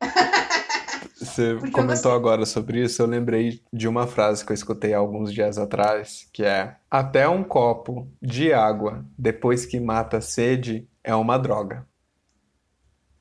Você 1.16 1.54
Porque 1.54 1.70
comentou 1.70 2.10
agora 2.10 2.44
sobre 2.44 2.82
isso, 2.82 3.00
eu 3.00 3.06
lembrei 3.06 3.62
de 3.72 3.86
uma 3.86 4.08
frase 4.08 4.44
que 4.44 4.50
eu 4.50 4.54
escutei 4.54 4.92
alguns 4.92 5.32
dias 5.32 5.56
atrás, 5.56 6.28
que 6.32 6.44
é: 6.44 6.76
Até 6.90 7.28
um 7.28 7.44
copo 7.44 8.08
de 8.20 8.52
água 8.52 9.04
depois 9.16 9.64
que 9.64 9.78
mata 9.78 10.18
a 10.18 10.20
sede 10.20 10.88
é 11.02 11.14
uma 11.14 11.38
droga. 11.38 11.86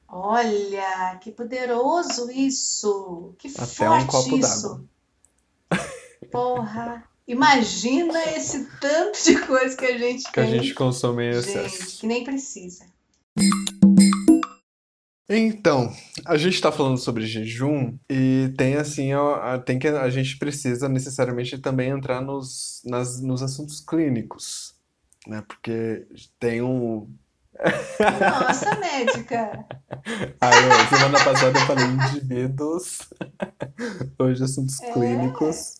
Olha, 0.07 1.17
que 1.21 1.31
poderoso 1.31 2.29
isso! 2.31 3.33
Que 3.37 3.47
Até 3.49 3.65
forte 3.65 4.03
um 4.03 4.07
copo 4.07 4.37
isso! 4.37 4.90
Porra! 6.31 7.03
Imagina 7.27 8.19
esse 8.35 8.65
tanto 8.79 9.23
de 9.23 9.37
coisa 9.45 9.75
que 9.77 9.85
a 9.85 9.97
gente 9.97 10.29
Que 10.31 10.39
a 10.39 10.43
tem. 10.43 10.59
gente 10.59 10.73
consome 10.73 11.29
em 11.29 11.33
Gente, 11.41 11.57
excesso. 11.57 11.99
que 12.01 12.07
nem 12.07 12.23
precisa. 12.23 12.85
Então, 15.29 15.93
a 16.25 16.35
gente 16.35 16.55
está 16.55 16.71
falando 16.73 16.97
sobre 16.97 17.25
jejum 17.25 17.97
e 18.09 18.53
tem 18.57 18.75
assim, 18.75 19.13
a, 19.13 19.53
a- 19.53 19.59
tem 19.59 19.79
que 19.79 19.87
a 19.87 20.09
gente 20.09 20.37
precisa 20.37 20.89
necessariamente 20.89 21.57
também 21.57 21.89
entrar 21.89 22.21
nos, 22.21 22.81
nas, 22.85 23.21
nos 23.21 23.41
assuntos 23.41 23.79
clínicos, 23.79 24.75
né? 25.25 25.41
Porque 25.47 26.05
tem 26.37 26.61
um. 26.61 27.07
Nossa, 27.99 28.75
médica! 28.77 29.65
Aí, 30.41 30.69
ó, 30.69 30.97
semana 30.97 31.23
passada 31.23 31.57
eu 31.57 31.65
falei 31.65 31.85
indivíduos, 31.85 32.99
hoje 34.19 34.43
assuntos 34.43 34.81
É. 34.81 34.91
clínicos. 34.91 35.75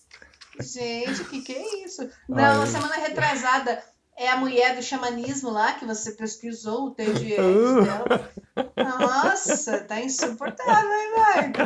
Gente, 0.60 1.22
o 1.22 1.24
que, 1.26 1.40
que 1.42 1.52
é 1.52 1.84
isso? 1.84 2.08
Não, 2.28 2.60
Ai. 2.62 2.66
semana 2.66 2.96
retrasada 2.96 3.82
é 4.16 4.28
a 4.28 4.36
mulher 4.36 4.76
do 4.76 4.82
xamanismo 4.82 5.50
lá 5.50 5.72
que 5.72 5.84
você 5.84 6.12
pesquisou 6.12 6.88
o 6.88 6.90
TGS 6.90 7.36
dela. 7.36 8.30
Nossa, 8.76 9.80
tá 9.80 10.00
insuportável, 10.00 10.92
hein, 10.92 11.12
Marco? 11.16 11.58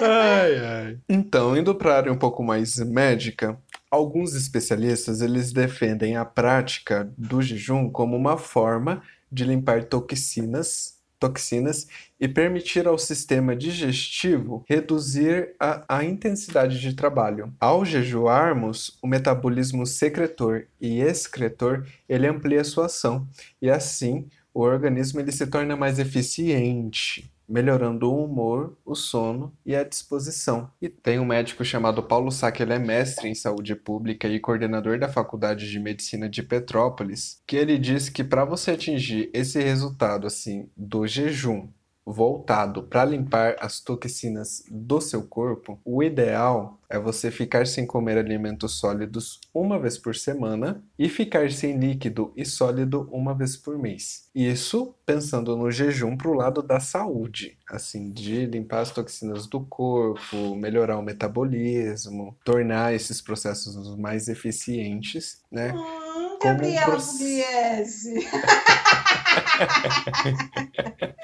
ai, 0.00 0.58
ai. 0.58 0.98
Então, 1.08 1.56
indo 1.56 1.74
para 1.74 1.94
a 1.94 1.96
área 1.96 2.12
um 2.12 2.18
pouco 2.18 2.42
mais 2.42 2.76
médica, 2.78 3.58
alguns 3.90 4.34
especialistas 4.34 5.20
eles 5.20 5.52
defendem 5.52 6.16
a 6.16 6.24
prática 6.24 7.10
do 7.16 7.40
jejum 7.40 7.90
como 7.90 8.16
uma 8.16 8.36
forma 8.36 9.02
de 9.30 9.44
limpar 9.44 9.84
toxinas 9.84 10.99
toxinas 11.20 11.86
e 12.18 12.26
permitir 12.26 12.88
ao 12.88 12.98
sistema 12.98 13.54
digestivo 13.54 14.64
reduzir 14.66 15.54
a, 15.60 15.98
a, 15.98 16.04
intensidade 16.04 16.80
de 16.80 16.94
trabalho. 16.94 17.52
Ao 17.60 17.84
jejuarmos, 17.84 18.98
o 19.02 19.06
metabolismo 19.06 19.86
secretor 19.86 20.66
e 20.80 21.00
excretor 21.00 21.86
ele 22.08 22.26
amplia 22.26 22.64
sua 22.64 22.86
ação 22.86 23.28
e 23.60 23.70
assim 23.70 24.26
o 24.52 24.62
organismo 24.62 25.20
ele 25.20 25.30
se 25.30 25.46
torna 25.46 25.76
mais 25.76 25.98
eficiente 25.98 27.30
melhorando 27.50 28.10
o 28.10 28.24
humor, 28.24 28.78
o 28.84 28.94
sono 28.94 29.52
e 29.66 29.74
a 29.74 29.82
disposição. 29.82 30.70
E 30.80 30.88
tem 30.88 31.18
um 31.18 31.24
médico 31.24 31.64
chamado 31.64 32.02
Paulo 32.02 32.30
Sack, 32.30 32.62
ele 32.62 32.72
é 32.72 32.78
mestre 32.78 33.28
em 33.28 33.34
saúde 33.34 33.74
pública 33.74 34.28
e 34.28 34.38
coordenador 34.38 34.98
da 34.98 35.08
Faculdade 35.08 35.68
de 35.68 35.80
Medicina 35.80 36.28
de 36.28 36.42
Petrópolis, 36.42 37.42
que 37.46 37.56
ele 37.56 37.76
diz 37.76 38.08
que 38.08 38.22
para 38.22 38.44
você 38.44 38.70
atingir 38.70 39.28
esse 39.34 39.60
resultado 39.60 40.26
assim 40.26 40.70
do 40.76 41.06
jejum 41.06 41.68
voltado 42.06 42.84
para 42.84 43.04
limpar 43.04 43.56
as 43.60 43.80
toxinas 43.80 44.64
do 44.70 45.00
seu 45.00 45.22
corpo, 45.22 45.78
o 45.84 46.02
ideal 46.02 46.79
é 46.90 46.98
você 46.98 47.30
ficar 47.30 47.68
sem 47.68 47.86
comer 47.86 48.18
alimentos 48.18 48.80
sólidos 48.80 49.40
uma 49.54 49.78
vez 49.78 49.96
por 49.96 50.16
semana 50.16 50.82
e 50.98 51.08
ficar 51.08 51.48
sem 51.52 51.78
líquido 51.78 52.32
e 52.36 52.44
sólido 52.44 53.08
uma 53.12 53.32
vez 53.32 53.56
por 53.56 53.78
mês. 53.78 54.28
Isso 54.34 54.92
pensando 55.06 55.56
no 55.56 55.70
jejum 55.70 56.16
para 56.16 56.28
o 56.28 56.34
lado 56.34 56.62
da 56.62 56.80
saúde, 56.80 57.56
assim, 57.68 58.10
de 58.10 58.44
limpar 58.46 58.80
as 58.80 58.90
toxinas 58.90 59.46
do 59.46 59.60
corpo, 59.60 60.56
melhorar 60.56 60.98
o 60.98 61.02
metabolismo, 61.02 62.36
tornar 62.44 62.92
esses 62.92 63.20
processos 63.20 63.96
mais 63.96 64.26
eficientes, 64.26 65.40
né? 65.50 65.72
Hum, 65.72 66.38
Gabriela 66.42 66.96
um 66.96 67.00
Pugliese. 67.00 68.26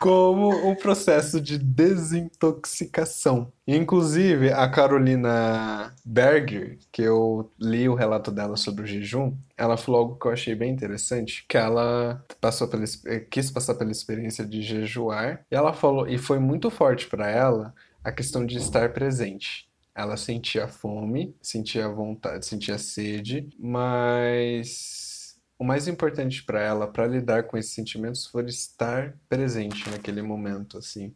como 0.00 0.68
um 0.68 0.74
processo 0.74 1.40
de 1.40 1.58
desintoxicação. 1.58 3.52
Inclusive, 3.66 4.50
a 4.50 4.68
Carolina 4.70 5.94
Berger, 6.04 6.78
que 6.90 7.02
eu 7.02 7.50
li 7.58 7.88
o 7.88 7.94
relato 7.94 8.30
dela 8.30 8.56
sobre 8.56 8.84
o 8.84 8.86
jejum, 8.86 9.36
ela 9.56 9.76
falou 9.76 10.00
algo 10.00 10.18
que 10.18 10.26
eu 10.26 10.32
achei 10.32 10.54
bem 10.54 10.72
interessante, 10.72 11.44
que 11.48 11.56
ela 11.56 12.24
passou 12.40 12.68
pela, 12.68 12.84
quis 13.30 13.50
passar 13.50 13.74
pela 13.74 13.90
experiência 13.90 14.44
de 14.44 14.62
jejuar, 14.62 15.44
e 15.50 15.54
ela 15.54 15.72
falou, 15.72 16.08
e 16.08 16.16
foi 16.16 16.38
muito 16.38 16.70
forte 16.70 17.06
para 17.06 17.28
ela 17.28 17.74
a 18.02 18.10
questão 18.10 18.46
de 18.46 18.56
estar 18.56 18.92
presente. 18.92 19.68
Ela 19.94 20.16
sentia 20.16 20.66
fome, 20.68 21.34
sentia 21.42 21.88
vontade, 21.88 22.46
sentia 22.46 22.78
sede, 22.78 23.48
mas 23.58 25.38
o 25.58 25.64
mais 25.64 25.86
importante 25.86 26.42
para 26.42 26.62
ela, 26.62 26.88
para 26.88 27.06
lidar 27.06 27.42
com 27.42 27.58
esses 27.58 27.74
sentimentos, 27.74 28.26
foi 28.26 28.46
estar 28.46 29.14
presente 29.28 29.90
naquele 29.90 30.22
momento, 30.22 30.78
assim. 30.78 31.12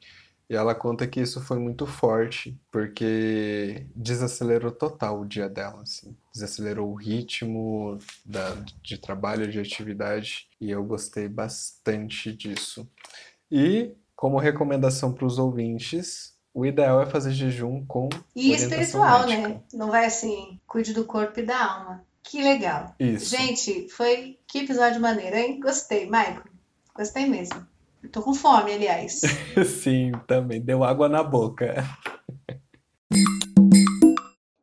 E 0.49 0.55
ela 0.55 0.75
conta 0.75 1.07
que 1.07 1.21
isso 1.21 1.41
foi 1.41 1.59
muito 1.59 1.87
forte, 1.87 2.59
porque 2.71 3.87
desacelerou 3.97 4.71
total 4.71 5.21
o 5.21 5.27
dia 5.27 5.49
dela, 5.49 5.83
assim. 5.83 6.15
Desacelerou 6.33 6.91
o 6.91 6.95
ritmo 6.95 7.99
da, 8.25 8.55
de 8.83 8.99
trabalho, 8.99 9.51
de 9.51 9.59
atividade, 9.59 10.47
e 10.61 10.71
eu 10.71 10.85
gostei 10.85 11.29
bastante 11.29 12.31
disso. 12.31 12.87
E, 13.51 13.95
como 14.15 14.39
recomendação 14.39 15.13
para 15.13 15.25
os 15.25 15.39
ouvintes, 15.39 16.35
o 16.53 16.67
ideal 16.67 17.01
é 17.01 17.07
fazer 17.07 17.33
jejum 17.33 17.85
com. 17.87 18.09
E 18.37 18.53
espiritual, 18.53 19.27
né? 19.27 19.37
médica. 19.37 19.49
né? 19.49 19.61
Não 19.73 19.91
vai 19.91 20.05
assim, 20.05 20.61
cuide 20.67 20.93
do 20.93 21.05
corpo 21.05 21.41
e 21.41 21.43
da 21.43 21.59
alma. 21.59 22.05
Que 22.23 22.43
legal. 22.43 22.95
Isso. 22.99 23.37
Gente, 23.37 23.89
foi. 23.89 24.39
Que 24.47 24.61
episódio 24.61 25.01
maneiro, 25.01 25.37
hein? 25.37 25.59
Gostei, 25.61 26.09
Maicon. 26.09 26.49
Gostei 26.95 27.27
mesmo. 27.27 27.67
Tô 28.13 28.23
com 28.23 28.35
fome, 28.35 28.73
aliás. 28.73 29.21
Sim, 29.83 30.13
também. 30.27 30.61
Deu 30.61 30.85
água 30.85 31.09
na 31.09 31.23
boca. 31.23 31.85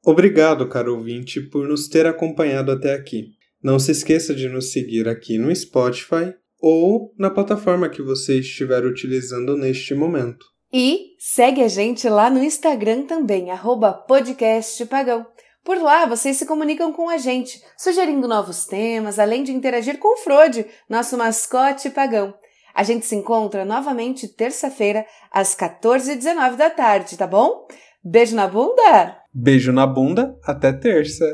Obrigado, 0.06 0.68
caro 0.68 0.96
ouvinte, 0.96 1.40
por 1.40 1.68
nos 1.68 1.88
ter 1.88 2.06
acompanhado 2.06 2.72
até 2.72 2.94
aqui. 2.94 3.30
Não 3.64 3.78
se 3.78 3.92
esqueça 3.92 4.34
de 4.34 4.50
nos 4.50 4.72
seguir 4.72 5.08
aqui 5.08 5.38
no 5.38 5.56
Spotify 5.56 6.34
ou 6.60 7.14
na 7.18 7.30
plataforma 7.30 7.90
que 7.90 8.02
você 8.02 8.40
estiver 8.40 8.86
utilizando 8.86 9.56
neste 9.56 9.94
momento. 9.94 10.46
E 10.74 11.16
segue 11.20 11.62
a 11.62 11.68
gente 11.68 12.08
lá 12.08 12.30
no 12.30 12.42
Instagram 12.44 13.04
também, 13.04 13.52
arroba 13.52 13.94
podcastpagão. 13.94 15.26
Por 15.64 15.78
lá, 15.78 16.06
vocês 16.08 16.38
se 16.38 16.46
comunicam 16.46 16.92
com 16.92 17.08
a 17.08 17.18
gente, 17.18 17.62
sugerindo 17.78 18.28
novos 18.28 18.66
temas, 18.66 19.20
além 19.20 19.44
de 19.44 19.52
interagir 19.52 20.00
com 20.00 20.16
o 20.16 20.18
Frode, 20.18 20.66
nosso 20.90 21.16
mascote 21.18 21.90
pagão. 21.92 22.34
A 22.74 22.84
gente 22.84 23.06
se 23.06 23.16
encontra 23.16 23.66
novamente 23.66 24.28
terça-feira, 24.28 25.06
às 25.32 25.56
14h19 25.56 26.56
da 26.56 26.70
tarde, 26.70 27.18
tá 27.18 27.28
bom? 27.28 27.68
Beijo 28.04 28.36
na 28.36 28.48
bunda? 28.48 29.18
Beijo 29.34 29.72
na 29.72 29.86
bunda, 29.86 30.36
até 30.44 30.74
terça! 30.74 31.26